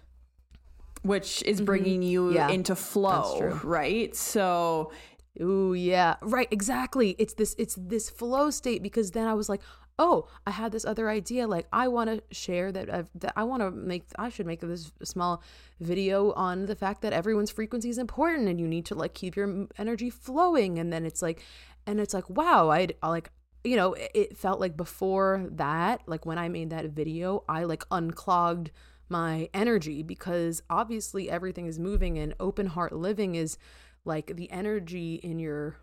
which 1.03 1.43
is 1.45 1.61
bringing 1.61 2.03
you 2.03 2.33
Yeah, 2.33 2.49
into 2.51 2.75
flow, 2.77 3.59
right? 3.65 4.15
So 4.15 4.93
Ooh, 5.41 5.73
yeah. 5.75 6.17
Right, 6.21 6.49
exactly. 6.51 7.17
It's 7.19 7.35
this 7.35 7.55
it's 7.59 7.75
this 7.81 8.11
flow 8.11 8.51
state 8.51 8.83
because 8.83 9.13
then 9.13 9.27
I 9.27 9.33
was 9.35 9.49
like, 9.49 9.63
"Oh, 9.99 10.29
I 10.47 10.51
had 10.51 10.73
this 10.73 10.85
other 10.85 11.09
idea 11.09 11.47
like 11.49 11.67
I 11.73 11.89
want 11.89 12.11
to 12.11 12.23
share 12.35 12.71
that 12.73 12.93
I've, 12.93 13.09
that 13.15 13.33
I 13.35 13.45
want 13.45 13.63
to 13.63 13.71
make 13.71 14.05
I 14.19 14.29
should 14.29 14.47
make 14.47 14.61
this 14.61 14.93
small 15.03 15.43
video 15.81 16.33
on 16.33 16.67
the 16.67 16.77
fact 16.77 17.01
that 17.03 17.13
everyone's 17.15 17.51
frequency 17.51 17.89
is 17.89 17.97
important 17.99 18.49
and 18.49 18.61
you 18.61 18.69
need 18.69 18.85
to 18.87 18.95
like 18.95 19.15
keep 19.15 19.35
your 19.37 19.67
energy 19.79 20.11
flowing." 20.11 20.79
And 20.79 20.93
then 20.93 21.07
it's 21.07 21.23
like 21.23 21.43
and 21.87 21.99
it's 21.99 22.13
like, 22.15 22.29
"Wow, 22.29 22.69
I'd 22.71 22.95
like 23.03 23.31
you 23.65 23.77
know, 23.77 23.95
it 24.15 24.37
felt 24.37 24.59
like 24.61 24.77
before 24.77 25.47
that, 25.53 26.03
like 26.07 26.27
when 26.27 26.37
I 26.37 26.49
made 26.49 26.71
that 26.71 26.87
video, 26.91 27.45
I 27.49 27.63
like 27.65 27.85
unclogged 27.93 28.71
my 29.09 29.49
energy 29.55 30.03
because 30.03 30.63
obviously 30.69 31.31
everything 31.31 31.67
is 31.67 31.79
moving 31.79 32.19
and 32.19 32.35
open 32.41 32.67
heart 32.67 32.93
living 32.93 33.35
is 33.37 33.57
like 34.05 34.37
the 34.37 34.51
energy 34.51 35.17
in 35.23 35.39
your 35.39 35.77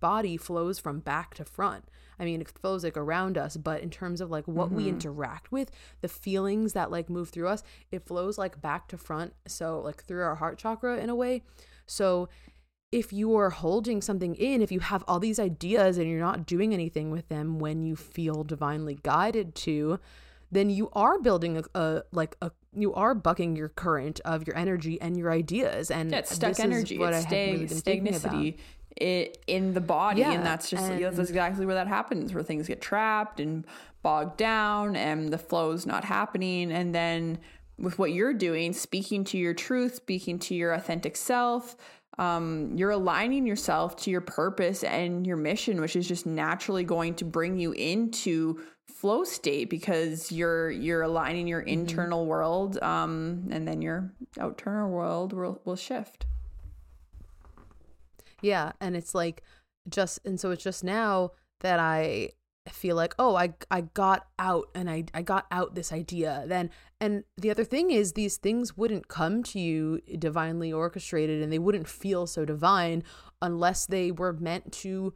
body 0.00 0.36
flows 0.36 0.78
from 0.78 1.00
back 1.00 1.34
to 1.34 1.44
front. 1.44 1.84
I 2.18 2.24
mean, 2.24 2.40
it 2.40 2.48
flows 2.48 2.84
like 2.84 2.96
around 2.96 3.38
us, 3.38 3.56
but 3.56 3.80
in 3.80 3.90
terms 3.90 4.20
of 4.20 4.30
like 4.30 4.46
what 4.46 4.70
we 4.70 4.82
mm-hmm. 4.82 4.90
interact 4.90 5.50
with, 5.50 5.70
the 6.00 6.08
feelings 6.08 6.74
that 6.74 6.90
like 6.90 7.08
move 7.08 7.30
through 7.30 7.48
us, 7.48 7.62
it 7.90 8.06
flows 8.06 8.38
like 8.38 8.60
back 8.60 8.88
to 8.88 8.98
front. 8.98 9.32
So, 9.46 9.80
like 9.80 10.04
through 10.04 10.22
our 10.22 10.36
heart 10.36 10.58
chakra 10.58 10.98
in 10.98 11.10
a 11.10 11.14
way. 11.14 11.42
So, 11.86 12.28
if 12.92 13.12
you 13.12 13.36
are 13.36 13.50
holding 13.50 14.00
something 14.00 14.36
in, 14.36 14.62
if 14.62 14.70
you 14.70 14.78
have 14.80 15.02
all 15.08 15.18
these 15.18 15.40
ideas 15.40 15.98
and 15.98 16.08
you're 16.08 16.20
not 16.20 16.46
doing 16.46 16.72
anything 16.72 17.10
with 17.10 17.28
them 17.28 17.58
when 17.58 17.82
you 17.82 17.96
feel 17.96 18.44
divinely 18.44 18.98
guided 19.02 19.56
to, 19.56 19.98
then 20.54 20.70
you 20.70 20.88
are 20.92 21.18
building 21.20 21.58
a, 21.58 21.64
a 21.78 22.02
like 22.12 22.36
a 22.40 22.50
you 22.74 22.92
are 22.94 23.14
bucking 23.14 23.54
your 23.56 23.68
current 23.68 24.20
of 24.24 24.46
your 24.46 24.56
energy 24.56 25.00
and 25.00 25.16
your 25.16 25.30
ideas. 25.30 25.90
And 25.90 26.10
yeah, 26.10 26.18
it's 26.18 26.34
stuck 26.34 26.58
energy, 26.60 26.98
what 26.98 27.14
I 27.14 27.18
it's 27.18 27.30
really 27.30 27.66
stag- 27.66 28.04
been 28.04 28.12
stagnicity 28.20 28.58
i- 29.00 29.32
in 29.46 29.74
the 29.74 29.80
body, 29.80 30.20
Yeah, 30.20 30.32
and 30.32 30.44
that's 30.46 30.70
just 30.70 30.82
yeah, 30.92 31.10
that's 31.10 31.28
exactly 31.30 31.66
where 31.66 31.74
that 31.76 31.88
happens, 31.88 32.32
where 32.34 32.42
things 32.42 32.66
get 32.66 32.80
trapped 32.80 33.38
and 33.40 33.66
bogged 34.02 34.36
down, 34.36 34.96
and 34.96 35.32
the 35.32 35.38
flow's 35.38 35.86
not 35.86 36.04
happening, 36.04 36.72
and 36.72 36.94
then 36.94 37.38
with 37.78 37.98
what 37.98 38.12
you're 38.12 38.34
doing, 38.34 38.72
speaking 38.72 39.24
to 39.24 39.38
your 39.38 39.54
truth, 39.54 39.96
speaking 39.96 40.38
to 40.38 40.54
your 40.54 40.72
authentic 40.72 41.16
self. 41.16 41.76
Um, 42.16 42.70
you're 42.76 42.90
aligning 42.92 43.44
yourself 43.44 43.96
to 44.02 44.10
your 44.12 44.20
purpose 44.20 44.84
and 44.84 45.26
your 45.26 45.36
mission, 45.36 45.80
which 45.80 45.96
is 45.96 46.06
just 46.06 46.26
naturally 46.26 46.84
going 46.84 47.14
to 47.16 47.24
bring 47.24 47.58
you 47.58 47.72
into 47.72 48.60
flow 49.04 49.22
state 49.22 49.68
because 49.68 50.32
you're 50.32 50.70
you're 50.70 51.02
aligning 51.02 51.46
your 51.46 51.60
internal 51.60 52.24
world 52.24 52.82
um 52.82 53.46
and 53.50 53.68
then 53.68 53.82
your 53.82 54.10
outer 54.40 54.88
world 54.88 55.34
will 55.34 55.60
will 55.66 55.76
shift. 55.76 56.24
Yeah, 58.40 58.72
and 58.80 58.96
it's 58.96 59.14
like 59.14 59.42
just 59.90 60.20
and 60.24 60.40
so 60.40 60.52
it's 60.52 60.64
just 60.64 60.82
now 60.82 61.32
that 61.60 61.78
I 61.78 62.30
feel 62.70 62.96
like 62.96 63.14
oh 63.18 63.36
I 63.36 63.52
I 63.70 63.82
got 63.82 64.26
out 64.38 64.70
and 64.74 64.88
I 64.88 65.04
I 65.12 65.20
got 65.20 65.44
out 65.50 65.74
this 65.74 65.92
idea. 65.92 66.44
Then 66.46 66.70
and 66.98 67.24
the 67.36 67.50
other 67.50 67.64
thing 67.64 67.90
is 67.90 68.14
these 68.14 68.38
things 68.38 68.74
wouldn't 68.74 69.08
come 69.08 69.42
to 69.42 69.60
you 69.60 70.00
divinely 70.18 70.72
orchestrated 70.72 71.42
and 71.42 71.52
they 71.52 71.58
wouldn't 71.58 71.88
feel 71.88 72.26
so 72.26 72.46
divine 72.46 73.04
unless 73.42 73.84
they 73.84 74.10
were 74.10 74.32
meant 74.32 74.72
to 74.72 75.12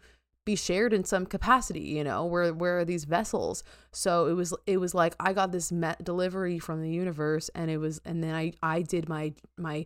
be 0.49 0.57
shared 0.57 0.95
in 0.95 1.05
some 1.05 1.27
capacity 1.27 1.81
you 1.81 2.03
know 2.03 2.25
where 2.25 2.55
where 2.55 2.79
are 2.79 2.85
these 2.87 3.05
vessels? 3.05 3.63
So 3.93 4.29
it 4.29 4.33
was 4.33 4.55
it 4.67 4.79
was 4.79 4.95
like 4.95 5.15
i 5.21 5.35
got 5.35 5.53
this 5.53 5.71
met 5.71 6.03
delivery 6.03 6.59
from 6.59 6.81
the 6.81 6.91
universe 6.91 7.51
and 7.55 7.71
it 7.71 7.77
was 7.77 8.01
and 8.07 8.25
then 8.25 8.35
i 8.35 8.53
i 8.63 8.81
did 8.81 9.11
my 9.11 9.35
my 9.59 9.85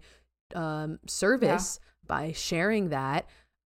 um 0.54 1.00
service 1.08 1.80
by 2.06 2.30
sharing 2.30 2.90
that 2.90 3.26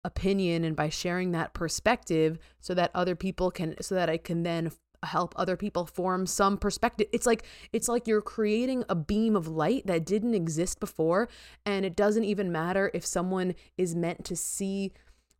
opinion 0.03 0.63
and 0.63 0.75
by 0.75 0.89
sharing 0.89 1.31
that 1.33 1.53
perspective 1.53 2.39
so 2.59 2.73
that 2.73 2.89
other 2.95 3.15
people 3.15 3.51
can 3.51 3.75
so 3.81 3.93
that 3.95 4.09
I 4.09 4.17
can 4.17 4.41
then 4.43 4.71
help 5.03 5.33
other 5.37 5.55
people 5.55 5.85
form 5.85 6.25
some 6.25 6.57
perspective 6.57 7.07
it's 7.13 7.25
like 7.25 7.43
it's 7.71 7.87
like 7.87 8.07
you're 8.07 8.21
creating 8.21 8.83
a 8.89 8.95
beam 8.95 9.35
of 9.35 9.47
light 9.47 9.85
that 9.87 10.05
didn't 10.05 10.33
exist 10.33 10.79
before 10.79 11.29
and 11.65 11.85
it 11.85 11.95
doesn't 11.95 12.25
even 12.25 12.51
matter 12.51 12.91
if 12.93 13.05
someone 13.05 13.55
is 13.77 13.95
meant 13.95 14.25
to 14.25 14.35
see 14.35 14.91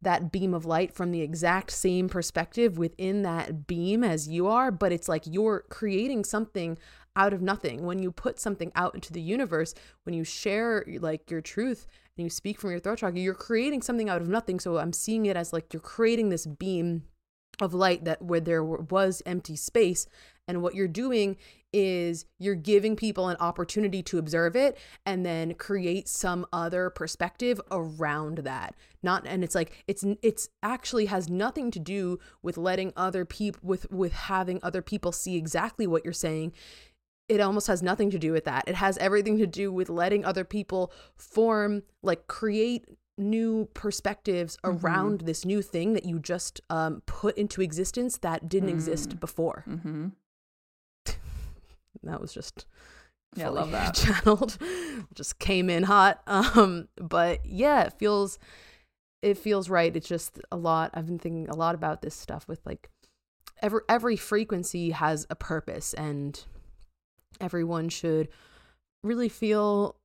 that 0.01 0.31
beam 0.31 0.53
of 0.53 0.65
light 0.65 0.93
from 0.93 1.11
the 1.11 1.21
exact 1.21 1.71
same 1.71 2.07
perspective 2.07 2.77
within 2.77 3.21
that 3.23 3.67
beam 3.67 4.03
as 4.03 4.27
you 4.27 4.47
are 4.47 4.71
but 4.71 4.91
it's 4.91 5.09
like 5.09 5.23
you're 5.25 5.65
creating 5.69 6.23
something 6.23 6.77
out 7.15 7.33
of 7.33 7.41
nothing. 7.41 7.85
When 7.85 8.01
you 8.01 8.11
put 8.11 8.39
something 8.39 8.71
out 8.75 8.95
into 8.95 9.11
the 9.11 9.21
universe 9.21 9.75
when 10.03 10.15
you 10.15 10.23
share 10.23 10.85
like 10.99 11.29
your 11.29 11.41
truth 11.41 11.85
and 12.17 12.23
you 12.23 12.29
speak 12.29 12.59
from 12.59 12.71
your 12.71 12.79
throat 12.79 12.99
chakra 12.99 13.19
you're 13.19 13.33
creating 13.33 13.81
something 13.81 14.09
out 14.09 14.21
of 14.21 14.29
nothing. 14.29 14.59
So 14.59 14.77
i'm 14.77 14.93
seeing 14.93 15.25
it 15.25 15.35
as 15.35 15.53
like 15.53 15.73
you're 15.73 15.81
creating 15.81 16.29
this 16.29 16.45
beam 16.45 17.03
of 17.61 17.73
light 17.73 18.05
that 18.05 18.21
where 18.21 18.39
there 18.39 18.63
was 18.63 19.21
empty 19.25 19.55
space. 19.55 20.07
And 20.47 20.63
what 20.63 20.73
you're 20.73 20.87
doing 20.87 21.37
is 21.71 22.25
you're 22.39 22.55
giving 22.55 22.95
people 22.95 23.27
an 23.27 23.37
opportunity 23.39 24.01
to 24.01 24.17
observe 24.17 24.55
it 24.55 24.77
and 25.05 25.25
then 25.25 25.53
create 25.53 26.07
some 26.07 26.45
other 26.51 26.89
perspective 26.89 27.61
around 27.69 28.39
that. 28.39 28.75
Not 29.03 29.27
and 29.27 29.43
it's 29.43 29.55
like 29.55 29.83
it's 29.87 30.03
it's 30.23 30.49
actually 30.63 31.05
has 31.05 31.29
nothing 31.29 31.69
to 31.71 31.79
do 31.79 32.19
with 32.41 32.57
letting 32.57 32.93
other 32.97 33.25
people 33.25 33.59
with 33.63 33.89
with 33.91 34.13
having 34.13 34.59
other 34.63 34.81
people 34.81 35.11
see 35.11 35.37
exactly 35.37 35.85
what 35.85 36.03
you're 36.03 36.13
saying. 36.13 36.53
It 37.27 37.39
almost 37.39 37.67
has 37.67 37.83
nothing 37.83 38.09
to 38.09 38.17
do 38.17 38.31
with 38.31 38.45
that. 38.45 38.67
It 38.67 38.75
has 38.75 38.97
everything 38.97 39.37
to 39.37 39.45
do 39.45 39.71
with 39.71 39.87
letting 39.87 40.25
other 40.25 40.43
people 40.43 40.91
form 41.15 41.83
like 42.01 42.25
create 42.25 42.85
new 43.19 43.69
perspectives 43.73 44.57
mm-hmm. 44.63 44.85
around 44.85 45.21
this 45.21 45.45
new 45.45 45.61
thing 45.61 45.93
that 45.93 46.05
you 46.05 46.19
just 46.19 46.61
um, 46.69 47.01
put 47.05 47.37
into 47.37 47.61
existence 47.61 48.17
that 48.19 48.49
didn't 48.49 48.69
mm. 48.69 48.73
exist 48.73 49.19
before. 49.19 49.63
Mm-hmm. 49.67 50.07
that 52.03 52.21
was 52.21 52.33
just 52.33 52.65
yeah, 53.35 53.47
I 53.47 53.49
love 53.49 53.71
that 53.71 53.93
channeled. 53.95 54.57
just 55.13 55.39
came 55.39 55.69
in 55.69 55.83
hot. 55.83 56.21
Um, 56.27 56.87
but 56.95 57.45
yeah, 57.45 57.83
it 57.83 57.93
feels 57.93 58.39
it 59.21 59.37
feels 59.37 59.69
right. 59.69 59.95
It's 59.95 60.07
just 60.07 60.39
a 60.51 60.57
lot. 60.57 60.91
I've 60.93 61.05
been 61.05 61.19
thinking 61.19 61.49
a 61.49 61.55
lot 61.55 61.75
about 61.75 62.01
this 62.01 62.15
stuff 62.15 62.47
with 62.47 62.65
like 62.65 62.89
every 63.61 63.81
every 63.89 64.15
frequency 64.15 64.91
has 64.91 65.27
a 65.29 65.35
purpose 65.35 65.93
and 65.93 66.43
everyone 67.41 67.89
should 67.89 68.29
really 69.03 69.29
feel 69.29 69.95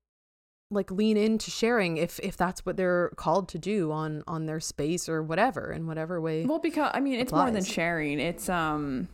like 0.75 0.91
lean 0.91 1.17
into 1.17 1.51
sharing 1.51 1.97
if 1.97 2.19
if 2.21 2.37
that's 2.37 2.67
what 2.67 2.77
they're 2.77 3.11
called 3.17 3.49
to 3.49 3.59
do 3.59 3.91
on 3.93 4.23
on 4.27 4.47
their 4.47 4.61
space 4.61 5.09
or 5.09 5.23
whatever 5.23 5.73
in 5.73 5.87
whatever 5.87 6.21
way 6.21 6.45
well 6.45 6.59
because 6.59 6.91
i 6.95 7.01
mean 7.01 7.19
it's 7.19 7.33
applies. 7.33 7.45
more 7.45 7.51
than 7.53 7.65
sharing 7.65 8.21
it's 8.21 8.49
um 8.49 9.09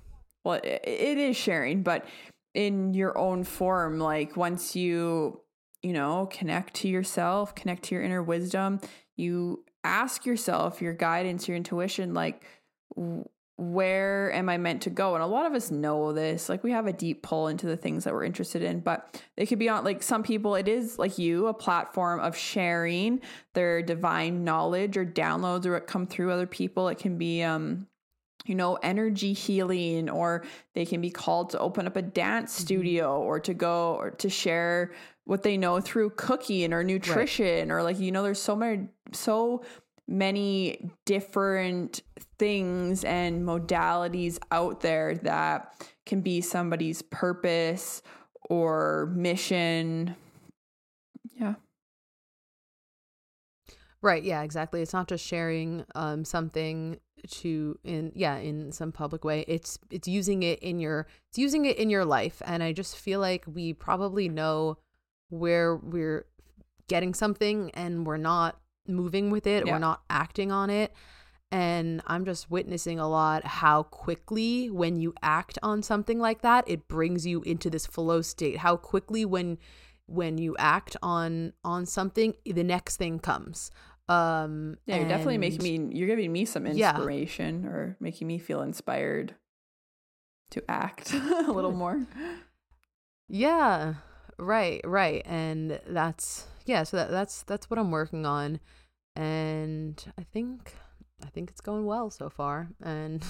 well 0.44 0.54
it, 0.54 0.82
it 0.84 1.18
is 1.18 1.36
sharing 1.36 1.82
but 1.82 2.04
in 2.54 2.94
your 2.94 3.16
own 3.16 3.44
form 3.44 3.98
like 3.98 4.36
once 4.36 4.74
you 4.74 5.40
you 5.82 5.92
know 5.92 6.28
connect 6.30 6.74
to 6.74 6.88
yourself 6.88 7.54
connect 7.54 7.84
to 7.84 7.94
your 7.94 8.02
inner 8.02 8.22
wisdom 8.22 8.80
you 9.16 9.64
ask 9.84 10.26
yourself 10.26 10.82
your 10.82 10.92
guidance 10.92 11.46
your 11.46 11.56
intuition 11.56 12.12
like 12.12 12.42
where 13.60 14.32
am 14.32 14.48
I 14.48 14.56
meant 14.56 14.82
to 14.82 14.90
go? 14.90 15.14
And 15.14 15.22
a 15.22 15.26
lot 15.26 15.44
of 15.44 15.52
us 15.52 15.70
know 15.70 16.14
this. 16.14 16.48
Like 16.48 16.64
we 16.64 16.72
have 16.72 16.86
a 16.86 16.92
deep 16.92 17.22
pull 17.22 17.48
into 17.48 17.66
the 17.66 17.76
things 17.76 18.04
that 18.04 18.14
we're 18.14 18.24
interested 18.24 18.62
in, 18.62 18.80
but 18.80 19.22
it 19.36 19.46
could 19.46 19.58
be 19.58 19.68
on 19.68 19.84
like 19.84 20.02
some 20.02 20.22
people, 20.22 20.54
it 20.54 20.66
is 20.66 20.98
like 20.98 21.18
you, 21.18 21.46
a 21.46 21.54
platform 21.54 22.20
of 22.20 22.36
sharing 22.36 23.20
their 23.52 23.82
divine 23.82 24.44
knowledge 24.44 24.96
or 24.96 25.04
downloads 25.04 25.66
or 25.66 25.72
what 25.72 25.86
come 25.86 26.06
through 26.06 26.30
other 26.30 26.46
people. 26.46 26.88
It 26.88 26.98
can 26.98 27.18
be 27.18 27.42
um 27.42 27.86
you 28.46 28.54
know, 28.54 28.76
energy 28.82 29.34
healing, 29.34 30.08
or 30.08 30.44
they 30.74 30.86
can 30.86 31.02
be 31.02 31.10
called 31.10 31.50
to 31.50 31.58
open 31.58 31.86
up 31.86 31.96
a 31.96 32.02
dance 32.02 32.54
mm-hmm. 32.54 32.62
studio 32.62 33.20
or 33.20 33.38
to 33.38 33.52
go 33.52 33.94
or 33.96 34.10
to 34.12 34.30
share 34.30 34.92
what 35.24 35.42
they 35.42 35.58
know 35.58 35.78
through 35.78 36.10
cooking 36.10 36.72
or 36.72 36.82
nutrition 36.82 37.68
right. 37.68 37.74
or 37.74 37.82
like, 37.82 38.00
you 38.00 38.10
know, 38.10 38.22
there's 38.22 38.40
so 38.40 38.56
many, 38.56 38.88
so 39.12 39.62
many 40.10 40.90
different 41.06 42.02
things 42.38 43.04
and 43.04 43.46
modalities 43.46 44.38
out 44.50 44.80
there 44.80 45.14
that 45.14 45.72
can 46.04 46.20
be 46.20 46.40
somebody's 46.40 47.00
purpose 47.00 48.02
or 48.48 49.10
mission. 49.14 50.16
Yeah. 51.38 51.54
Right, 54.02 54.22
yeah, 54.22 54.42
exactly. 54.42 54.82
It's 54.82 54.92
not 54.92 55.08
just 55.08 55.24
sharing 55.24 55.84
um 55.94 56.24
something 56.24 56.98
to 57.28 57.78
in 57.84 58.12
yeah, 58.16 58.36
in 58.38 58.72
some 58.72 58.90
public 58.92 59.24
way. 59.24 59.44
It's 59.46 59.78
it's 59.90 60.08
using 60.08 60.42
it 60.42 60.58
in 60.58 60.80
your 60.80 61.06
it's 61.28 61.38
using 61.38 61.66
it 61.66 61.76
in 61.76 61.88
your 61.88 62.04
life 62.04 62.42
and 62.44 62.62
I 62.62 62.72
just 62.72 62.96
feel 62.96 63.20
like 63.20 63.44
we 63.46 63.74
probably 63.74 64.28
know 64.28 64.78
where 65.28 65.76
we're 65.76 66.26
getting 66.88 67.14
something 67.14 67.70
and 67.74 68.04
we're 68.04 68.16
not 68.16 68.58
moving 68.94 69.30
with 69.30 69.46
it 69.46 69.66
yeah. 69.66 69.74
or 69.74 69.78
not 69.78 70.02
acting 70.10 70.52
on 70.52 70.70
it. 70.70 70.92
And 71.52 72.00
I'm 72.06 72.24
just 72.24 72.50
witnessing 72.50 73.00
a 73.00 73.08
lot 73.08 73.44
how 73.44 73.82
quickly, 73.82 74.70
when 74.70 75.00
you 75.00 75.14
act 75.20 75.58
on 75.64 75.82
something 75.82 76.20
like 76.20 76.42
that, 76.42 76.64
it 76.68 76.86
brings 76.86 77.26
you 77.26 77.42
into 77.42 77.68
this 77.68 77.86
flow 77.86 78.22
state. 78.22 78.58
How 78.58 78.76
quickly, 78.76 79.24
when 79.24 79.58
when 80.06 80.38
you 80.38 80.56
act 80.58 80.96
on 81.02 81.52
on 81.64 81.86
something, 81.86 82.34
the 82.44 82.62
next 82.62 82.98
thing 82.98 83.18
comes. 83.18 83.72
Um, 84.08 84.76
yeah, 84.86 84.96
you're 84.96 85.08
definitely 85.08 85.38
making 85.38 85.62
me. 85.62 85.96
You're 85.96 86.08
giving 86.08 86.32
me 86.32 86.44
some 86.44 86.66
inspiration, 86.66 87.62
yeah. 87.62 87.68
or 87.68 87.96
making 88.00 88.26
me 88.26 88.38
feel 88.38 88.60
inspired 88.60 89.34
to 90.50 90.62
act 90.68 91.14
a 91.14 91.52
little 91.52 91.72
more. 91.72 92.06
Yeah, 93.28 93.94
right, 94.36 94.80
right, 94.84 95.22
and 95.26 95.80
that's 95.86 96.48
yeah. 96.66 96.82
So 96.82 96.96
that, 96.96 97.10
that's 97.10 97.44
that's 97.44 97.70
what 97.70 97.78
I'm 97.78 97.92
working 97.92 98.26
on 98.26 98.58
and 99.16 100.12
I 100.18 100.22
think 100.22 100.74
I 101.24 101.28
think 101.28 101.50
it's 101.50 101.60
going 101.60 101.86
well 101.86 102.10
so 102.10 102.30
far 102.30 102.68
and 102.82 103.24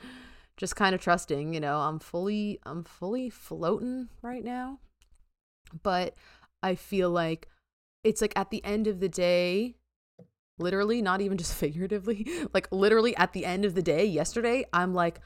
just 0.56 0.76
kind 0.76 0.94
of 0.94 1.00
trusting, 1.00 1.54
you 1.54 1.60
know, 1.60 1.78
I'm 1.78 1.98
fully 1.98 2.60
I'm 2.64 2.84
fully 2.84 3.30
floating 3.30 4.08
right 4.22 4.44
now. 4.44 4.78
But 5.82 6.14
I 6.62 6.74
feel 6.74 7.10
like 7.10 7.48
it's 8.04 8.20
like 8.20 8.32
at 8.36 8.50
the 8.50 8.64
end 8.64 8.86
of 8.86 9.00
the 9.00 9.08
day, 9.08 9.76
literally, 10.58 11.02
not 11.02 11.20
even 11.20 11.38
just 11.38 11.54
figuratively, 11.64 12.26
like 12.52 12.68
literally 12.70 13.16
at 13.16 13.32
the 13.32 13.44
end 13.44 13.64
of 13.64 13.74
the 13.74 13.82
day 13.82 14.04
yesterday, 14.04 14.64
I'm 14.72 14.94
like 14.94 15.20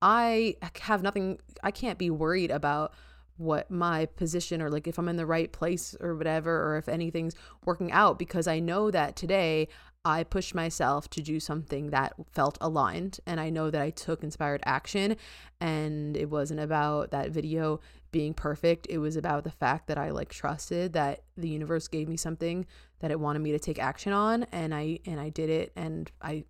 I 0.00 0.56
have 0.80 1.02
nothing 1.02 1.38
I 1.62 1.70
can't 1.70 1.98
be 1.98 2.10
worried 2.10 2.50
about 2.50 2.92
what 3.36 3.70
my 3.70 4.06
position 4.06 4.62
or 4.62 4.70
like 4.70 4.86
if 4.86 4.98
I'm 4.98 5.08
in 5.08 5.16
the 5.16 5.26
right 5.26 5.50
place 5.52 5.96
or 6.00 6.14
whatever, 6.14 6.64
or 6.64 6.76
if 6.76 6.88
anything's 6.88 7.34
working 7.64 7.90
out, 7.92 8.18
because 8.18 8.46
I 8.46 8.60
know 8.60 8.90
that 8.90 9.16
today 9.16 9.68
I 10.04 10.24
pushed 10.24 10.54
myself 10.54 11.08
to 11.10 11.22
do 11.22 11.38
something 11.38 11.90
that 11.90 12.14
felt 12.32 12.58
aligned. 12.60 13.20
And 13.26 13.38
I 13.38 13.50
know 13.50 13.70
that 13.70 13.80
I 13.80 13.90
took 13.90 14.24
inspired 14.24 14.60
action. 14.64 15.16
And 15.60 16.16
it 16.16 16.28
wasn't 16.28 16.60
about 16.60 17.12
that 17.12 17.30
video 17.30 17.80
being 18.10 18.34
perfect. 18.34 18.86
It 18.90 18.98
was 18.98 19.16
about 19.16 19.44
the 19.44 19.50
fact 19.50 19.86
that 19.86 19.98
I 19.98 20.10
like 20.10 20.30
trusted 20.30 20.92
that 20.94 21.22
the 21.36 21.48
universe 21.48 21.86
gave 21.86 22.08
me 22.08 22.16
something 22.16 22.66
that 22.98 23.12
it 23.12 23.20
wanted 23.20 23.40
me 23.40 23.52
to 23.52 23.60
take 23.60 23.78
action 23.78 24.12
on. 24.12 24.42
And 24.50 24.74
I, 24.74 24.98
and 25.06 25.20
I 25.20 25.28
did 25.28 25.48
it. 25.48 25.72
And 25.76 26.10
I, 26.20 26.44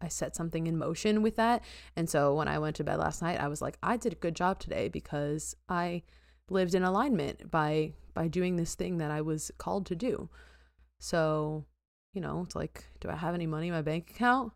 I 0.00 0.08
set 0.08 0.34
something 0.34 0.66
in 0.66 0.78
motion 0.78 1.22
with 1.22 1.36
that. 1.36 1.62
And 1.96 2.08
so 2.08 2.34
when 2.34 2.48
I 2.48 2.58
went 2.58 2.76
to 2.76 2.84
bed 2.84 2.98
last 2.98 3.22
night, 3.22 3.40
I 3.40 3.48
was 3.48 3.60
like, 3.60 3.76
I 3.82 3.96
did 3.96 4.12
a 4.12 4.16
good 4.16 4.34
job 4.34 4.58
today 4.58 4.88
because 4.88 5.54
I 5.68 6.02
lived 6.48 6.74
in 6.74 6.82
alignment 6.82 7.50
by 7.50 7.92
by 8.12 8.26
doing 8.26 8.56
this 8.56 8.74
thing 8.74 8.98
that 8.98 9.10
I 9.10 9.20
was 9.20 9.50
called 9.58 9.86
to 9.86 9.94
do. 9.94 10.28
So, 10.98 11.64
you 12.12 12.20
know, 12.20 12.42
it's 12.44 12.56
like, 12.56 12.84
do 13.00 13.08
I 13.08 13.16
have 13.16 13.34
any 13.34 13.46
money 13.46 13.68
in 13.68 13.74
my 13.74 13.82
bank 13.82 14.10
account? 14.10 14.52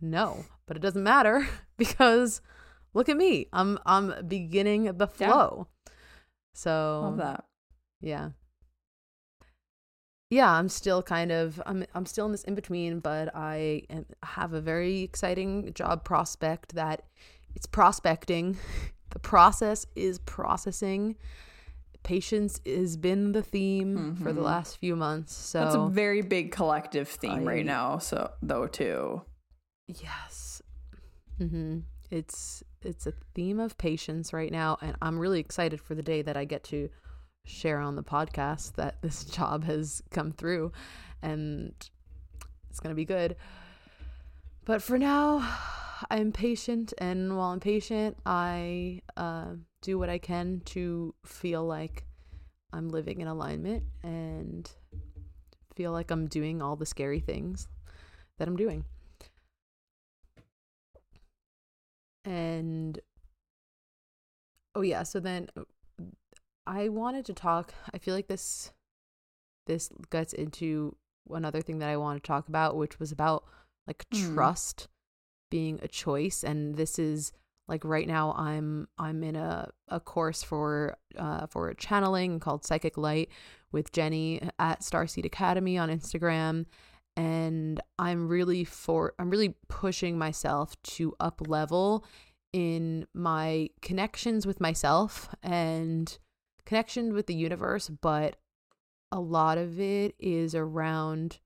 No, 0.00 0.44
but 0.66 0.76
it 0.76 0.80
doesn't 0.80 1.02
matter 1.02 1.46
because 1.76 2.40
look 2.94 3.08
at 3.08 3.16
me. 3.16 3.46
I'm 3.52 3.78
I'm 3.84 4.26
beginning 4.26 4.84
the 4.84 5.06
flow. 5.06 5.68
Yeah. 5.68 5.92
So 6.54 7.00
love 7.04 7.16
that. 7.18 7.44
Yeah. 8.00 8.30
Yeah, 10.30 10.50
I'm 10.50 10.68
still 10.68 11.02
kind 11.02 11.32
of 11.32 11.60
I'm 11.66 11.84
I'm 11.94 12.06
still 12.06 12.26
in 12.26 12.32
this 12.32 12.44
in 12.44 12.54
between, 12.54 13.00
but 13.00 13.34
I 13.34 13.82
am, 13.90 14.06
have 14.22 14.52
a 14.52 14.60
very 14.60 15.00
exciting 15.00 15.72
job 15.74 16.04
prospect 16.04 16.74
that 16.74 17.02
it's 17.54 17.66
prospecting 17.66 18.56
The 19.10 19.18
process 19.18 19.86
is 19.94 20.18
processing. 20.20 21.16
Patience 22.02 22.60
has 22.64 22.96
been 22.96 23.32
the 23.32 23.42
theme 23.42 23.96
mm-hmm. 23.96 24.22
for 24.22 24.32
the 24.32 24.38
mm-hmm. 24.40 24.46
last 24.46 24.78
few 24.78 24.96
months. 24.96 25.34
So 25.34 25.60
that's 25.60 25.74
a 25.74 25.88
very 25.88 26.22
big 26.22 26.52
collective 26.52 27.08
theme 27.08 27.40
I, 27.40 27.42
right 27.42 27.66
now. 27.66 27.98
So 27.98 28.30
though 28.40 28.66
too. 28.66 29.22
Yes. 29.86 30.62
Mm-hmm. 31.40 31.80
It's 32.10 32.62
it's 32.82 33.06
a 33.06 33.12
theme 33.34 33.60
of 33.60 33.76
patience 33.76 34.32
right 34.32 34.50
now, 34.50 34.78
and 34.80 34.96
I'm 35.02 35.18
really 35.18 35.40
excited 35.40 35.80
for 35.80 35.94
the 35.94 36.02
day 36.02 36.22
that 36.22 36.36
I 36.36 36.44
get 36.44 36.64
to 36.64 36.88
share 37.50 37.78
on 37.78 37.96
the 37.96 38.02
podcast 38.02 38.76
that 38.76 39.02
this 39.02 39.24
job 39.36 39.64
has 39.64 40.02
come 40.10 40.32
through, 40.32 40.72
and 41.22 41.74
it's 42.70 42.80
gonna 42.80 42.94
be 42.94 43.04
good. 43.04 43.36
But 44.64 44.82
for 44.82 44.98
now, 44.98 45.46
I'm 46.10 46.32
patient, 46.32 46.94
and 46.98 47.36
while 47.36 47.50
I'm 47.50 47.60
patient, 47.60 48.16
I 48.24 49.02
uh, 49.16 49.54
do 49.82 49.98
what 49.98 50.08
I 50.08 50.18
can 50.18 50.60
to 50.66 51.14
feel 51.24 51.64
like 51.64 52.04
I'm 52.72 52.88
living 52.88 53.20
in 53.20 53.26
alignment 53.26 53.84
and 54.02 54.70
feel 55.74 55.92
like 55.92 56.10
I'm 56.10 56.26
doing 56.26 56.62
all 56.62 56.76
the 56.76 56.86
scary 56.86 57.20
things 57.20 57.68
that 58.38 58.48
I'm 58.48 58.56
doing. 58.56 58.84
And 62.24 63.00
oh 64.74 64.82
yeah, 64.82 65.02
so 65.02 65.20
then 65.20 65.48
I 66.66 66.88
wanted 66.88 67.24
to 67.26 67.34
talk. 67.34 67.74
I 67.92 67.98
feel 67.98 68.14
like 68.14 68.28
this 68.28 68.72
this 69.66 69.90
gets 70.10 70.32
into 70.32 70.96
another 71.30 71.60
thing 71.60 71.78
that 71.78 71.88
I 71.88 71.96
want 71.96 72.22
to 72.22 72.26
talk 72.26 72.48
about, 72.48 72.76
which 72.76 72.98
was 72.98 73.12
about 73.12 73.44
like 73.86 74.04
mm. 74.12 74.34
trust 74.34 74.88
being 75.50 75.80
a 75.82 75.88
choice 75.88 76.44
and 76.44 76.76
this 76.76 76.98
is 76.98 77.32
like 77.68 77.84
right 77.84 78.06
now 78.06 78.32
i'm 78.32 78.88
i'm 78.98 79.22
in 79.22 79.36
a, 79.36 79.68
a 79.88 80.00
course 80.00 80.42
for 80.42 80.96
uh 81.18 81.46
for 81.46 81.74
channeling 81.74 82.38
called 82.40 82.64
psychic 82.64 82.96
light 82.96 83.28
with 83.72 83.92
jenny 83.92 84.40
at 84.58 84.80
starseed 84.80 85.24
academy 85.24 85.76
on 85.76 85.88
instagram 85.88 86.64
and 87.16 87.80
i'm 87.98 88.28
really 88.28 88.64
for 88.64 89.12
i'm 89.18 89.28
really 89.28 89.56
pushing 89.68 90.16
myself 90.16 90.80
to 90.82 91.14
up 91.20 91.40
level 91.46 92.04
in 92.52 93.06
my 93.12 93.68
connections 93.82 94.46
with 94.46 94.60
myself 94.60 95.28
and 95.42 96.18
connection 96.70 97.12
with 97.12 97.26
the 97.26 97.34
universe 97.34 97.88
but 97.88 98.36
a 99.10 99.18
lot 99.18 99.58
of 99.58 99.80
it 99.80 100.14
is 100.20 100.54
around 100.54 101.40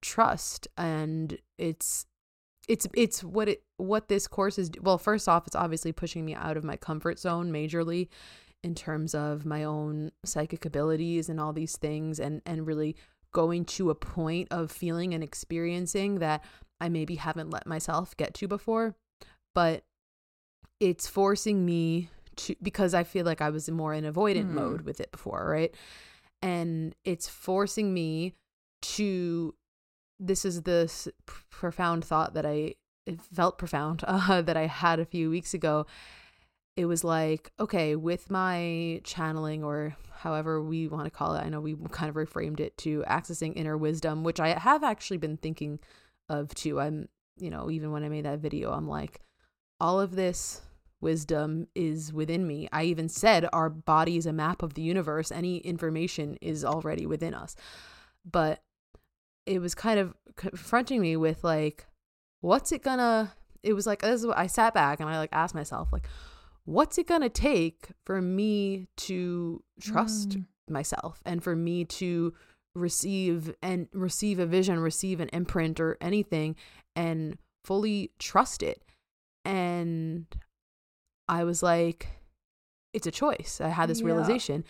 trust 0.00 0.66
and 0.78 1.36
it's 1.58 2.06
it's 2.66 2.86
it's 2.94 3.22
what 3.22 3.50
it 3.50 3.62
what 3.76 4.08
this 4.08 4.26
course 4.26 4.58
is 4.58 4.70
well 4.80 4.96
first 4.96 5.28
off 5.28 5.46
it's 5.46 5.54
obviously 5.54 5.92
pushing 5.92 6.24
me 6.24 6.34
out 6.34 6.56
of 6.56 6.64
my 6.64 6.74
comfort 6.74 7.18
zone 7.18 7.52
majorly 7.52 8.08
in 8.64 8.74
terms 8.74 9.14
of 9.14 9.44
my 9.44 9.62
own 9.62 10.10
psychic 10.24 10.64
abilities 10.64 11.28
and 11.28 11.38
all 11.38 11.52
these 11.52 11.76
things 11.76 12.18
and 12.18 12.40
and 12.46 12.66
really 12.66 12.96
going 13.32 13.62
to 13.62 13.90
a 13.90 13.94
point 13.94 14.48
of 14.50 14.70
feeling 14.70 15.12
and 15.12 15.22
experiencing 15.22 16.18
that 16.18 16.42
I 16.80 16.88
maybe 16.88 17.16
haven't 17.16 17.50
let 17.50 17.66
myself 17.66 18.16
get 18.16 18.32
to 18.34 18.48
before. 18.48 18.94
But 19.54 19.84
it's 20.80 21.06
forcing 21.06 21.66
me 21.66 22.08
to 22.46 22.54
because 22.62 22.94
I 22.94 23.04
feel 23.04 23.24
like 23.24 23.40
I 23.40 23.50
was 23.50 23.70
more 23.70 23.94
in 23.94 24.04
avoidant 24.04 24.46
mm. 24.46 24.54
mode 24.54 24.82
with 24.82 25.00
it 25.00 25.10
before 25.12 25.46
right 25.48 25.74
and 26.42 26.94
it's 27.04 27.28
forcing 27.28 27.92
me 27.92 28.34
to 28.82 29.54
this 30.18 30.44
is 30.44 30.62
this 30.62 31.08
profound 31.50 32.04
thought 32.04 32.34
that 32.34 32.46
I 32.46 32.74
felt 33.34 33.58
profound 33.58 34.04
uh, 34.06 34.42
that 34.42 34.56
I 34.56 34.66
had 34.66 35.00
a 35.00 35.04
few 35.04 35.30
weeks 35.30 35.54
ago. 35.54 35.86
It 36.76 36.84
was 36.86 37.02
like, 37.02 37.50
okay, 37.58 37.96
with 37.96 38.30
my 38.30 39.00
channeling 39.04 39.64
or 39.64 39.96
however 40.18 40.62
we 40.62 40.88
want 40.88 41.04
to 41.04 41.10
call 41.10 41.34
it, 41.34 41.40
I 41.40 41.48
know 41.48 41.60
we 41.60 41.76
kind 41.90 42.08
of 42.08 42.14
reframed 42.14 42.60
it 42.60 42.76
to 42.78 43.02
accessing 43.08 43.54
inner 43.56 43.76
wisdom, 43.76 44.22
which 44.22 44.40
I 44.40 44.58
have 44.58 44.84
actually 44.84 45.18
been 45.18 45.36
thinking 45.36 45.80
of 46.28 46.54
too. 46.54 46.80
I'm, 46.80 47.08
you 47.38 47.50
know, 47.50 47.70
even 47.70 47.90
when 47.90 48.04
I 48.04 48.08
made 48.08 48.24
that 48.24 48.38
video, 48.38 48.72
I'm 48.72 48.88
like, 48.88 49.20
all 49.80 50.00
of 50.00 50.14
this 50.14 50.62
wisdom 51.00 51.66
is 51.74 52.12
within 52.12 52.46
me. 52.46 52.68
I 52.72 52.84
even 52.84 53.08
said 53.08 53.48
our 53.52 53.70
body 53.70 54.16
is 54.16 54.26
a 54.26 54.32
map 54.32 54.62
of 54.62 54.74
the 54.74 54.82
universe. 54.82 55.32
Any 55.32 55.58
information 55.58 56.36
is 56.40 56.64
already 56.64 57.06
within 57.06 57.34
us. 57.34 57.56
But 58.30 58.62
it 59.46 59.60
was 59.60 59.74
kind 59.74 59.98
of 59.98 60.14
confronting 60.36 61.00
me 61.00 61.16
with 61.16 61.42
like 61.42 61.86
what's 62.40 62.72
it 62.72 62.82
gonna 62.82 63.32
it 63.62 63.72
was 63.72 63.86
like 63.86 64.00
this 64.00 64.24
i 64.36 64.46
sat 64.46 64.72
back 64.72 65.00
and 65.00 65.08
i 65.08 65.18
like 65.18 65.30
asked 65.32 65.54
myself 65.54 65.92
like 65.92 66.06
what's 66.64 66.98
it 66.98 67.06
gonna 67.06 67.28
take 67.28 67.88
for 68.04 68.22
me 68.22 68.86
to 68.96 69.62
trust 69.80 70.30
mm. 70.30 70.44
myself 70.68 71.20
and 71.26 71.42
for 71.42 71.56
me 71.56 71.84
to 71.84 72.32
receive 72.74 73.52
and 73.62 73.88
receive 73.92 74.38
a 74.38 74.46
vision 74.46 74.78
receive 74.78 75.20
an 75.20 75.28
imprint 75.32 75.80
or 75.80 75.96
anything 76.00 76.54
and 76.94 77.36
fully 77.64 78.12
trust 78.18 78.62
it 78.62 78.82
and 79.44 80.26
i 81.30 81.44
was 81.44 81.62
like 81.62 82.20
it's 82.92 83.06
a 83.06 83.10
choice. 83.10 83.60
I 83.62 83.68
had 83.68 83.88
this 83.88 84.00
yeah. 84.00 84.06
realization. 84.06 84.64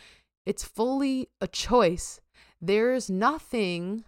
It's 0.46 0.64
fully 0.64 1.28
a 1.40 1.46
choice. 1.46 2.20
There's 2.61 3.08
nothing 3.11 4.04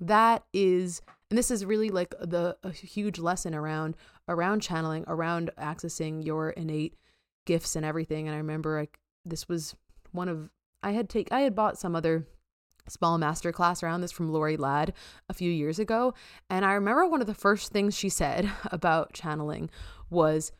that 0.00 0.44
is 0.52 1.00
and 1.30 1.38
this 1.38 1.50
is 1.50 1.64
really 1.64 1.90
like 1.90 2.12
the 2.20 2.56
a 2.64 2.72
huge 2.72 3.20
lesson 3.20 3.54
around 3.54 3.94
around 4.28 4.60
channeling 4.60 5.04
around 5.06 5.50
accessing 5.56 6.24
your 6.24 6.50
innate 6.50 6.96
gifts 7.46 7.76
and 7.76 7.86
everything 7.86 8.26
and 8.26 8.34
i 8.34 8.38
remember 8.38 8.80
like 8.80 8.98
this 9.24 9.48
was 9.48 9.76
one 10.10 10.28
of 10.28 10.50
i 10.82 10.90
had 10.90 11.08
take 11.08 11.30
i 11.30 11.42
had 11.42 11.54
bought 11.54 11.78
some 11.78 11.94
other 11.94 12.26
small 12.88 13.16
master 13.16 13.52
class 13.52 13.80
around 13.80 14.00
this 14.00 14.10
from 14.10 14.32
Lori 14.32 14.56
Ladd 14.56 14.92
a 15.28 15.34
few 15.34 15.52
years 15.52 15.78
ago 15.78 16.14
and 16.50 16.64
i 16.64 16.72
remember 16.72 17.06
one 17.06 17.20
of 17.20 17.28
the 17.28 17.34
first 17.34 17.70
things 17.70 17.96
she 17.96 18.08
said 18.08 18.50
about 18.72 19.12
channeling 19.12 19.70
was 20.10 20.50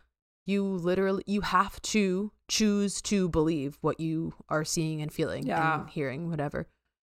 you 0.46 0.64
literally 0.64 1.22
you 1.26 1.40
have 1.40 1.80
to 1.82 2.32
choose 2.48 3.00
to 3.02 3.28
believe 3.28 3.78
what 3.80 4.00
you 4.00 4.34
are 4.48 4.64
seeing 4.64 5.00
and 5.00 5.12
feeling 5.12 5.46
yeah. 5.46 5.80
and 5.80 5.90
hearing 5.90 6.28
whatever 6.28 6.66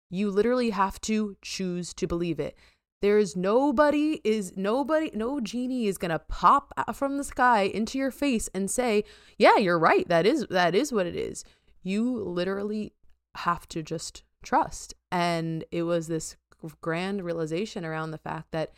you 0.10 0.32
literally 0.32 0.72
have 0.72 1.00
to 1.02 1.38
choose 1.42 1.94
to 1.94 2.08
believe 2.08 2.40
it. 2.40 2.58
There's 3.02 3.36
nobody 3.36 4.20
is 4.24 4.58
nobody 4.58 5.10
no 5.14 5.40
genie 5.40 5.88
is 5.88 5.98
going 5.98 6.12
to 6.12 6.20
pop 6.20 6.74
from 6.94 7.18
the 7.18 7.24
sky 7.24 7.62
into 7.62 7.98
your 7.98 8.12
face 8.12 8.50
and 8.54 8.70
say, 8.70 9.06
"Yeah, 9.38 9.58
you're 9.58 9.80
right. 9.80 10.08
That 10.10 10.26
is 10.26 10.46
that 10.50 10.76
is 10.76 10.92
what 10.92 11.06
it 11.06 11.16
is." 11.16 11.46
You 11.82 12.22
literally 12.22 12.94
have 13.36 13.68
to 13.70 13.82
just 13.82 14.24
trust. 14.44 14.94
And 15.12 15.64
it 15.72 15.84
was 15.84 16.08
this 16.08 16.36
grand 16.82 17.24
realization 17.24 17.86
around 17.86 18.12
the 18.12 18.18
fact 18.18 18.52
that 18.52 18.74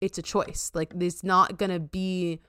it's 0.00 0.18
a 0.18 0.22
choice. 0.22 0.72
Like 0.74 0.92
it's 0.98 1.22
not 1.22 1.56
going 1.56 1.70
to 1.70 1.78
be 1.78 2.40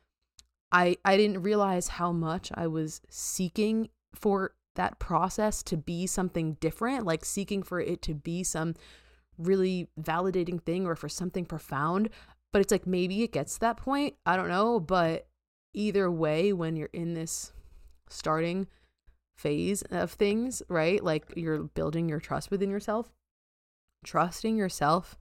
I 0.72 0.98
I 1.04 1.18
didn't 1.18 1.42
realize 1.44 1.88
how 1.90 2.12
much 2.12 2.52
I 2.56 2.68
was 2.68 3.02
seeking 3.10 3.90
for 4.14 4.54
that 4.76 5.00
process 5.00 5.64
to 5.64 5.78
be 5.78 6.08
something 6.08 6.54
different, 6.56 7.06
like 7.06 7.26
seeking 7.26 7.64
for 7.64 7.80
it 7.80 8.02
to 8.04 8.14
be 8.14 8.44
some 8.44 8.76
really 9.38 9.90
validating 10.00 10.62
thing 10.62 10.86
or 10.86 10.96
for 10.96 11.10
something 11.10 11.46
profound. 11.46 12.10
But 12.54 12.62
it's 12.62 12.72
like 12.72 12.88
maybe 12.88 13.24
it 13.24 13.32
gets 13.32 13.56
to 13.56 13.60
that 13.62 13.78
point. 13.78 14.16
I 14.26 14.36
don't 14.36 14.50
know. 14.50 14.80
But 14.80 15.28
either 15.74 16.10
way, 16.12 16.54
when 16.54 16.76
you're 16.76 16.90
in 16.94 17.14
this 17.14 17.54
starting 18.10 18.68
phase 19.38 19.82
of 19.84 20.12
things, 20.12 20.62
right? 20.68 21.04
Like 21.04 21.26
you're 21.36 21.64
building 21.64 22.10
your 22.10 22.20
trust 22.20 22.52
within 22.52 22.70
yourself, 22.70 23.12
trusting 24.06 24.58
yourself, 24.58 25.18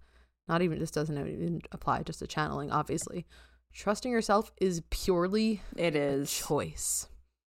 not 0.48 0.62
even, 0.62 0.78
this 0.78 0.90
doesn't 0.90 1.16
even 1.16 1.62
apply 1.72 2.03
just 2.03 2.18
to 2.18 2.26
channeling, 2.26 2.70
obviously. 2.70 3.26
Trusting 3.72 4.10
yourself 4.10 4.52
is 4.60 4.82
purely 4.90 5.62
it 5.76 5.94
is 5.94 6.32
choice. 6.32 7.08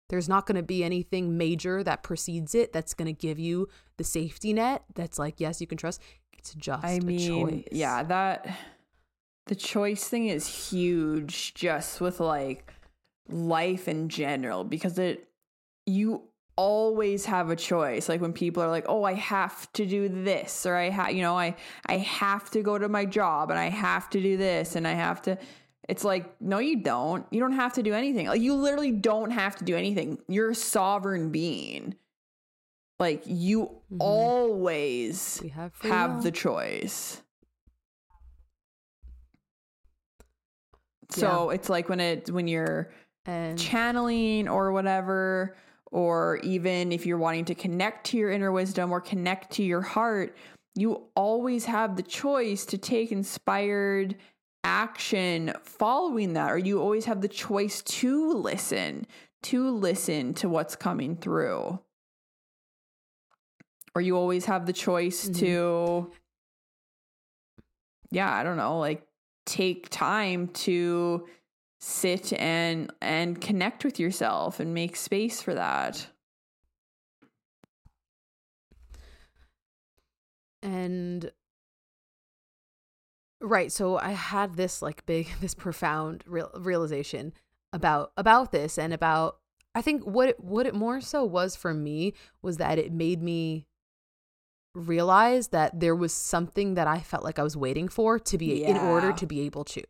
There's 0.09 0.30
not 0.30 0.45
going 0.45 0.55
to 0.55 0.63
be 0.63 0.84
anything 0.84 1.38
major 1.38 1.84
that 1.84 2.03
precedes 2.03 2.53
it 2.53 2.72
that's 2.72 2.93
going 2.93 3.07
to 3.07 3.20
give 3.20 3.39
you 3.39 3.68
the 3.97 4.03
safety 4.03 4.53
net 4.53 4.84
that's 4.93 5.18
like, 5.18 5.39
yes, 5.39 5.59
you 5.59 5.68
can 5.68 5.78
trust. 5.78 6.01
It's 6.38 6.53
just 6.53 6.86
I 6.86 6.99
mean, 6.99 7.47
choice. 7.47 7.68
yeah, 7.72 8.03
that 8.03 8.47
the 9.47 9.55
choice 9.55 10.07
thing 10.07 10.28
is 10.28 10.47
huge 10.47 11.53
just 11.53 12.01
with 12.01 12.20
like 12.20 12.74
life 13.30 13.88
in 13.88 14.09
general 14.09 14.63
because 14.63 14.97
it 14.99 15.28
you 15.86 16.24
always 16.57 17.26
have 17.26 17.49
a 17.49 17.55
choice 17.55 18.07
like 18.07 18.22
when 18.22 18.32
people 18.32 18.63
are 18.63 18.70
like 18.70 18.86
oh 18.88 19.03
i 19.03 19.13
have 19.13 19.72
to 19.74 19.86
do 19.86 20.07
this 20.07 20.66
or 20.66 20.76
i 20.76 20.89
have 20.89 21.11
you 21.11 21.22
know 21.22 21.38
i 21.38 21.53
i 21.88 21.97
have 21.97 22.49
to 22.49 22.61
go 22.61 22.78
to 22.78 22.88
my 22.88 23.03
job 23.03 23.49
and 23.49 23.59
i 23.59 23.70
have 23.70 24.09
to 24.09 24.22
do 24.22 24.38
this 24.38 24.76
and 24.76 24.88
i 24.88 24.93
have 24.93 25.22
to 25.22 25.38
it's 25.88 26.04
like, 26.04 26.42
no, 26.42 26.60
you 26.60 26.82
don't. 26.82 27.26
You 27.32 27.40
don't 27.40 27.54
have 27.54 27.74
to 27.74 27.84
do 27.84 27.94
anything. 27.94 28.28
Like, 28.28 28.42
you 28.42 28.56
literally 28.56 28.92
don't 28.92 29.32
have 29.32 29.56
to 29.58 29.64
do 29.64 29.76
anything. 29.76 30.18
You're 30.28 30.52
a 30.52 30.56
sovereign 30.56 31.32
being. 31.32 31.96
Like, 33.00 33.24
you 33.26 33.66
mm-hmm. 33.66 33.98
always 34.00 35.44
have, 35.54 35.74
have 35.82 36.24
the 36.24 36.32
choice. 36.32 37.22
So 41.10 41.50
yeah. 41.50 41.56
it's 41.56 41.70
like 41.70 41.88
when 41.88 42.00
it 42.00 42.32
when 42.32 42.48
you're 42.48 42.92
and 43.26 43.60
channeling 43.60 44.48
or 44.48 44.72
whatever, 44.72 45.56
or 45.92 46.40
even 46.44 46.92
if 46.92 47.06
you're 47.06 47.20
wanting 47.20 47.46
to 47.46 47.56
connect 47.56 48.08
to 48.08 48.18
your 48.18 48.32
inner 48.32 48.52
wisdom 48.52 48.92
or 48.92 49.02
connect 49.02 49.52
to 49.54 49.64
your 49.64 49.82
heart, 49.82 50.36
you 50.74 51.04
always 51.16 51.66
have 51.66 51.96
the 51.96 52.04
choice 52.04 52.66
to 52.66 52.78
take 52.78 53.12
inspired 53.12 54.16
action 54.66 55.53
following 55.61 56.34
that, 56.34 56.51
or 56.51 56.57
you 56.57 56.82
always 56.82 57.05
have 57.05 57.22
the 57.22 57.28
choice 57.28 57.84
to 57.84 58.34
listen, 58.34 59.05
to 59.43 59.70
listen 59.70 60.34
to 60.34 60.49
what's 60.49 60.76
coming 60.76 61.16
through. 61.16 61.80
Or 63.93 64.01
you 64.01 64.18
always 64.18 64.45
have 64.45 64.66
the 64.66 64.74
choice 64.74 65.30
mm-hmm. 65.30 65.39
to, 65.39 66.11
yeah, 68.09 68.34
I 68.34 68.43
don't 68.43 68.57
know, 68.57 68.80
like 68.80 69.03
take 69.45 69.89
time 69.89 70.47
to 70.47 71.28
sit 71.80 72.34
and 72.34 72.91
and 72.99 73.39
connect 73.39 73.86
with 73.86 73.99
yourself 73.99 74.59
and 74.59 74.74
make 74.74 74.95
space 74.95 75.41
for 75.41 75.53
that. 75.53 76.07
And 80.63 81.32
right, 83.46 83.72
so 83.72 83.98
I 83.98 84.12
had 84.12 84.56
this 84.56 84.82
like 84.82 85.06
big 85.06 85.30
this 85.39 85.54
profound 85.54 86.24
real, 86.28 86.52
realization 86.56 87.34
about 87.74 88.12
about 88.18 88.52
this 88.52 88.78
and 88.78 88.93
about 88.93 89.38
I 89.74 89.82
think 89.82 90.04
what 90.04 90.30
it, 90.30 90.39
what 90.39 90.66
it 90.66 90.74
more 90.74 91.02
so 91.02 91.24
was 91.24 91.56
for 91.56 91.74
me 91.74 92.14
was 92.41 92.58
that 92.58 92.80
it 92.80 92.91
made 92.91 93.22
me 93.22 93.68
realize 94.74 95.50
that 95.50 95.80
there 95.80 95.96
was 95.96 96.14
something 96.14 96.76
that 96.76 96.88
I 96.88 97.00
felt 97.00 97.24
like 97.24 97.39
I 97.39 97.43
was 97.43 97.58
waiting 97.58 97.88
for 97.88 98.20
to 98.20 98.38
be 98.38 98.62
yeah. 98.62 98.70
in 98.70 98.78
order 98.78 99.12
to 99.14 99.26
be 99.26 99.41
able 99.41 99.64
to. 99.66 99.84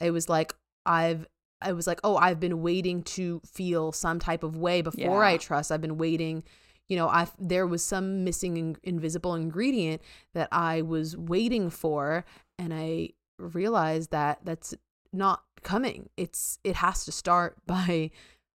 It 0.00 0.10
was 0.10 0.28
like 0.28 0.54
I've 0.84 1.26
I 1.62 1.72
was 1.72 1.86
like, 1.86 2.00
"Oh, 2.02 2.16
I've 2.16 2.40
been 2.40 2.62
waiting 2.62 3.02
to 3.02 3.40
feel 3.44 3.92
some 3.92 4.18
type 4.18 4.42
of 4.42 4.56
way 4.56 4.82
before 4.82 5.22
yeah. 5.22 5.28
I 5.28 5.36
trust. 5.36 5.70
I've 5.70 5.82
been 5.82 5.98
waiting 5.98 6.42
you 6.90 6.96
know, 6.96 7.08
I 7.08 7.28
there 7.38 7.68
was 7.68 7.82
some 7.84 8.24
missing 8.24 8.56
in, 8.56 8.76
invisible 8.82 9.34
ingredient 9.34 10.02
that 10.34 10.48
I 10.50 10.82
was 10.82 11.16
waiting 11.16 11.70
for 11.70 12.24
and 12.58 12.74
I 12.74 13.10
realized 13.38 14.10
that 14.10 14.40
that's 14.44 14.74
not 15.12 15.44
coming. 15.62 16.10
It's 16.16 16.58
it 16.64 16.76
has 16.76 17.04
to 17.04 17.12
start 17.12 17.56
by 17.66 18.10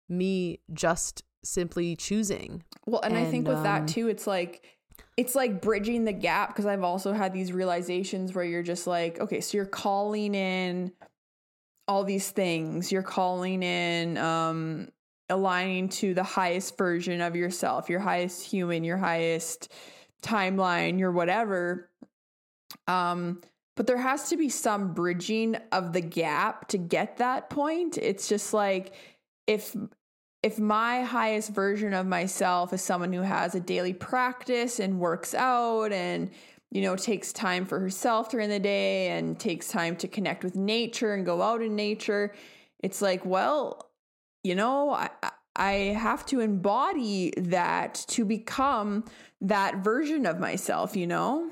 me 0.09 0.59
just 0.73 1.23
simply 1.45 1.95
choosing. 1.95 2.65
Well, 2.87 3.01
and, 3.03 3.17
and 3.17 3.25
I 3.27 3.31
think 3.31 3.47
with 3.47 3.59
um, 3.59 3.63
that 3.63 3.89
too, 3.89 4.09
it's 4.09 4.27
like 4.27 4.67
it's 5.17 5.37
like 5.37 5.63
bridging 5.63 6.05
the 6.05 6.13
gap 6.13 6.49
because 6.49 6.67
I've 6.67 6.83
also 6.83 7.13
had 7.13 7.33
these 7.33 7.53
realizations 7.53 8.35
where 8.35 8.45
you're 8.45 8.65
just 8.65 8.89
like, 8.89 9.21
okay, 9.21 9.41
so 9.41 9.57
you're 9.57 9.65
calling 9.65 10.35
in 10.35 10.91
all 11.87 12.03
these 12.03 12.31
things. 12.31 12.91
You're 12.91 13.03
calling 13.05 13.63
in 13.63 14.19
um 14.19 14.89
aligning 15.29 15.89
to 15.89 16.15
the 16.15 16.23
highest 16.23 16.77
version 16.77 17.21
of 17.21 17.35
yourself, 17.35 17.89
your 17.89 18.01
highest 18.01 18.45
human, 18.45 18.85
your 18.85 18.99
highest 18.99 19.73
timeline, 20.23 20.99
your 20.99 21.13
whatever. 21.13 21.91
Um 22.87 23.41
but 23.77 23.89
there 23.89 23.99
has 23.99 24.29
to 24.29 24.37
be 24.37 24.49
some 24.49 24.95
bridging 24.95 25.57
of 25.73 25.93
the 25.93 26.01
gap 26.01 26.69
to 26.69 26.79
get 26.79 27.17
that 27.17 27.51
point. 27.51 27.99
It's 27.99 28.29
just 28.29 28.55
like 28.55 28.95
if 29.47 29.77
if 30.45 30.59
my 30.59 31.03
highest 31.03 31.51
version 31.51 31.95
of 31.95 32.07
myself 32.07 32.75
is 32.75 32.83
someone 32.83 33.15
who 33.15 33.23
has 33.23 33.55
a 33.55 33.61
daily 33.61 33.95
practice 33.95 34.79
and 34.79 35.01
works 35.01 35.35
out 35.35 35.91
and 35.91 36.31
you 36.71 36.83
know 36.83 36.97
takes 36.97 37.33
time 37.33 37.65
for 37.65 37.81
herself 37.81 38.31
during 38.31 38.51
the 38.51 38.59
day 38.59 39.09
and 39.09 39.41
takes 39.41 39.69
time 39.69 39.97
to 39.97 40.07
connect 40.07 40.45
with 40.45 40.55
nature 40.55 41.15
and 41.15 41.25
go 41.25 41.41
out 41.41 41.63
in 41.63 41.75
nature 41.75 42.35
it's 42.81 43.01
like 43.01 43.25
well 43.25 43.84
you 44.45 44.55
know 44.55 44.91
i 44.91 45.11
i 45.57 45.73
have 45.73 46.25
to 46.27 46.41
embody 46.41 47.33
that 47.37 47.95
to 48.07 48.25
become 48.25 49.05
that 49.41 49.79
version 49.79 50.27
of 50.27 50.39
myself 50.39 50.95
you 50.95 51.07
know? 51.07 51.51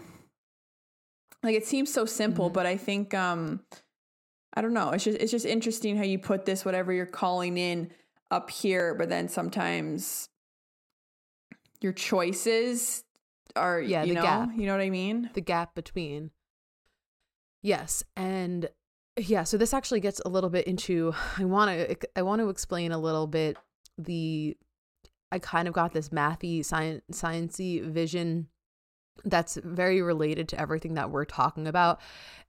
Like 1.42 1.56
it 1.56 1.66
seems 1.66 1.92
so 1.92 2.04
simple 2.04 2.46
mm-hmm. 2.46 2.54
but 2.54 2.66
i 2.66 2.76
think 2.76 3.14
um 3.14 3.60
i 4.54 4.60
don't 4.60 4.74
know. 4.74 4.90
It's 4.90 5.04
just 5.04 5.18
it's 5.18 5.32
just 5.32 5.46
interesting 5.46 5.96
how 5.96 6.04
you 6.04 6.18
put 6.18 6.44
this 6.44 6.64
whatever 6.64 6.92
you're 6.92 7.06
calling 7.06 7.58
in 7.58 7.90
up 8.30 8.48
here 8.50 8.94
but 8.94 9.08
then 9.08 9.28
sometimes 9.28 10.28
your 11.80 11.92
choices 11.92 13.02
are 13.56 13.80
yeah 13.80 14.04
you 14.04 14.14
know? 14.14 14.22
gap. 14.22 14.50
you 14.54 14.66
know 14.66 14.72
what 14.72 14.82
i 14.82 14.90
mean? 14.90 15.30
The 15.34 15.40
gap 15.40 15.74
between. 15.74 16.30
Yes 17.62 18.04
and 18.16 18.68
yeah 19.16 19.44
so 19.44 19.56
this 19.56 19.74
actually 19.74 20.00
gets 20.00 20.20
a 20.24 20.28
little 20.28 20.50
bit 20.50 20.66
into 20.66 21.14
i 21.38 21.44
want 21.44 21.70
to 21.70 21.96
i 22.16 22.22
want 22.22 22.40
to 22.40 22.48
explain 22.48 22.92
a 22.92 22.98
little 22.98 23.26
bit 23.26 23.56
the 23.98 24.56
i 25.30 25.38
kind 25.38 25.68
of 25.68 25.74
got 25.74 25.92
this 25.92 26.08
mathy 26.08 26.64
science 26.64 27.02
sciency 27.12 27.84
vision 27.84 28.48
that's 29.24 29.56
very 29.62 30.00
related 30.00 30.48
to 30.48 30.60
everything 30.60 30.94
that 30.94 31.10
we're 31.10 31.24
talking 31.24 31.66
about 31.66 32.00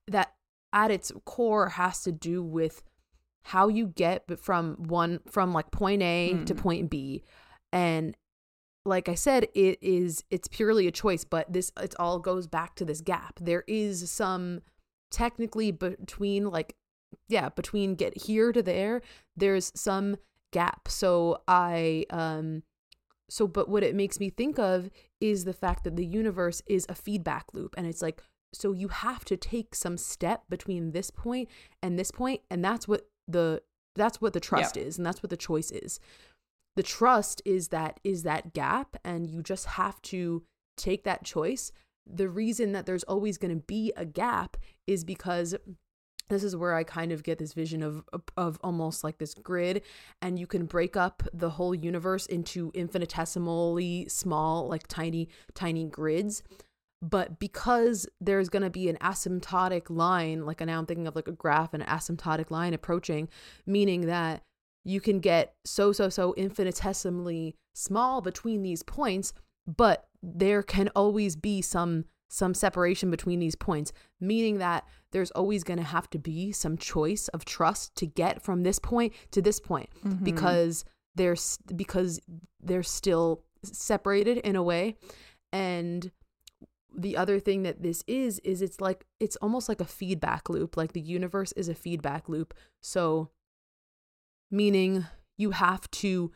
that 0.07 0.34
at 0.72 0.89
its 0.89 1.11
core 1.26 1.70
has 1.70 2.01
to 2.03 2.11
do 2.11 2.41
with 2.41 2.82
how 3.43 3.68
you 3.68 3.88
get 3.88 4.24
from 4.39 4.76
one 4.80 5.20
from 5.30 5.53
like 5.53 5.70
point 5.72 6.01
A 6.01 6.32
mm. 6.34 6.45
to 6.45 6.55
point 6.55 6.89
B 6.89 7.24
and 7.72 8.16
like 8.86 9.07
I 9.07 9.16
said 9.16 9.47
it 9.53 9.78
is 9.82 10.24
it's 10.32 10.47
purely 10.47 10.88
a 10.88 10.91
choice 10.91 11.24
but 11.24 11.51
this 11.51 11.72
it 11.80 11.93
all 11.99 12.20
goes 12.20 12.47
back 12.47 12.76
to 12.76 12.86
this 12.86 13.01
gap 13.01 13.39
there 13.41 13.64
is 13.68 14.09
some 14.09 14.61
technically 15.14 15.72
between 15.72 16.49
like 16.49 16.76
yeah 17.28 17.49
between 17.49 17.95
get 17.95 18.24
here 18.24 18.51
to 18.51 18.61
there 18.61 19.01
there's 19.38 19.72
some 19.76 20.18
gap 20.51 20.88
so 20.88 21.41
I 21.47 22.05
um 22.09 22.64
so, 23.34 23.47
but 23.47 23.68
what 23.68 23.82
it 23.82 23.95
makes 23.95 24.20
me 24.20 24.30
think 24.30 24.59
of 24.59 24.91
is 25.20 25.43
the 25.43 25.53
fact 25.53 25.86
that 25.86 25.95
the 25.95 26.05
universe 26.05 26.61
is 26.68 26.86
a 26.88 26.93
feedback 26.93 27.45
loop. 27.53 27.74
And 27.76 27.88
it's 27.88 28.01
like, 28.01 28.22
so 28.53 28.74
you 28.74 28.89
have 28.89 29.26
to 29.26 29.38
take 29.38 29.74
some 29.74 29.97
step 29.97 30.43
between 30.49 30.91
this 30.91 31.09
point 31.09 31.49
and 31.82 31.97
this 31.97 32.11
point, 32.11 32.41
and 32.51 32.64
that's 32.64 32.88
what 32.88 33.07
the 33.28 33.64
that's 33.95 34.22
what 34.22 34.34
the 34.34 34.39
trust 34.39 34.78
is, 34.78 34.97
and 34.97 35.05
that's 35.05 35.24
what 35.24 35.32
the 35.32 35.38
choice 35.38 35.72
is. 35.72 35.99
The 36.76 36.84
trust 36.84 37.41
is 37.43 37.70
that 37.70 37.99
is 38.03 38.22
that 38.22 38.53
gap, 38.53 38.97
and 39.03 39.26
you 39.26 39.41
just 39.41 39.66
have 39.66 39.99
to 40.03 40.43
take 40.78 41.03
that 41.05 41.24
choice. 41.24 41.72
The 42.06 42.30
reason 42.30 42.72
that 42.74 42.86
there's 42.86 43.04
always 43.04 43.38
going 43.38 43.56
to 43.56 43.64
be 43.66 43.93
a 43.95 44.06
gap 44.06 44.58
is 44.88 45.04
because 45.04 45.56
this 46.30 46.43
is 46.43 46.56
where 46.56 46.74
I 46.74 46.84
kind 46.84 47.12
of 47.12 47.24
get 47.24 47.38
this 47.38 47.54
vision 47.54 47.84
of 47.84 48.04
of 48.38 48.58
almost 48.64 49.04
like 49.04 49.18
this 49.18 49.34
grid 49.34 49.82
and 50.22 50.39
you 50.39 50.47
can 50.47 50.66
break 50.66 50.95
up 50.95 51.24
the 51.34 51.51
whole 51.51 51.76
universe 51.76 52.26
into 52.26 52.72
infinitesimally 52.74 54.08
small 54.10 54.68
like 54.68 54.88
tiny 54.88 55.30
tiny 55.54 55.86
grids. 55.86 56.43
But 57.01 57.38
because 57.38 58.08
there's 58.22 58.47
going 58.47 58.64
to 58.64 58.70
be 58.70 58.88
an 58.88 58.97
asymptotic 59.01 59.89
line 59.89 60.45
like 60.45 60.62
now 60.62 60.80
I'm 60.80 60.86
thinking 60.86 61.08
of 61.08 61.16
like 61.16 61.28
a 61.28 61.34
graph 61.34 61.74
and 61.74 61.84
an 61.84 61.89
asymptotic 61.89 62.49
line 62.49 62.74
approaching 62.74 63.28
meaning 63.66 64.08
that 64.08 64.43
you 64.86 65.01
can 65.01 65.20
get 65.20 65.56
so 65.66 65.91
so 65.91 66.08
so 66.10 66.34
infinitesimally 66.36 67.56
small 67.74 68.22
between 68.22 68.64
these 68.64 68.84
points 68.84 69.34
but 69.68 70.08
there 70.24 70.63
can 70.63 70.89
always 70.95 71.36
be 71.36 71.61
some 71.61 72.05
some 72.30 72.55
separation 72.55 73.11
between 73.11 73.38
these 73.38 73.53
points, 73.53 73.93
meaning 74.19 74.57
that 74.57 74.88
there's 75.11 75.30
always 75.32 75.63
going 75.63 75.78
to 75.78 75.84
have 75.84 76.09
to 76.09 76.17
be 76.17 76.51
some 76.51 76.78
choice 76.78 77.28
of 77.28 77.45
trust 77.45 77.93
to 77.95 78.07
get 78.07 78.41
from 78.41 78.63
this 78.63 78.80
point 78.80 79.13
to 79.30 79.39
this 79.39 79.59
point 79.59 79.88
mm-hmm. 80.03 80.24
because 80.24 80.84
they're 81.13 81.36
because 81.76 82.19
they're 82.59 82.82
still 82.82 83.43
separated 83.63 84.38
in 84.39 84.55
a 84.55 84.63
way 84.63 84.95
and 85.51 86.11
the 86.95 87.15
other 87.15 87.39
thing 87.39 87.63
that 87.63 87.82
this 87.82 88.03
is 88.07 88.39
is 88.39 88.61
it's 88.61 88.82
like 88.82 89.05
it's 89.19 89.36
almost 89.38 89.69
like 89.69 89.80
a 89.80 89.86
feedback 89.86 90.49
loop 90.49 90.76
like 90.76 90.93
the 90.93 91.01
universe 91.01 91.51
is 91.53 91.69
a 91.69 91.76
feedback 91.76 92.28
loop 92.28 92.53
so 92.82 93.30
meaning 94.51 95.05
you 95.38 95.51
have 95.51 95.89
to 95.91 96.32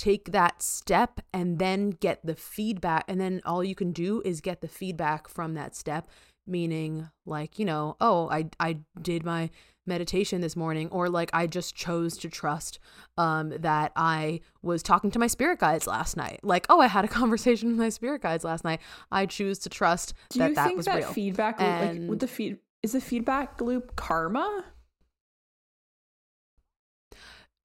take 0.00 0.32
that 0.32 0.62
step 0.62 1.20
and 1.30 1.58
then 1.58 1.90
get 1.90 2.24
the 2.24 2.34
feedback 2.34 3.04
and 3.06 3.20
then 3.20 3.42
all 3.44 3.62
you 3.62 3.74
can 3.74 3.92
do 3.92 4.22
is 4.24 4.40
get 4.40 4.62
the 4.62 4.68
feedback 4.68 5.28
from 5.28 5.52
that 5.52 5.76
step 5.76 6.08
meaning 6.46 7.10
like 7.26 7.58
you 7.58 7.66
know 7.66 7.98
oh 8.00 8.26
i 8.30 8.48
i 8.58 8.78
did 9.02 9.26
my 9.26 9.50
meditation 9.86 10.40
this 10.40 10.56
morning 10.56 10.88
or 10.90 11.10
like 11.10 11.28
i 11.34 11.46
just 11.46 11.74
chose 11.74 12.16
to 12.16 12.30
trust 12.30 12.78
um 13.18 13.50
that 13.58 13.92
i 13.94 14.40
was 14.62 14.82
talking 14.82 15.10
to 15.10 15.18
my 15.18 15.26
spirit 15.26 15.58
guides 15.58 15.86
last 15.86 16.16
night. 16.16 16.40
Like 16.42 16.64
oh 16.70 16.80
i 16.80 16.86
had 16.86 17.04
a 17.04 17.08
conversation 17.20 17.68
with 17.68 17.78
my 17.78 17.90
spirit 17.90 18.22
guides 18.22 18.42
last 18.42 18.64
night. 18.64 18.80
I 19.12 19.26
choose 19.26 19.58
to 19.60 19.68
trust 19.68 20.14
do 20.30 20.38
that 20.38 20.48
you 20.48 20.54
that 20.54 20.66
think 20.66 20.76
was 20.78 20.86
that 20.86 20.96
real. 20.96 21.12
feedback 21.12 21.60
loop, 21.60 21.68
and, 21.68 22.00
like 22.00 22.10
with 22.10 22.20
the 22.20 22.28
feed 22.28 22.56
is 22.82 22.92
the 22.92 23.02
feedback 23.02 23.60
loop 23.60 23.96
karma 23.96 24.64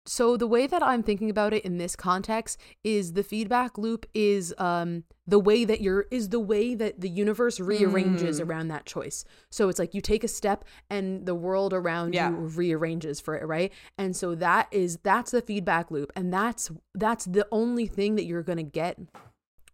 so 0.06 0.38
the 0.38 0.48
way 0.48 0.68
that 0.68 0.84
I'm 0.84 1.04
thinking 1.04 1.30
about 1.30 1.54
it 1.54 1.66
in 1.66 1.78
this 1.78 1.96
context 1.96 2.60
is 2.84 3.14
the 3.14 3.24
feedback 3.24 3.78
loop 3.78 4.06
is 4.14 4.54
um 4.58 5.04
the 5.28 5.40
way 5.40 5.66
that 5.66 5.82
you're 5.82 6.06
is 6.12 6.30
the 6.30 6.40
way 6.40 6.76
that 6.76 7.02
the 7.02 7.10
universe 7.10 7.60
rearranges 7.60 8.40
mm. 8.40 8.48
around 8.48 8.68
that 8.68 8.86
choice. 8.86 9.26
So 9.50 9.70
it's 9.70 9.80
like 9.80 9.94
you 9.94 10.02
take 10.02 10.24
a 10.24 10.28
step 10.28 10.64
and 10.90 11.26
the 11.26 11.36
world 11.36 11.74
around 11.74 12.14
yeah. 12.14 12.30
you 12.30 12.36
rearranges 12.36 13.20
for 13.20 13.36
it, 13.36 13.46
right? 13.46 13.74
And 13.98 14.16
so 14.16 14.36
that 14.36 14.68
is 14.72 15.00
that's 15.04 15.32
the 15.32 15.42
feedback 15.42 15.90
loop 15.90 16.12
and 16.16 16.32
that's 16.32 16.72
that's 16.94 17.26
the 17.26 17.48
only 17.52 17.88
thing 17.88 18.16
that 18.16 18.26
you're 18.26 18.44
going 18.44 18.58
to 18.58 18.64
get 18.64 19.00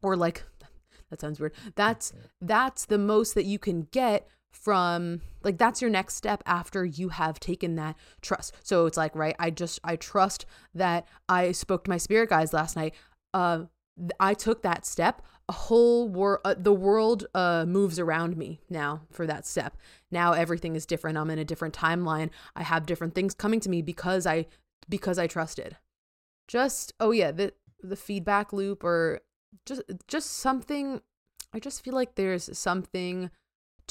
or 0.01 0.15
like 0.15 0.43
that 1.09 1.19
sounds 1.19 1.39
weird. 1.39 1.53
That's 1.75 2.13
that's 2.39 2.85
the 2.85 2.97
most 2.97 3.35
that 3.35 3.45
you 3.45 3.59
can 3.59 3.83
get 3.91 4.27
from 4.51 5.21
like 5.43 5.57
that's 5.57 5.81
your 5.81 5.89
next 5.89 6.15
step 6.15 6.43
after 6.45 6.85
you 6.85 7.09
have 7.09 7.39
taken 7.39 7.75
that 7.75 7.95
trust. 8.21 8.55
So 8.63 8.85
it's 8.85 8.97
like, 8.97 9.15
right, 9.15 9.35
I 9.39 9.49
just 9.49 9.79
I 9.83 9.95
trust 9.95 10.45
that 10.75 11.07
I 11.27 11.51
spoke 11.51 11.85
to 11.85 11.89
my 11.89 11.97
spirit 11.97 12.29
guides 12.29 12.53
last 12.53 12.75
night. 12.75 12.93
Uh 13.33 13.65
I 14.19 14.33
took 14.33 14.61
that 14.61 14.85
step, 14.85 15.21
a 15.49 15.53
whole 15.53 16.07
world, 16.07 16.39
uh, 16.45 16.55
the 16.57 16.73
world 16.73 17.25
uh, 17.35 17.65
moves 17.67 17.99
around 17.99 18.37
me 18.37 18.61
now 18.69 19.01
for 19.11 19.27
that 19.27 19.45
step. 19.45 19.77
Now 20.09 20.33
everything 20.33 20.75
is 20.75 20.85
different. 20.85 21.17
I'm 21.17 21.29
in 21.29 21.39
a 21.39 21.45
different 21.45 21.75
timeline. 21.75 22.29
I 22.55 22.63
have 22.63 22.85
different 22.85 23.15
things 23.15 23.33
coming 23.33 23.59
to 23.61 23.69
me 23.69 23.81
because 23.81 24.25
I 24.25 24.47
because 24.89 25.19
I 25.19 25.27
trusted. 25.27 25.77
Just 26.47 26.93
oh 26.99 27.11
yeah, 27.11 27.31
the 27.31 27.53
the 27.81 27.95
feedback 27.95 28.53
loop 28.53 28.83
or 28.83 29.21
just 29.65 29.81
just 30.07 30.31
something. 30.31 31.01
I 31.53 31.59
just 31.59 31.83
feel 31.83 31.93
like 31.93 32.15
there's 32.15 32.57
something 32.57 33.29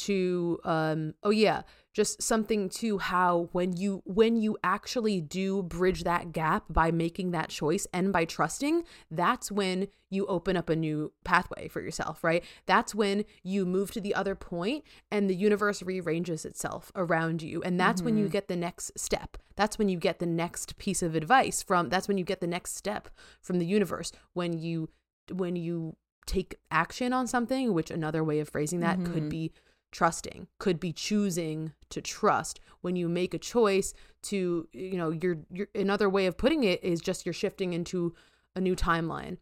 to 0.01 0.59
um 0.65 1.15
oh 1.23 1.31
yeah 1.31 1.63
just 1.93 2.23
something 2.23 2.69
to 2.69 2.99
how 2.99 3.49
when 3.53 3.77
you 3.77 4.03
when 4.07 4.37
you 4.37 4.57
actually 4.63 5.21
do 5.21 5.63
bridge 5.63 6.05
that 6.05 6.33
gap 6.33 6.65
by 6.71 6.91
making 6.91 7.33
that 7.33 7.49
choice 7.49 7.87
and 7.93 8.13
by 8.13 8.25
trusting 8.25 8.83
that's 9.11 9.51
when 9.51 9.89
you 10.09 10.25
open 10.27 10.57
up 10.57 10.69
a 10.69 10.77
new 10.77 11.13
pathway 11.25 11.69
for 11.69 11.81
yourself 11.81 12.25
right 12.25 12.45
that's 12.67 12.95
when 12.95 13.25
you 13.43 13.67
move 13.67 13.91
to 13.91 14.01
the 14.01 14.15
other 14.15 14.35
point 14.35 14.83
and 15.11 15.29
the 15.29 15.35
universe 15.35 15.83
rearranges 15.83 16.45
itself 16.45 16.91
around 16.95 17.43
you 17.43 17.61
and 17.63 17.79
that's 17.79 18.01
mm-hmm. 18.01 18.07
when 18.07 18.17
you 18.17 18.25
mm-hmm. 18.25 18.33
get 18.33 18.49
the 18.49 18.57
next 18.57 18.99
step 18.99 19.37
that's 19.57 19.79
when 19.79 19.89
you 19.89 19.99
get 19.99 20.19
the 20.21 20.27
next 20.27 20.79
piece 20.79 21.03
of 21.03 21.15
advice 21.15 21.63
from 21.63 21.89
that's 21.89 22.09
when 22.09 22.17
you 22.17 22.25
get 22.25 22.41
the 22.41 22.47
next 22.47 22.77
step 22.77 23.09
from 23.43 23.59
the 23.59 23.67
universe 23.67 24.13
when 24.33 24.59
you 24.59 24.89
when 25.33 25.57
you 25.57 25.97
take 26.27 26.55
action 26.71 27.13
on 27.13 27.27
something 27.27 27.75
which 27.75 27.91
another 27.91 28.23
way 28.23 28.39
of 28.39 28.49
phrasing 28.49 28.81
that 28.81 28.99
mm-hmm. 28.99 29.13
could 29.13 29.29
be 29.29 29.53
trusting 29.93 30.47
could 30.59 30.79
be 30.79 30.93
choosing 30.93 31.73
to 31.91 32.01
trust. 32.01 32.61
When 32.81 32.97
you 32.97 33.09
make 33.09 33.35
a 33.35 33.39
choice 33.39 33.95
to 34.23 34.69
you 34.73 34.97
know 34.97 35.11
you're, 35.11 35.39
you're 35.51 35.69
another 35.75 36.09
way 36.09 36.27
of 36.27 36.37
putting 36.37 36.65
it 36.65 36.83
is 36.83 37.01
just 37.01 37.27
you're 37.27 37.33
shifting 37.33 37.73
into 37.73 38.15
a 38.55 38.61
new 38.61 38.77
timeline. 38.77 39.39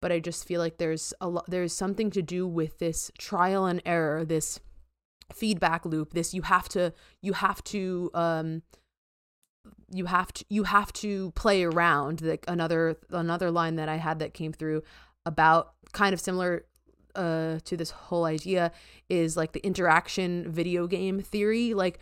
But 0.00 0.12
i 0.12 0.18
just 0.18 0.46
feel 0.46 0.60
like 0.60 0.78
there's 0.78 1.14
a 1.20 1.28
lot 1.28 1.44
there's 1.48 1.72
something 1.72 2.10
to 2.10 2.22
do 2.22 2.46
with 2.46 2.78
this 2.78 3.10
trial 3.18 3.66
and 3.66 3.80
error 3.86 4.24
this 4.24 4.58
feedback 5.32 5.86
loop 5.86 6.12
this 6.12 6.34
you 6.34 6.42
have 6.42 6.68
to 6.68 6.92
you 7.22 7.32
have 7.32 7.62
to 7.64 8.10
um 8.12 8.62
you 9.90 10.06
have 10.06 10.32
to 10.32 10.44
you 10.48 10.64
have 10.64 10.92
to 10.92 11.30
play 11.32 11.62
around 11.62 12.20
like 12.22 12.44
another 12.48 12.96
another 13.10 13.50
line 13.50 13.76
that 13.76 13.88
i 13.88 13.96
had 13.96 14.18
that 14.18 14.34
came 14.34 14.52
through 14.52 14.82
about 15.24 15.74
kind 15.92 16.12
of 16.12 16.20
similar 16.20 16.64
uh 17.14 17.58
to 17.64 17.76
this 17.76 17.90
whole 17.90 18.24
idea 18.24 18.72
is 19.08 19.36
like 19.36 19.52
the 19.52 19.64
interaction 19.64 20.50
video 20.50 20.86
game 20.86 21.20
theory. 21.20 21.74
Like 21.74 21.98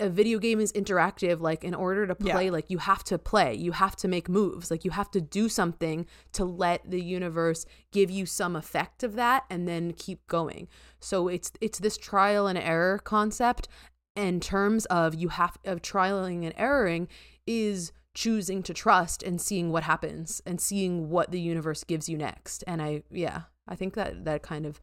a 0.00 0.08
video 0.08 0.38
game 0.38 0.58
is 0.58 0.72
interactive 0.72 1.40
like 1.40 1.62
in 1.62 1.74
order 1.74 2.06
to 2.06 2.14
play 2.14 2.46
yeah. 2.46 2.50
like 2.50 2.70
you 2.70 2.78
have 2.78 3.04
to 3.04 3.18
play. 3.18 3.54
You 3.54 3.72
have 3.72 3.94
to 3.96 4.08
make 4.08 4.28
moves. 4.28 4.70
Like 4.70 4.84
you 4.84 4.90
have 4.92 5.10
to 5.10 5.20
do 5.20 5.48
something 5.48 6.06
to 6.32 6.44
let 6.44 6.90
the 6.90 7.02
universe 7.02 7.66
give 7.92 8.10
you 8.10 8.24
some 8.24 8.56
effect 8.56 9.02
of 9.02 9.16
that 9.16 9.44
and 9.50 9.68
then 9.68 9.92
keep 9.92 10.26
going. 10.28 10.68
So 11.00 11.28
it's 11.28 11.52
it's 11.60 11.78
this 11.78 11.98
trial 11.98 12.46
and 12.46 12.58
error 12.58 12.98
concept. 12.98 13.68
In 14.14 14.40
terms 14.40 14.86
of 14.86 15.14
you 15.14 15.28
have 15.28 15.58
of 15.66 15.82
trialing 15.82 16.44
and 16.46 16.54
erroring 16.56 17.08
is 17.46 17.92
choosing 18.14 18.62
to 18.62 18.72
trust 18.72 19.22
and 19.22 19.38
seeing 19.38 19.70
what 19.70 19.82
happens 19.82 20.40
and 20.46 20.58
seeing 20.58 21.10
what 21.10 21.30
the 21.30 21.40
universe 21.40 21.84
gives 21.84 22.08
you 22.08 22.16
next. 22.16 22.64
And 22.66 22.80
i 22.80 23.02
yeah 23.10 23.42
I 23.68 23.74
think 23.74 23.94
that 23.94 24.24
that 24.24 24.42
kind 24.42 24.66
of 24.66 24.80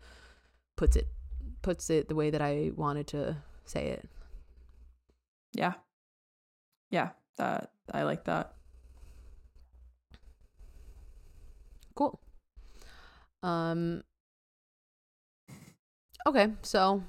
puts 0.75 0.95
it 0.95 1.07
puts 1.61 1.89
it 1.89 2.09
the 2.09 2.15
way 2.15 2.29
that 2.29 2.41
I 2.41 2.71
wanted 2.75 3.07
to 3.07 3.37
say 3.65 3.87
it. 3.87 4.09
Yeah. 5.53 5.73
Yeah, 6.89 7.09
that 7.37 7.71
I 7.91 8.03
like 8.03 8.25
that. 8.25 8.53
Cool. 11.95 12.19
Um 13.41 14.03
Okay, 16.25 16.53
so 16.61 17.03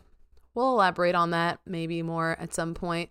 we'll 0.55 0.73
elaborate 0.73 1.15
on 1.15 1.31
that 1.31 1.61
maybe 1.67 2.03
more 2.03 2.37
at 2.41 2.53
some 2.53 2.75
point, 2.75 3.11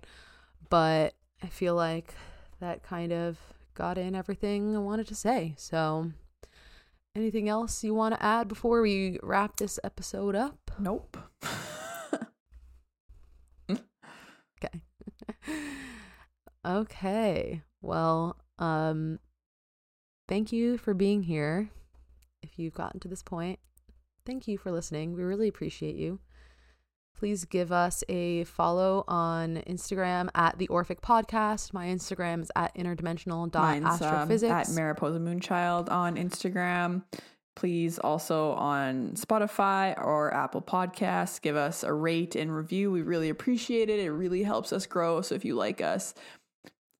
but 0.70 1.14
I 1.42 1.48
feel 1.48 1.76
like 1.76 2.14
that 2.60 2.84
kind 2.84 3.14
of 3.14 3.38
got 3.74 3.98
in 3.98 4.14
everything 4.16 4.76
I 4.76 4.80
wanted 4.80 5.08
to 5.08 5.16
say. 5.16 5.54
So 5.58 6.12
Anything 7.16 7.48
else 7.48 7.84
you 7.84 7.94
want 7.94 8.16
to 8.16 8.24
add 8.24 8.48
before 8.48 8.82
we 8.82 9.20
wrap 9.22 9.58
this 9.58 9.80
episode 9.84 10.36
up? 10.36 10.72
Nope. 10.80 11.16
okay. 13.70 14.82
okay. 16.66 17.62
Well, 17.82 18.38
um 18.58 19.20
thank 20.28 20.52
you 20.52 20.78
for 20.78 20.96
being 20.96 21.24
here. 21.24 21.70
If 22.42 22.58
you've 22.58 22.74
gotten 22.74 23.00
to 23.02 23.08
this 23.08 23.22
point, 23.22 23.60
thank 24.26 24.48
you 24.48 24.58
for 24.58 24.72
listening. 24.72 25.14
We 25.14 25.24
really 25.24 25.48
appreciate 25.48 25.96
you 25.96 26.20
please 27.24 27.46
give 27.46 27.72
us 27.72 28.04
a 28.10 28.44
follow 28.44 29.06
on 29.08 29.56
Instagram 29.66 30.28
at 30.36 30.58
the 30.58 30.68
Orphic 30.68 31.00
Podcast. 31.00 31.72
My 31.72 31.86
Instagram 31.86 32.42
is 32.42 32.52
at 32.54 32.76
interdimensional.astrophysics. 32.76 34.44
Um, 34.44 34.52
at 34.52 34.70
Mariposa 34.72 35.20
Moonchild 35.20 35.90
on 35.90 36.18
Instagram. 36.18 37.02
Please 37.56 37.98
also 37.98 38.52
on 38.52 39.12
Spotify 39.12 39.98
or 39.98 40.34
Apple 40.34 40.62
Podcasts, 40.62 41.42
give 41.42 41.56
us 41.56 41.86
a 41.86 41.94
rate 41.94 42.36
and 42.36 42.54
review. 42.54 42.92
We 42.92 43.04
really 43.04 43.30
appreciate 43.30 43.90
it. 43.90 44.02
It 44.02 44.12
really 44.12 44.44
helps 44.44 44.74
us 44.74 44.86
grow. 44.86 45.22
So 45.22 45.34
if 45.34 45.46
you 45.46 45.56
like 45.56 45.80
us, 45.80 46.14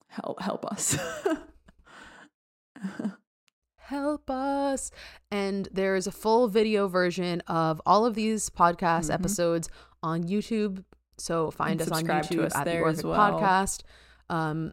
help 0.08 0.40
help 0.40 0.64
us. 0.64 0.96
help 3.86 4.30
us. 4.30 4.90
And 5.30 5.68
there's 5.72 6.06
a 6.06 6.12
full 6.12 6.48
video 6.48 6.88
version 6.88 7.40
of 7.42 7.80
all 7.86 8.06
of 8.06 8.14
these 8.14 8.50
podcast 8.50 9.04
mm-hmm. 9.04 9.12
episodes 9.12 9.68
on 10.02 10.24
YouTube. 10.24 10.84
So 11.18 11.50
find 11.50 11.80
us 11.80 11.90
on 11.90 12.04
YouTube 12.04 12.44
us 12.44 12.54
at 12.54 12.64
the 12.64 12.80
Orphic 12.80 13.04
well. 13.04 13.40
Podcast. 13.40 13.82
Um, 14.28 14.72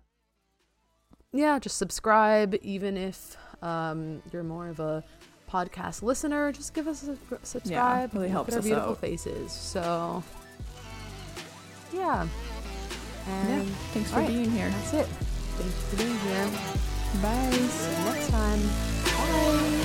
yeah, 1.33 1.59
just 1.59 1.77
subscribe. 1.77 2.55
Even 2.61 2.97
if 2.97 3.37
um, 3.61 4.21
you're 4.31 4.43
more 4.43 4.69
of 4.69 4.79
a 4.79 5.03
podcast 5.49 6.01
listener, 6.01 6.51
just 6.51 6.73
give 6.73 6.87
us 6.87 7.03
a 7.03 7.17
subscribe. 7.43 8.11
Yeah, 8.11 8.17
really 8.17 8.29
helps 8.29 8.55
our 8.55 8.61
beautiful 8.61 8.91
out. 8.91 8.99
faces. 8.99 9.51
So 9.51 10.23
yeah. 11.93 12.27
And 13.27 13.67
yeah, 13.67 13.75
thanks 13.93 14.09
for 14.09 14.17
right, 14.17 14.27
being 14.27 14.49
here. 14.49 14.69
That's 14.69 14.93
it. 14.93 15.05
Thanks 15.05 15.89
for 15.89 15.97
being 15.97 16.17
here. 16.17 16.87
Bye. 17.19 17.51
See 17.51 17.91
you 17.91 18.05
next 18.05 18.29
time. 18.29 18.61
Bye. 19.03 19.77